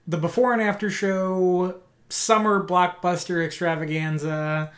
the 0.06 0.16
before 0.16 0.52
and 0.52 0.62
after 0.62 0.88
show 0.90 1.80
summer 2.08 2.64
blockbuster 2.64 3.44
extravaganza 3.44 4.72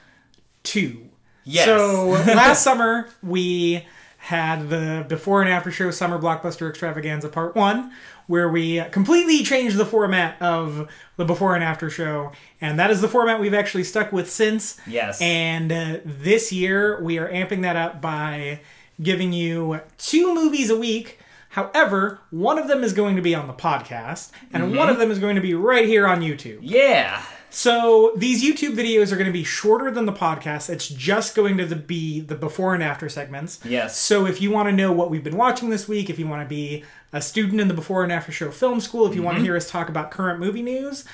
2. 0.64 1.08
Yes. 1.44 1.64
So 1.64 2.08
last 2.34 2.62
summer 2.62 3.08
we 3.22 3.84
had 4.18 4.68
the 4.68 5.06
before 5.08 5.40
and 5.40 5.50
after 5.50 5.70
show 5.70 5.90
summer 5.90 6.18
blockbuster 6.18 6.68
extravaganza 6.68 7.28
part 7.28 7.54
1 7.54 7.90
where 8.26 8.48
we 8.48 8.82
completely 8.90 9.42
changed 9.42 9.76
the 9.76 9.86
format 9.86 10.40
of 10.42 10.88
the 11.16 11.24
before 11.24 11.54
and 11.54 11.64
after 11.64 11.88
show 11.88 12.30
and 12.60 12.78
that 12.78 12.90
is 12.90 13.00
the 13.00 13.08
format 13.08 13.40
we've 13.40 13.54
actually 13.54 13.84
stuck 13.84 14.12
with 14.12 14.30
since. 14.30 14.78
Yes. 14.86 15.20
And 15.22 15.72
uh, 15.72 15.98
this 16.04 16.52
year, 16.52 17.02
we 17.02 17.18
are 17.18 17.28
amping 17.28 17.62
that 17.62 17.76
up 17.76 18.00
by 18.00 18.60
giving 19.00 19.32
you 19.32 19.80
two 19.96 20.34
movies 20.34 20.70
a 20.70 20.76
week. 20.76 21.18
However, 21.50 22.20
one 22.30 22.58
of 22.58 22.68
them 22.68 22.84
is 22.84 22.92
going 22.92 23.16
to 23.16 23.22
be 23.22 23.34
on 23.34 23.46
the 23.46 23.52
podcast, 23.54 24.30
and 24.52 24.62
Mm-hmm. 24.64 24.76
one 24.76 24.88
of 24.90 24.98
them 24.98 25.10
is 25.10 25.18
going 25.18 25.34
to 25.36 25.40
be 25.40 25.54
right 25.54 25.86
here 25.86 26.06
on 26.06 26.20
YouTube. 26.20 26.58
yeah. 26.62 27.22
So 27.50 28.12
these 28.14 28.44
YouTube 28.44 28.76
videos 28.76 29.10
are 29.10 29.14
going 29.16 29.26
to 29.26 29.32
be 29.32 29.42
shorter 29.42 29.90
than 29.90 30.04
the 30.04 30.12
podcast. 30.12 30.68
It's 30.68 30.86
just 30.86 31.34
going 31.34 31.56
to 31.56 31.64
the- 31.64 31.76
be 31.76 32.20
the 32.20 32.34
before 32.34 32.74
and 32.74 32.82
after 32.82 33.08
segments. 33.08 33.58
Yes. 33.64 33.96
So 33.96 34.26
if 34.26 34.42
you 34.42 34.50
want 34.50 34.68
to 34.68 34.72
know 34.72 34.92
what 34.92 35.08
we've 35.10 35.24
been 35.24 35.38
watching 35.38 35.70
this 35.70 35.88
week, 35.88 36.10
if 36.10 36.18
you 36.18 36.26
want 36.28 36.42
to 36.42 36.48
be 36.48 36.84
a 37.10 37.22
student 37.22 37.58
in 37.62 37.68
the 37.68 37.72
before 37.74 38.02
and 38.02 38.12
after 38.12 38.30
show 38.32 38.50
film 38.50 38.80
school, 38.82 39.06
if 39.06 39.14
you 39.14 39.20
Mm-hmm. 39.20 39.24
want 39.24 39.38
to 39.38 39.42
hear 39.44 39.56
us 39.56 39.70
talk 39.70 39.88
about 39.88 40.10
current 40.10 40.38
movie 40.38 40.60
news, 40.60 41.06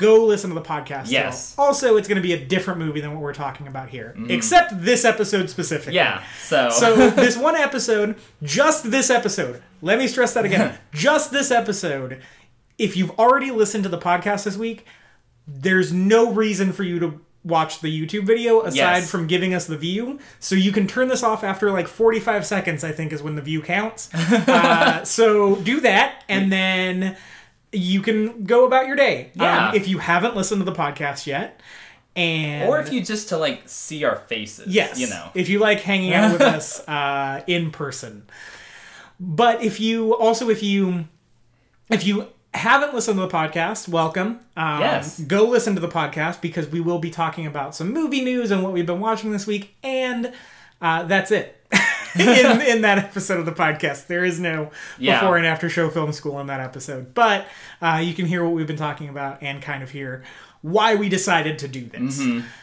go 0.00 0.24
listen 0.24 0.48
to 0.50 0.54
the 0.54 0.62
podcast. 0.62 1.02
still. 1.06 1.12
Yes. 1.20 1.54
Also, 1.58 1.96
it's 1.96 2.08
going 2.08 2.16
to 2.16 2.22
be 2.22 2.32
a 2.32 2.42
different 2.42 2.78
movie 2.80 3.00
than 3.02 3.12
what 3.12 3.20
we're 3.20 3.34
talking 3.34 3.66
about 3.68 3.90
here, 3.90 4.16
except 4.28 4.82
this 4.82 5.04
episode 5.04 5.50
specifically. 5.50 5.94
Yeah. 5.94 6.22
So. 6.42 6.70
So 6.80 7.10
this 7.10 7.36
one 7.36 7.54
episode, 7.56 8.16
just 8.42 8.90
this 8.90 9.10
episode. 9.10 9.62
Let 9.82 9.98
me 9.98 10.06
stress 10.08 10.32
that 10.34 10.44
again. 10.46 10.78
just 10.94 11.30
this 11.30 11.50
episode. 11.50 12.20
If 12.78 12.96
you've 12.96 13.10
already 13.18 13.50
listened 13.50 13.84
to 13.84 13.90
the 13.90 13.98
podcast 13.98 14.44
this 14.44 14.56
week, 14.56 14.86
there's 15.46 15.92
no 15.92 16.32
reason 16.32 16.72
for 16.72 16.82
you 16.84 16.98
to 17.00 17.20
watch 17.44 17.80
the 17.80 17.88
YouTube 18.06 18.24
video 18.24 18.62
aside 18.62 18.74
Yes. 18.76 19.10
from 19.10 19.26
giving 19.26 19.52
us 19.54 19.66
the 19.66 19.76
view. 19.76 20.18
So 20.38 20.54
you 20.54 20.72
can 20.72 20.86
turn 20.86 21.08
this 21.08 21.22
off 21.22 21.42
after 21.44 21.70
like 21.70 21.86
45 21.88 22.46
seconds, 22.46 22.82
I 22.84 22.92
think 22.92 23.12
is 23.12 23.22
when 23.22 23.34
the 23.34 23.42
view 23.42 23.60
counts. 23.62 24.12
uh, 24.14 25.04
so 25.04 25.56
do 25.56 25.80
that 25.80 26.22
and 26.28 26.50
then 26.52 27.16
you 27.72 28.02
can 28.02 28.44
go 28.44 28.66
about 28.66 28.86
your 28.86 28.96
day. 28.96 29.30
Yeah. 29.34 29.68
Um, 29.68 29.74
if 29.74 29.88
you 29.88 29.98
haven't 29.98 30.36
listened 30.36 30.60
to 30.60 30.64
the 30.64 30.76
podcast 30.76 31.26
yet. 31.26 31.60
And 32.16 32.68
or 32.68 32.80
if 32.80 32.92
you 32.92 33.02
just 33.02 33.28
to 33.28 33.36
like 33.36 33.68
see 33.68 34.04
our 34.04 34.16
faces. 34.16 34.66
Yes. 34.66 34.98
You 34.98 35.08
know. 35.08 35.30
If 35.34 35.48
you 35.48 35.58
like 35.60 35.80
hanging 35.80 36.12
out 36.12 36.32
with 36.32 36.40
us 36.56 36.86
uh, 36.88 37.42
in 37.46 37.70
person. 37.70 38.24
But 39.18 39.62
if 39.62 39.80
you 39.80 40.14
also 40.16 40.48
if 40.50 40.62
you 40.62 41.06
if 41.90 42.04
you 42.06 42.26
haven't 42.52 42.94
listened 42.94 43.16
to 43.16 43.22
the 43.22 43.28
podcast, 43.28 43.88
welcome. 43.88 44.40
Um, 44.56 44.80
Yes. 44.80 45.20
Go 45.20 45.44
listen 45.44 45.74
to 45.76 45.80
the 45.80 45.88
podcast 45.88 46.40
because 46.40 46.66
we 46.68 46.80
will 46.80 46.98
be 46.98 47.10
talking 47.10 47.46
about 47.46 47.76
some 47.76 47.92
movie 47.92 48.22
news 48.22 48.50
and 48.50 48.62
what 48.62 48.72
we've 48.72 48.86
been 48.86 49.00
watching 49.00 49.30
this 49.30 49.46
week, 49.46 49.76
and 49.84 50.32
uh, 50.80 51.04
that's 51.04 51.30
it. 51.30 51.56
in, 52.18 52.60
in 52.76 52.82
that 52.82 52.98
episode 52.98 53.38
of 53.40 53.46
the 53.46 53.52
podcast, 53.52 54.06
there 54.06 54.24
is 54.24 54.38
no 54.40 54.70
Yeah. 54.98 55.20
before 55.20 55.36
and 55.36 55.46
after 55.46 55.68
show 55.68 55.88
film 55.90 56.12
school 56.12 56.40
in 56.40 56.46
that 56.48 56.60
episode, 56.60 57.14
but 57.14 57.46
uh, 57.82 58.00
you 58.02 58.14
can 58.14 58.26
hear 58.26 58.44
what 58.44 58.52
we've 58.52 58.66
been 58.66 58.76
talking 58.76 59.08
about 59.08 59.42
and 59.42 59.60
kind 59.62 59.82
of 59.82 59.90
hear 59.90 60.22
why 60.62 60.94
we 60.94 61.08
decided 61.08 61.58
to 61.60 61.68
do 61.68 61.86
this. 61.86 62.20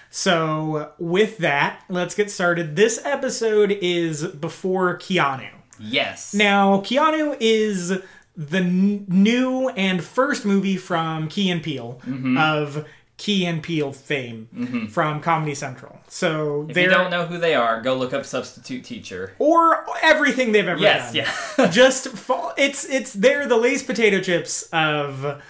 So, 0.09 0.91
with 0.99 1.39
that, 1.39 1.81
let's 1.89 2.15
get 2.15 2.31
started. 2.31 2.75
This 2.75 2.99
episode 3.03 3.71
is 3.81 4.25
before 4.25 4.97
Keanu. 4.97 5.49
Yes. 5.79 6.33
Now, 6.33 6.81
Keanu 6.81 7.35
is 7.39 7.89
the 8.35 8.57
n- 8.59 9.05
new 9.07 9.69
and 9.69 10.03
first 10.03 10.45
movie 10.45 10.77
from 10.77 11.27
Key 11.27 11.49
and 11.49 11.61
Peele 11.61 11.99
Mm-hmm. 12.05 12.37
of 12.37 12.85
Key 13.17 13.45
and 13.47 13.63
Peele 13.63 13.91
fame 13.91 14.87
from 14.91 15.21
Comedy 15.21 15.55
Central. 15.55 15.99
So 16.07 16.67
if 16.69 16.77
you 16.77 16.87
don't 16.87 17.09
know 17.09 17.25
who 17.25 17.39
they 17.39 17.55
are, 17.55 17.81
go 17.81 17.95
look 17.95 18.13
up 18.13 18.25
Substitute 18.25 18.83
Teacher. 18.85 19.33
or 19.39 19.83
everything 20.03 20.51
they've 20.51 20.67
ever 20.67 20.79
Yes. 20.79 21.13
done. 21.13 21.25
Yeah. 21.57 21.67
Just 21.71 22.09
fall, 22.09 22.53
it's 22.57 22.85
it's 22.85 23.13
they're 23.13 23.47
the 23.47 23.57
Lay's 23.57 23.81
potato 23.81 24.21
chips 24.21 24.69
of 24.71 25.41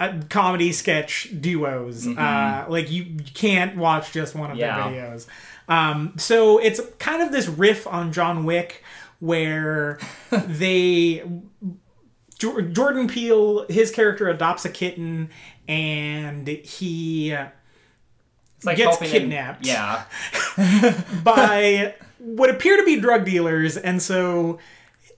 uh, 0.00 0.12
comedy 0.30 0.72
sketch 0.72 1.28
duos. 1.40 2.08
Uh, 2.08 2.66
like 2.68 2.90
you, 2.90 3.04
you 3.04 3.32
can't 3.34 3.76
watch 3.76 4.10
just 4.10 4.34
one 4.34 4.50
of 4.50 4.56
Yeah. 4.56 4.90
their 4.90 5.00
videos. 5.10 5.26
Um, 5.68 6.14
so 6.18 6.58
it's 6.58 6.80
kind 6.98 7.22
of 7.22 7.30
this 7.30 7.46
riff 7.46 7.86
on 7.86 8.12
John 8.12 8.44
Wick 8.44 8.82
where 9.20 10.00
they 10.32 11.22
Jor- 12.38 12.62
Jordan 12.62 13.06
Peele, 13.06 13.66
his 13.68 13.92
character 13.92 14.28
adopts 14.28 14.64
a 14.64 14.68
kitten, 14.68 15.30
and 15.72 16.46
he 16.48 17.36
like 18.64 18.76
Gets 18.76 18.98
kidnapped. 18.98 19.66
yeah. 19.66 20.04
by 21.24 21.94
what 22.18 22.50
appear 22.50 22.76
to 22.76 22.84
be 22.84 23.00
drug 23.00 23.24
dealers, 23.24 23.76
and 23.76 24.00
so 24.00 24.58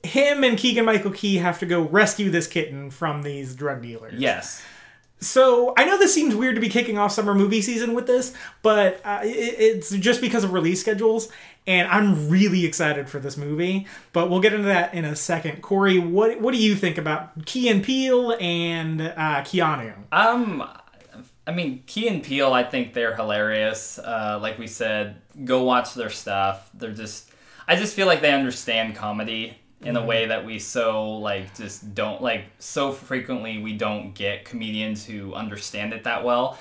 him 0.03 0.45
and 0.45 0.57
Keegan 0.57 0.85
Michael 0.85 1.11
Key 1.11 1.37
have 1.37 1.59
to 1.59 1.67
go 1.67 1.83
rescue 1.83 2.31
this 2.31 2.47
kitten 2.47 2.91
from 2.91 3.23
these 3.23 3.55
drug 3.55 3.83
dealers. 3.83 4.15
Yes. 4.19 4.63
So 5.21 5.73
I 5.77 5.85
know 5.85 5.99
this 5.99 6.13
seems 6.13 6.35
weird 6.35 6.55
to 6.55 6.61
be 6.61 6.69
kicking 6.69 6.99
off 6.99 7.13
summer 7.13 7.35
movie 7.35 7.63
season 7.63 7.95
with 7.95 8.07
this, 8.07 8.35
but 8.63 9.01
uh, 9.05 9.21
it, 9.23 9.29
it's 9.59 9.91
just 9.91 10.21
because 10.21 10.45
of 10.45 10.53
release 10.53 10.81
schedules, 10.81 11.31
and 11.67 11.89
I'm 11.89 12.29
really 12.29 12.65
excited 12.65 13.09
for 13.09 13.19
this 13.19 13.37
movie. 13.37 13.87
But 14.13 14.31
we'll 14.31 14.41
get 14.41 14.53
into 14.53 14.67
that 14.67 14.95
in 14.95 15.05
a 15.05 15.17
second. 15.17 15.63
Corey, 15.63 15.99
what 15.99 16.41
what 16.41 16.53
do 16.53 16.61
you 16.61 16.75
think 16.75 16.99
about 16.99 17.47
Key 17.47 17.69
and 17.69 17.83
Peele 17.83 18.37
and 18.41 19.01
uh, 19.01 19.43
Keanu? 19.43 19.95
Um, 20.13 20.69
I 21.47 21.53
mean, 21.53 21.83
Key 21.87 22.09
and 22.09 22.23
Peele, 22.23 22.53
I 22.53 22.65
think 22.65 22.95
they're 22.95 23.15
hilarious. 23.15 23.99
Uh, 23.99 24.39
like 24.41 24.59
we 24.59 24.67
said, 24.67 25.17
go 25.45 25.63
watch 25.63 25.95
their 25.95 26.11
stuff. 26.11 26.71
They're 26.75 26.93
just, 26.93 27.31
I 27.69 27.77
just 27.77 27.95
feel 27.95 28.07
like 28.07 28.23
they 28.23 28.33
understand 28.33 28.97
comedy 28.97 29.59
in 29.83 29.97
a 29.97 30.05
way 30.05 30.27
that 30.27 30.47
we 30.47 30.59
so 30.59 31.19
like 31.19 31.55
just 31.55 31.95
don't 31.95 32.23
like 32.23 32.45
so 32.59 32.91
frequently 32.91 33.59
we 33.59 33.75
don't 33.75 34.15
get 34.15 34.47
comedians 34.47 35.05
who 35.05 35.35
understand 35.35 35.93
it 35.93 36.05
that 36.05 36.25
well. 36.25 36.59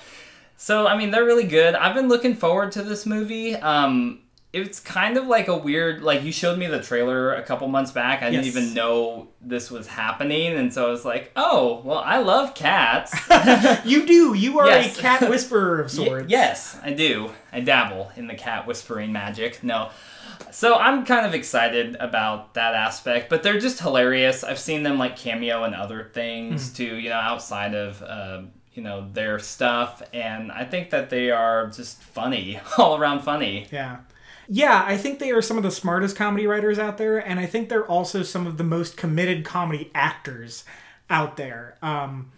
So 0.58 0.88
I 0.88 0.98
mean, 0.98 1.12
they're 1.12 1.26
really 1.26 1.48
good. 1.48 1.76
I've 1.76 1.96
been 1.96 2.10
looking 2.10 2.36
forward 2.36 2.74
to 2.74 2.84
this 2.84 3.06
movie. 3.06 3.56
Um, 3.56 4.23
it's 4.54 4.80
kind 4.80 5.18
of 5.18 5.26
like 5.28 5.48
a 5.48 5.58
weird 5.58 6.04
like 6.04 6.22
you 6.24 6.32
showed 6.32 6.60
me 6.60 6.68
the 6.68 6.80
trailer 6.82 7.34
a 7.34 7.42
couple 7.44 7.68
months 7.68 7.92
back. 7.92 8.22
I 8.22 8.30
didn't 8.30 8.46
even 8.46 8.74
know 8.76 9.28
this 9.42 9.72
was 9.72 9.88
happening, 9.88 10.54
and 10.54 10.72
so 10.72 10.88
I 10.88 10.92
was 10.92 11.04
like, 11.04 11.32
oh, 11.36 11.82
well, 11.84 11.98
I 11.98 12.20
love 12.20 12.54
cats. 12.56 13.14
You 13.86 14.06
do. 14.06 14.34
You 14.36 14.60
are 14.60 14.68
Yes. 14.68 14.98
a 14.98 15.02
cat 15.02 15.30
whisperer 15.30 15.80
of 15.82 15.88
Y- 15.98 16.06
sorts. 16.06 16.30
yes, 16.30 16.80
I 16.84 16.94
do. 16.94 17.32
I 17.52 17.60
dabble 17.62 18.12
in 18.16 18.28
the 18.28 18.36
cat 18.36 18.66
whispering 18.68 19.12
magic. 19.12 19.64
No. 19.64 19.90
So 20.52 20.76
I'm 20.76 21.04
kind 21.06 21.26
of 21.26 21.34
excited 21.34 21.96
about 22.00 22.54
that 22.54 22.76
aspect, 22.76 23.30
but 23.30 23.42
they're 23.44 23.60
just 23.60 23.80
hilarious. 23.80 24.44
I've 24.44 24.60
seen 24.60 24.84
them 24.84 25.00
like 25.00 25.18
cameo 25.18 25.64
in 25.64 25.74
other 25.74 26.10
things 26.14 26.70
Hmm. 26.70 26.76
too, 26.76 26.96
you 26.98 27.10
know, 27.10 27.16
outside 27.18 27.74
of 27.74 28.02
uh, 28.04 28.44
you 28.74 28.84
know 28.84 29.08
their 29.14 29.40
stuff, 29.40 30.02
and 30.14 30.52
I 30.52 30.64
think 30.64 30.92
that 30.92 31.10
they 31.10 31.32
are 31.32 31.68
just 31.68 32.02
funny, 32.04 32.60
all 32.78 32.98
around 32.98 33.22
funny. 33.22 33.68
Yeah. 33.72 33.98
Yeah, 34.48 34.84
I 34.86 34.98
think 34.98 35.20
they 35.20 35.32
are 35.32 35.42
some 35.42 35.58
of 35.58 35.64
the 35.64 35.72
smartest 35.72 36.16
comedy 36.16 36.48
writers 36.48 36.78
out 36.78 36.98
there, 36.98 37.18
and 37.18 37.40
I 37.40 37.46
think 37.46 37.70
they're 37.70 37.86
also 37.86 38.24
some 38.24 38.46
of 38.46 38.58
the 38.58 38.64
most 38.64 38.98
committed 38.98 39.46
comedy 39.46 39.90
actors 39.96 40.66
out 41.10 41.38
there. 41.38 41.78
Um, 41.82 42.32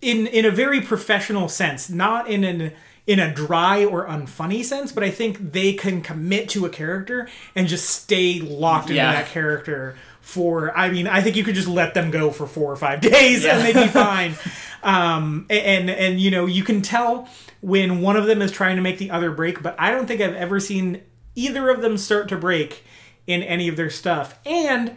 in 0.00 0.26
in 0.26 0.44
a 0.44 0.50
very 0.50 0.80
professional 0.80 1.48
sense, 1.48 1.88
not 1.88 2.28
in 2.28 2.44
an 2.44 2.72
in 3.06 3.18
a 3.18 3.32
dry 3.32 3.84
or 3.84 4.06
unfunny 4.06 4.62
sense, 4.62 4.92
but 4.92 5.02
I 5.02 5.10
think 5.10 5.52
they 5.52 5.72
can 5.72 6.02
commit 6.02 6.50
to 6.50 6.66
a 6.66 6.68
character 6.68 7.28
and 7.54 7.66
just 7.66 7.88
stay 7.88 8.38
locked 8.40 8.90
into 8.90 9.00
that 9.00 9.28
character 9.28 9.96
for 10.20 10.76
I 10.76 10.90
mean, 10.90 11.06
I 11.06 11.22
think 11.22 11.34
you 11.36 11.42
could 11.42 11.54
just 11.54 11.68
let 11.68 11.94
them 11.94 12.10
go 12.10 12.30
for 12.30 12.46
four 12.46 12.70
or 12.70 12.76
five 12.76 13.00
days 13.00 13.46
and 13.46 13.62
they'd 13.62 13.82
be 13.82 13.88
fine. 13.88 14.34
um, 14.82 15.46
and 15.50 15.90
and 15.90 16.20
you 16.20 16.30
know, 16.30 16.46
you 16.46 16.62
can 16.62 16.82
tell 16.82 17.28
when 17.60 18.00
one 18.00 18.16
of 18.16 18.26
them 18.26 18.40
is 18.42 18.52
trying 18.52 18.76
to 18.76 18.82
make 18.82 18.98
the 18.98 19.10
other 19.10 19.30
break, 19.30 19.62
but 19.62 19.74
I 19.78 19.90
don't 19.90 20.06
think 20.06 20.20
I've 20.20 20.34
ever 20.34 20.60
seen 20.60 21.02
either 21.34 21.68
of 21.70 21.82
them 21.82 21.96
start 21.98 22.28
to 22.28 22.36
break 22.36 22.84
in 23.26 23.42
any 23.42 23.68
of 23.68 23.76
their 23.76 23.90
stuff. 23.90 24.38
And 24.46 24.96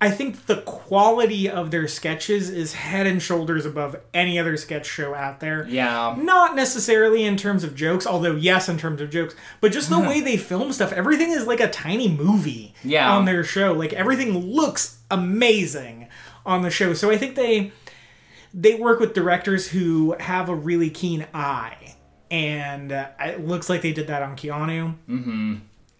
I 0.00 0.10
think 0.10 0.46
the 0.46 0.56
quality 0.62 1.48
of 1.48 1.70
their 1.70 1.86
sketches 1.86 2.50
is 2.50 2.72
head 2.74 3.06
and 3.06 3.22
shoulders 3.22 3.64
above 3.64 3.94
any 4.12 4.36
other 4.38 4.56
sketch 4.56 4.84
show 4.86 5.14
out 5.14 5.38
there. 5.40 5.64
Yeah. 5.68 6.16
Not 6.18 6.56
necessarily 6.56 7.24
in 7.24 7.36
terms 7.36 7.62
of 7.62 7.76
jokes, 7.76 8.04
although 8.06 8.34
yes, 8.34 8.68
in 8.68 8.78
terms 8.78 9.00
of 9.00 9.10
jokes, 9.10 9.34
but 9.60 9.70
just 9.70 9.90
the 9.90 10.00
way 10.00 10.20
they 10.20 10.36
film 10.36 10.72
stuff. 10.72 10.92
Everything 10.92 11.30
is 11.30 11.46
like 11.46 11.60
a 11.60 11.68
tiny 11.70 12.08
movie 12.08 12.74
Yeah. 12.82 13.12
on 13.12 13.26
their 13.26 13.44
show. 13.44 13.72
Like 13.72 13.92
everything 13.92 14.36
looks 14.36 14.98
amazing 15.10 16.08
on 16.44 16.62
the 16.62 16.70
show. 16.70 16.94
So 16.94 17.10
I 17.10 17.16
think 17.16 17.36
they 17.36 17.70
they 18.54 18.74
work 18.74 19.00
with 19.00 19.14
directors 19.14 19.68
who 19.68 20.16
have 20.18 20.48
a 20.48 20.54
really 20.54 20.90
keen 20.90 21.26
eye, 21.32 21.96
and 22.30 22.92
uh, 22.92 23.08
it 23.20 23.46
looks 23.46 23.68
like 23.68 23.82
they 23.82 23.92
did 23.92 24.08
that 24.08 24.22
on 24.22 24.36
Keanu. 24.36 24.96
Mm-hmm. 25.08 25.54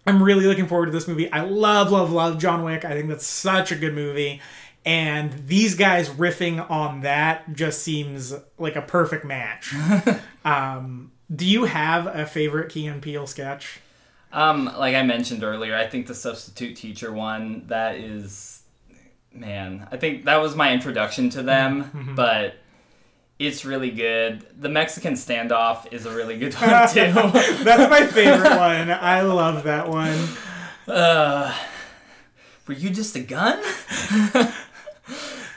I'm 0.05 0.21
really 0.21 0.45
looking 0.45 0.67
forward 0.67 0.87
to 0.87 0.91
this 0.91 1.07
movie. 1.07 1.31
I 1.31 1.41
love, 1.41 1.91
love, 1.91 2.11
love 2.11 2.37
John 2.37 2.63
Wick. 2.63 2.83
I 2.83 2.91
think 2.93 3.07
that's 3.07 3.25
such 3.25 3.71
a 3.71 3.75
good 3.75 3.93
movie. 3.93 4.41
And 4.85 5.47
these 5.47 5.75
guys 5.75 6.09
riffing 6.09 6.69
on 6.69 7.01
that 7.01 7.53
just 7.53 7.81
seems 7.83 8.33
like 8.57 8.75
a 8.75 8.81
perfect 8.81 9.23
match. 9.23 9.73
um, 10.45 11.13
do 11.33 11.45
you 11.45 11.65
have 11.65 12.07
a 12.07 12.25
favorite 12.25 12.69
Key 12.69 12.87
and 12.87 13.01
Peele 13.01 13.27
sketch? 13.27 13.79
Um, 14.33 14.65
like 14.65 14.95
I 14.95 15.03
mentioned 15.03 15.43
earlier, 15.43 15.75
I 15.75 15.87
think 15.87 16.07
the 16.07 16.15
substitute 16.15 16.75
teacher 16.75 17.13
one 17.13 17.67
that 17.67 17.95
is, 17.95 18.52
man, 19.33 19.87
I 19.91 19.97
think 19.97 20.25
that 20.25 20.37
was 20.41 20.55
my 20.55 20.71
introduction 20.73 21.29
to 21.31 21.43
them, 21.43 21.83
Mm-hmm. 21.95 22.15
but 22.15 22.55
it's 23.39 23.65
really 23.65 23.89
good. 23.91 24.45
The 24.59 24.69
Mexican 24.69 25.13
standoff 25.13 25.91
is 25.91 26.05
a 26.05 26.15
really 26.15 26.37
good 26.37 26.53
one 26.53 26.69
too. 26.93 27.11
That's 27.63 27.89
my 27.89 28.05
favorite 28.07 28.57
one. 28.57 28.91
I 28.91 29.21
love 29.21 29.63
that 29.63 29.89
one. 29.89 30.27
uh, 30.87 31.53
were 32.67 32.73
you 32.75 32.89
just 32.91 33.15
a 33.15 33.19
gun? 33.19 33.61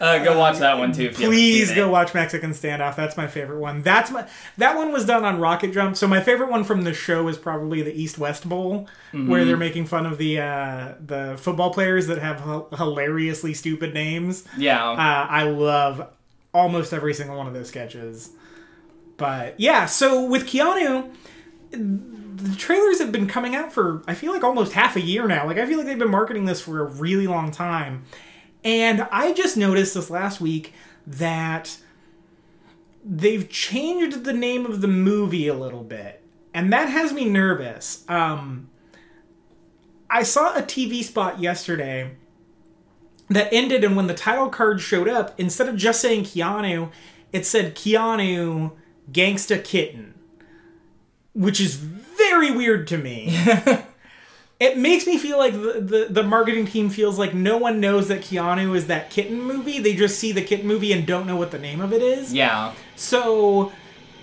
uh, 0.01 0.23
go 0.25 0.39
watch 0.39 0.59
that 0.59 0.79
one 0.79 0.93
too. 0.93 1.05
If 1.07 1.17
Please 1.17 1.73
go 1.75 1.89
watch 1.89 2.13
Mexican 2.15 2.51
Standoff. 2.51 2.97
That's 2.97 3.17
my 3.17 3.27
favorite 3.27 3.59
one. 3.61 3.83
That's 3.83 4.11
my 4.11 4.27
that 4.59 4.77
one 4.77 4.93
was 4.93 5.05
done 5.07 5.25
on 5.25 5.41
Rocket 5.41 5.73
Jump. 5.73 5.97
So 5.97 6.07
my 6.07 6.21
favorite 6.21 6.51
one 6.51 6.65
from 6.65 6.83
the 6.83 6.93
show 6.95 7.27
is 7.29 7.39
probably 7.39 7.83
the 7.83 7.93
East 7.95 8.19
West 8.19 8.49
Bowl, 8.49 8.89
Mm-hmm. 9.13 9.29
where 9.31 9.45
they're 9.45 9.57
making 9.57 9.87
fun 9.87 10.05
of 10.07 10.19
the 10.19 10.41
uh, 10.41 10.95
the 11.05 11.37
football 11.39 11.73
players 11.73 12.07
that 12.09 12.19
have 12.19 12.39
h- 12.47 12.79
hilariously 12.79 13.55
stupid 13.55 13.95
names. 13.95 14.45
Yeah. 14.59 14.85
Uh, 14.91 14.97
I 15.31 15.45
love 15.45 16.09
almost 16.53 16.93
every 16.93 17.15
single 17.15 17.37
one 17.37 17.47
of 17.47 17.55
those 17.55 17.69
sketches. 17.69 18.31
But 19.17 19.59
yeah, 19.59 19.87
so 19.87 20.25
with 20.27 20.47
Keanu, 20.47 21.11
the 21.71 22.55
trailers 22.57 22.99
have 22.99 23.13
been 23.13 23.27
coming 23.27 23.55
out 23.55 23.73
for 23.73 24.03
I 24.07 24.15
feel 24.15 24.33
like 24.33 24.45
almost 24.45 24.73
half 24.73 24.97
a 24.97 25.01
year 25.01 25.27
now. 25.27 25.47
Like 25.47 25.59
I 25.59 25.67
feel 25.67 25.79
like 25.79 25.87
they've 25.87 25.99
been 25.99 26.11
marketing 26.11 26.45
this 26.45 26.61
for 26.61 26.81
a 26.81 26.85
really 26.85 27.27
long 27.27 27.51
time. 27.51 28.05
And 28.67 29.07
I 29.13 29.33
just 29.33 29.57
noticed 29.57 29.95
this 29.95 30.11
last 30.11 30.41
week 30.41 30.73
that 31.07 31.79
they've 33.05 33.49
changed 33.49 34.25
the 34.25 34.33
name 34.33 34.67
of 34.67 34.81
the 34.81 34.89
movie 34.89 35.47
a 35.47 35.55
little 35.55 35.85
bit. 35.85 36.21
And 36.53 36.73
that 36.73 36.89
has 36.89 37.13
me 37.13 37.27
nervous. 37.27 38.05
Um 38.09 38.69
I 40.11 40.25
saw 40.25 40.57
a 40.57 40.63
TV 40.63 41.05
spot 41.05 41.39
yesterday 41.39 42.17
that 43.29 43.53
ended 43.53 43.85
and 43.85 43.97
when 43.97 44.09
the 44.09 44.15
title 44.15 44.49
card 44.49 44.81
showed 44.81 45.09
up, 45.09 45.39
instead 45.39 45.69
of 45.69 45.77
just 45.77 46.01
saying 46.01 46.25
Keanu, 46.25 46.91
it 47.33 47.47
said 47.47 47.77
Keanu 47.77 48.73
Gangsta 49.13 49.63
Kitten. 49.63 50.15
Which 51.35 51.61
is 51.61 51.77
very 51.77 52.51
weird 52.51 52.89
to 52.89 52.99
me. 52.99 53.39
it 54.59 54.79
makes 54.79 55.07
me 55.07 55.19
feel 55.19 55.39
like 55.39 55.53
the, 55.53 55.81
the, 55.81 56.07
the 56.11 56.23
marketing 56.23 56.67
team 56.67 56.89
feels 56.89 57.19
like 57.19 57.35
no 57.35 57.59
one 57.59 57.79
knows 57.79 58.09
that 58.09 58.23
Keanu 58.23 58.75
is 58.75 58.87
that 58.87 59.11
kitten 59.11 59.43
movie. 59.43 59.79
They 59.81 59.95
just 59.95 60.19
see 60.19 60.33
the 60.33 60.43
kitten 60.43 60.67
movie 60.67 60.93
and 60.93 61.07
don't 61.07 61.27
know 61.27 61.37
what 61.37 61.51
the 61.51 61.59
name 61.59 61.81
of 61.81 61.93
it 61.93 62.03
is. 62.03 62.33
yeah. 62.33 62.73
So 62.97 63.73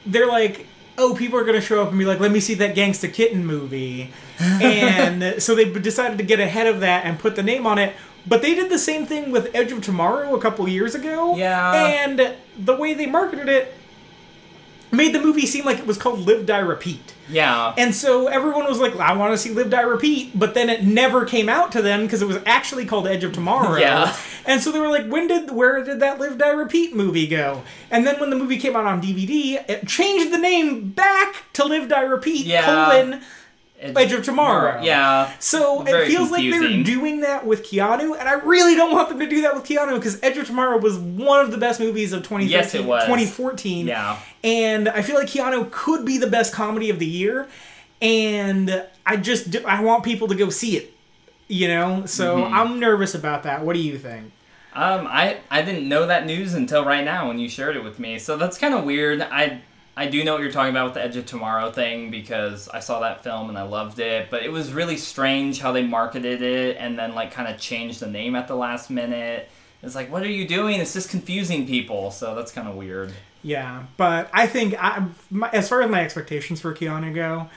they're 0.05 0.27
like, 0.27 0.65
oh, 0.97 1.13
people 1.15 1.38
are 1.38 1.43
going 1.43 1.59
to 1.59 1.65
show 1.65 1.81
up 1.84 1.89
and 1.89 1.99
be 1.99 2.05
like, 2.05 2.19
let 2.19 2.31
me 2.31 2.39
see 2.39 2.55
that 2.55 2.75
Gangsta 2.75 3.11
Kitten 3.11 3.45
movie. 3.45 4.11
and 4.39 5.41
so 5.41 5.55
they 5.55 5.71
decided 5.71 6.17
to 6.17 6.23
get 6.23 6.39
ahead 6.39 6.67
of 6.67 6.79
that 6.81 7.05
and 7.05 7.19
put 7.19 7.36
the 7.36 7.43
name 7.43 7.67
on 7.67 7.77
it. 7.77 7.95
But 8.25 8.41
they 8.41 8.55
did 8.55 8.71
the 8.71 8.79
same 8.79 9.05
thing 9.05 9.31
with 9.31 9.53
Edge 9.53 9.71
of 9.71 9.84
Tomorrow 9.84 10.36
a 10.36 10.41
couple 10.41 10.67
years 10.67 10.95
ago. 10.95 11.36
Yeah. 11.36 11.73
And 11.73 12.36
the 12.57 12.75
way 12.75 12.93
they 12.93 13.05
marketed 13.05 13.49
it 13.49 13.73
made 14.94 15.14
the 15.14 15.20
movie 15.22 15.46
seem 15.46 15.66
like 15.66 15.80
it 15.80 15.88
was 15.88 15.98
called 15.98 16.20
Live, 16.28 16.46
Die, 16.46 16.58
Repeat. 16.60 17.14
Yeah. 17.30 17.74
And 17.78 17.96
so 17.96 18.28
everyone 18.28 18.66
was 18.66 18.80
like, 18.80 18.96
I 18.98 19.14
want 19.14 19.34
to 19.34 19.38
see 19.38 19.52
Live, 19.52 19.70
Die, 19.70 19.82
Repeat. 19.82 20.38
But 20.38 20.54
then 20.54 20.70
it 20.70 20.84
never 20.84 21.26
came 21.26 21.50
out 21.50 21.72
to 21.74 21.82
them 21.82 22.04
because 22.04 22.22
it 22.22 22.28
was 22.28 22.38
actually 22.46 22.86
called 22.86 23.08
Edge 23.08 23.24
of 23.24 23.32
Tomorrow. 23.34 23.78
Yeah. 23.80 24.16
And 24.46 24.62
so 24.62 24.72
they 24.72 24.80
were 24.80 24.89
like, 24.89 25.08
when 25.08 25.28
did, 25.28 25.52
where 25.52 25.84
did 25.84 26.00
that 26.02 26.20
Live, 26.20 26.38
Die, 26.38 26.50
Repeat 26.50 26.96
movie 26.96 27.28
go? 27.28 27.64
And 27.91 28.06
then 28.06 28.20
when 28.20 28.30
the 28.30 28.36
movie 28.36 28.58
came 28.58 28.76
out 28.76 28.86
on 28.86 29.02
DVD, 29.02 29.64
it 29.70 29.88
changed 29.88 30.34
the 30.34 30.38
name 30.38 30.89
back 30.91 31.44
to 31.54 31.66
Live, 31.66 31.89
Die, 31.89 32.02
Repeat, 32.02 32.46
Yeah. 32.46 32.66
colon, 32.66 33.22
Edge, 33.84 34.11
of 34.13 34.23
Tomorrow. 34.23 34.81
Yeah. 34.81 35.31
So 35.39 35.84
it 35.86 36.07
feels 36.07 36.31
like 36.31 36.41
they're 36.49 36.84
doing 36.84 37.21
that 37.21 37.45
with 37.45 37.63
Keanu, 37.63 38.17
and 38.17 38.27
I 38.29 38.34
really 38.34 38.75
don't 38.75 38.91
want 38.91 39.09
them 39.09 39.19
to 39.19 39.27
do 39.27 39.41
that 39.41 39.53
with 39.55 39.63
Keanu 39.65 39.95
because 39.95 40.21
Edge 40.23 40.38
of 40.38 40.47
Tomorrow 40.47 40.77
was 40.77 40.97
one 40.97 41.41
of 41.43 41.51
the 41.51 41.57
best 41.57 41.79
movies 41.79 42.13
of 42.13 42.23
2013, 42.23 42.49
Yes, 42.49 42.73
it 42.75 42.86
was. 42.86 43.03
2014. 43.05 43.88
Yeah. 43.88 44.19
And 44.43 44.89
I 44.89 45.01
feel 45.01 45.15
like 45.15 45.27
Keanu 45.27 45.69
could 45.71 46.05
be 46.05 46.17
the 46.17 46.27
best 46.27 46.53
comedy 46.53 46.89
of 46.89 46.99
the 46.99 47.05
year, 47.07 47.47
and 48.01 48.86
I 49.05 49.17
just 49.17 49.51
do, 49.51 49.63
I 49.65 49.81
want 49.81 50.03
people 50.03 50.27
to 50.27 50.36
go 50.36 50.49
see 50.49 50.77
it. 50.77 50.93
You 51.49 51.67
know, 51.67 52.05
so 52.05 52.38
Mm-hmm. 52.38 52.53
I'm 52.53 52.79
nervous 52.79 53.13
about 53.13 53.43
that. 53.43 53.63
What 53.63 53.73
do 53.73 53.79
you 53.79 53.97
think? 53.97 54.31
Um, 54.73 55.05
I 55.07 55.38
I 55.51 55.61
didn't 55.61 55.88
know 55.88 56.07
that 56.07 56.25
news 56.25 56.53
until 56.55 56.84
right 56.84 57.03
now 57.05 57.27
when 57.27 57.38
you 57.38 57.47
shared 57.47 57.75
it 57.75 57.84
with 57.84 57.99
me. 57.99 58.17
So 58.17 58.38
that's 58.38 58.57
kind 58.57 58.73
of 58.73 58.86
weird. 58.86 59.21
I 59.21 59.61
I 59.96 60.08
do 60.08 60.24
know 60.24 60.34
what 60.34 60.41
you're 60.41 60.52
talking 60.52 60.72
about 60.72 60.86
with 60.86 60.94
the 60.96 61.04
Edge 61.04 61.16
of 61.18 61.26
Tomorrow 61.26 61.72
thing 61.72 62.10
because 62.10 62.68
I 62.68 62.80
saw 62.80 63.00
that 63.02 63.24
film 63.24 63.50
and 63.50 63.58
I 63.58 63.62
loved 63.64 64.00
it, 64.00 64.30
but 64.32 64.41
it 64.44 64.52
was 64.52 64.74
really 64.74 64.98
strange 64.98 65.60
how 65.60 65.72
they 65.72 65.84
marketed 65.84 66.41
it 66.41 66.78
and 66.80 66.98
then 66.98 67.14
like 67.14 67.32
kind 67.32 67.48
of 67.48 67.60
changed 67.60 68.00
the 68.00 68.08
name 68.08 68.36
at 68.36 68.48
the 68.48 68.56
last 68.56 68.89
minute. 68.89 69.50
It's 69.84 69.96
like, 69.96 70.12
what 70.12 70.24
are 70.24 70.32
you 70.32 70.48
doing? 70.48 70.80
It's 70.80 70.94
just 70.94 71.10
confusing 71.10 71.68
people. 71.68 72.10
So 72.10 72.34
that's 72.34 72.52
kind 72.52 72.68
of 72.68 72.76
weird. 72.76 73.14
Yeah, 73.44 73.84
but 73.98 74.30
I 74.34 74.48
think 74.48 74.74
I, 74.82 75.06
my, 75.30 75.50
as 75.50 75.68
far 75.68 75.82
as 75.82 75.91
my 75.91 76.02
expectations 76.02 76.62
for 76.62 76.74
Keanu 76.74 77.14
go, 77.14 77.50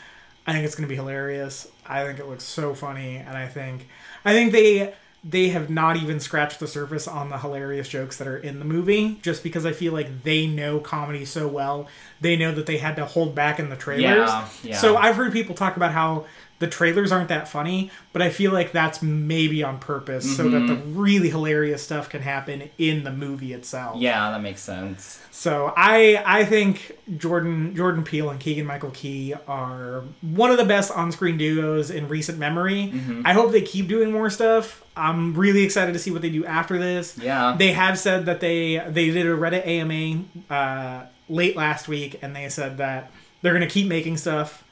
I 0.46 0.52
think 0.52 0.64
it's 0.64 0.74
going 0.74 0.86
to 0.86 0.88
be 0.88 0.96
hilarious. 0.96 1.68
I 1.86 2.04
think 2.04 2.18
it 2.18 2.26
looks 2.26 2.44
so 2.44 2.74
funny, 2.74 3.16
and 3.16 3.36
I 3.36 3.46
think 3.46 3.88
I 4.24 4.32
think 4.32 4.50
they 4.52 4.94
they 5.28 5.48
have 5.48 5.68
not 5.68 5.96
even 5.96 6.20
scratched 6.20 6.60
the 6.60 6.68
surface 6.68 7.08
on 7.08 7.30
the 7.30 7.38
hilarious 7.38 7.88
jokes 7.88 8.16
that 8.18 8.28
are 8.28 8.36
in 8.36 8.60
the 8.60 8.64
movie. 8.64 9.18
Just 9.22 9.42
because 9.42 9.66
I 9.66 9.72
feel 9.72 9.92
like 9.92 10.22
they 10.22 10.46
know 10.46 10.78
comedy 10.78 11.24
so 11.24 11.48
well, 11.48 11.88
they 12.20 12.36
know 12.36 12.52
that 12.52 12.66
they 12.66 12.76
had 12.76 12.96
to 12.96 13.04
hold 13.04 13.34
back 13.34 13.58
in 13.58 13.68
the 13.68 13.76
trailers. 13.76 14.04
Yeah, 14.04 14.48
yeah. 14.62 14.76
So 14.76 14.96
I've 14.96 15.16
heard 15.16 15.32
people 15.32 15.54
talk 15.54 15.76
about 15.76 15.92
how 15.92 16.26
the 16.58 16.66
trailers 16.66 17.12
aren't 17.12 17.28
that 17.28 17.48
funny, 17.48 17.90
but 18.12 18.22
I 18.22 18.30
feel 18.30 18.52
like 18.52 18.72
that's 18.72 19.02
maybe 19.02 19.62
on 19.62 19.78
purpose 19.78 20.36
so 20.36 20.48
that 20.48 20.66
the 20.66 20.76
really 20.76 21.28
hilarious 21.28 21.82
stuff 21.82 22.08
can 22.08 22.22
happen 22.22 22.70
in 22.78 23.04
the 23.04 23.12
movie 23.12 23.52
itself. 23.52 24.00
Yeah, 24.00 24.30
that 24.30 24.40
makes 24.40 24.62
sense. 24.62 25.20
So 25.30 25.74
I 25.76 26.22
I 26.24 26.46
think 26.46 26.96
Jordan 27.18 27.76
Jordan 27.76 28.04
Peele 28.04 28.30
and 28.30 28.40
Keegan 28.40 28.64
Michael 28.64 28.90
Key 28.90 29.34
are 29.46 30.04
one 30.22 30.50
of 30.50 30.56
the 30.56 30.64
best 30.64 30.90
on-screen 30.90 31.36
duos 31.36 31.90
in 31.90 32.08
recent 32.08 32.38
memory. 32.38 32.92
I 33.24 33.34
hope 33.34 33.52
they 33.52 33.60
keep 33.62 33.86
doing 33.86 34.10
more 34.10 34.30
stuff. 34.30 34.82
I'm 34.96 35.34
really 35.34 35.62
excited 35.62 35.92
to 35.92 35.98
see 35.98 36.10
what 36.10 36.22
they 36.22 36.30
do 36.30 36.46
after 36.46 36.78
this. 36.78 37.18
Yeah. 37.18 37.54
They 37.58 37.72
have 37.72 37.98
said 37.98 38.24
that 38.26 38.40
they 38.40 38.82
they 38.88 39.10
did 39.10 39.26
a 39.26 39.36
Reddit 39.36 39.66
AMA 39.66 40.24
uh, 40.48 41.06
late 41.28 41.54
last 41.54 41.86
week, 41.86 42.18
and 42.22 42.34
they 42.34 42.48
said 42.48 42.78
that 42.78 43.10
they're 43.42 43.52
gonna 43.52 43.66
keep 43.66 43.88
making 43.88 44.16
stuff 44.16 44.64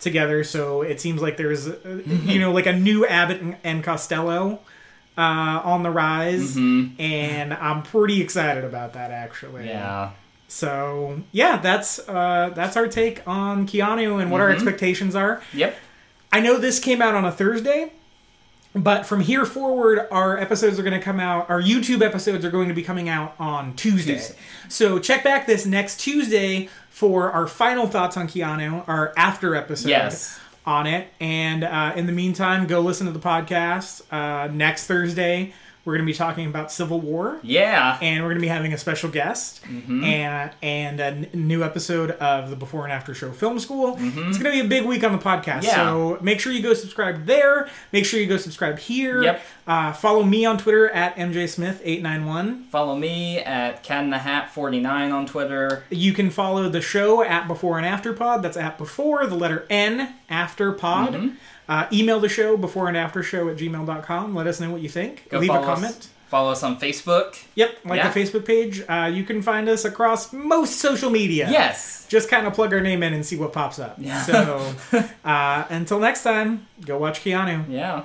together. 0.00 0.44
So 0.44 0.82
it 0.82 1.00
seems 1.00 1.20
like 1.22 1.36
there's 1.36 1.66
uh, 1.68 2.02
you 2.06 2.38
know 2.40 2.52
like 2.52 2.66
a 2.66 2.72
new 2.72 3.06
Abbott 3.06 3.40
and- 3.40 3.56
and 3.64 3.82
Costello 3.84 4.60
uh, 5.16 5.20
on 5.64 5.82
the 5.82 5.90
rise, 5.90 6.56
and 6.56 7.52
I'm 7.54 7.82
pretty 7.82 8.20
excited 8.22 8.64
about 8.64 8.92
that 8.94 9.10
actually. 9.10 9.66
Yeah. 9.66 10.10
So 10.46 11.22
yeah, 11.32 11.58
that's 11.58 11.98
uh, 12.08 12.52
that's 12.54 12.76
our 12.76 12.86
take 12.88 13.26
on 13.26 13.66
Keanu 13.66 14.20
and 14.22 14.30
what 14.30 14.40
our 14.40 14.50
expectations 14.50 15.14
are. 15.14 15.42
Yep. 15.52 15.76
I 16.32 16.40
know 16.40 16.56
this 16.58 16.78
came 16.78 17.00
out 17.02 17.14
on 17.14 17.24
a 17.24 17.32
Thursday, 17.32 17.92
but 18.74 19.04
from 19.06 19.20
here 19.20 19.44
forward, 19.44 20.06
our 20.10 20.38
episodes 20.38 20.78
are 20.78 20.82
going 20.82 20.98
to 20.98 21.04
come 21.04 21.18
out. 21.20 21.48
Our 21.50 21.60
YouTube 21.60 22.02
episodes 22.02 22.44
are 22.44 22.50
going 22.50 22.68
to 22.68 22.74
be 22.74 22.82
coming 22.82 23.08
out 23.08 23.34
on 23.38 23.74
Tuesday. 23.76 24.14
Tuesday. 24.14 24.36
So 24.68 24.98
check 24.98 25.24
back 25.24 25.46
this 25.46 25.66
next 25.66 26.00
Tuesday 26.00 26.68
for 26.98 27.30
our 27.30 27.46
final 27.46 27.86
thoughts 27.86 28.16
on 28.16 28.26
Keanu, 28.26 28.82
our 28.88 29.12
after 29.16 29.54
episode. 29.54 29.88
Yes. 29.88 30.38
On 30.66 30.86
it, 30.86 31.08
and 31.18 31.64
uh, 31.64 31.92
in 31.96 32.04
the 32.04 32.12
meantime, 32.12 32.66
go 32.66 32.80
listen 32.80 33.06
to 33.06 33.12
the 33.12 33.18
podcast. 33.18 34.02
Uh, 34.12 34.48
next 34.52 34.86
Thursday, 34.86 35.54
we're 35.86 35.94
going 35.94 36.04
to 36.06 36.12
be 36.12 36.16
talking 36.16 36.44
about 36.46 36.70
Civil 36.70 37.00
War 37.00 37.40
Yeah. 37.42 37.96
and 38.02 38.22
we're 38.22 38.28
going 38.28 38.36
to 38.40 38.42
be 38.42 38.48
having 38.48 38.74
a 38.74 38.78
special 38.78 39.08
guest 39.08 39.62
Mm-hmm. 39.64 40.04
and 40.04 40.50
and 40.60 41.00
a 41.00 41.04
n- 41.04 41.28
new 41.32 41.64
episode 41.64 42.10
of 42.10 42.50
the 42.50 42.56
Before 42.56 42.84
and 42.84 42.92
After 42.92 43.14
Show 43.14 43.32
Film 43.32 43.58
School. 43.58 43.96
Mm-hmm. 43.96 44.28
It's 44.28 44.36
going 44.36 44.54
to 44.54 44.60
be 44.62 44.66
a 44.66 44.68
big 44.68 44.84
week 44.86 45.02
on 45.04 45.12
the 45.12 45.18
podcast, 45.18 45.62
Yeah. 45.62 45.76
so 45.76 46.18
make 46.20 46.38
sure 46.38 46.52
you 46.52 46.60
go 46.62 46.74
subscribe 46.74 47.24
there. 47.24 47.70
Make 47.92 48.04
sure 48.04 48.20
you 48.20 48.26
go 48.26 48.36
subscribe 48.36 48.78
here. 48.78 49.22
Yep. 49.22 49.42
Uh, 49.68 49.92
follow 49.92 50.22
me 50.22 50.46
on 50.46 50.56
Twitter 50.56 50.88
at 50.88 51.14
mjsmith891. 51.16 52.64
Follow 52.70 52.96
me 52.96 53.38
at 53.40 53.82
Cat 53.82 54.02
in 54.04 54.10
the 54.10 54.18
Hat 54.18 54.50
49 54.50 55.12
on 55.12 55.26
Twitter. 55.26 55.84
You 55.90 56.12
can 56.14 56.30
follow 56.30 56.68
the 56.70 56.80
show 56.80 57.22
at 57.22 57.46
Before 57.46 57.76
and 57.76 57.86
After 57.86 58.12
Pod. 58.14 58.42
That's 58.42 58.56
at 58.56 58.78
Before, 58.78 59.26
the 59.26 59.34
letter 59.34 59.66
N, 59.68 60.14
After 60.30 60.72
Pod. 60.72 61.12
Mm-hmm. 61.12 61.28
Uh, 61.68 61.86
email 61.92 62.18
the 62.18 62.30
show, 62.30 62.56
Before 62.56 62.88
and 62.88 62.96
After 62.96 63.22
Show 63.22 63.48
at 63.50 63.58
gmail.com. 63.58 64.34
Let 64.34 64.46
us 64.46 64.58
know 64.58 64.70
what 64.70 64.80
you 64.80 64.88
think. 64.88 65.28
Go 65.28 65.38
Leave 65.38 65.50
a 65.50 65.60
comment. 65.60 65.96
Us, 65.96 66.08
follow 66.28 66.50
us 66.50 66.62
on 66.62 66.80
Facebook. 66.80 67.38
Yep, 67.54 67.80
like 67.84 67.98
Yeah. 67.98 68.10
the 68.10 68.18
Facebook 68.20 68.46
page. 68.46 68.82
Uh, 68.88 69.10
you 69.12 69.22
can 69.22 69.42
find 69.42 69.68
us 69.68 69.84
across 69.84 70.32
most 70.32 70.78
social 70.78 71.10
media. 71.10 71.46
Yes. 71.50 72.06
Just 72.08 72.30
kind 72.30 72.46
of 72.46 72.54
plug 72.54 72.72
our 72.72 72.80
name 72.80 73.02
in 73.02 73.12
and 73.12 73.24
see 73.26 73.36
what 73.36 73.52
pops 73.52 73.78
up. 73.78 73.96
Yeah. 73.98 74.22
So 74.22 74.74
uh, 75.26 75.64
until 75.68 75.98
next 76.00 76.22
time, 76.22 76.66
go 76.86 76.96
watch 76.96 77.22
Keanu. 77.22 77.66
Yeah. 77.68 78.04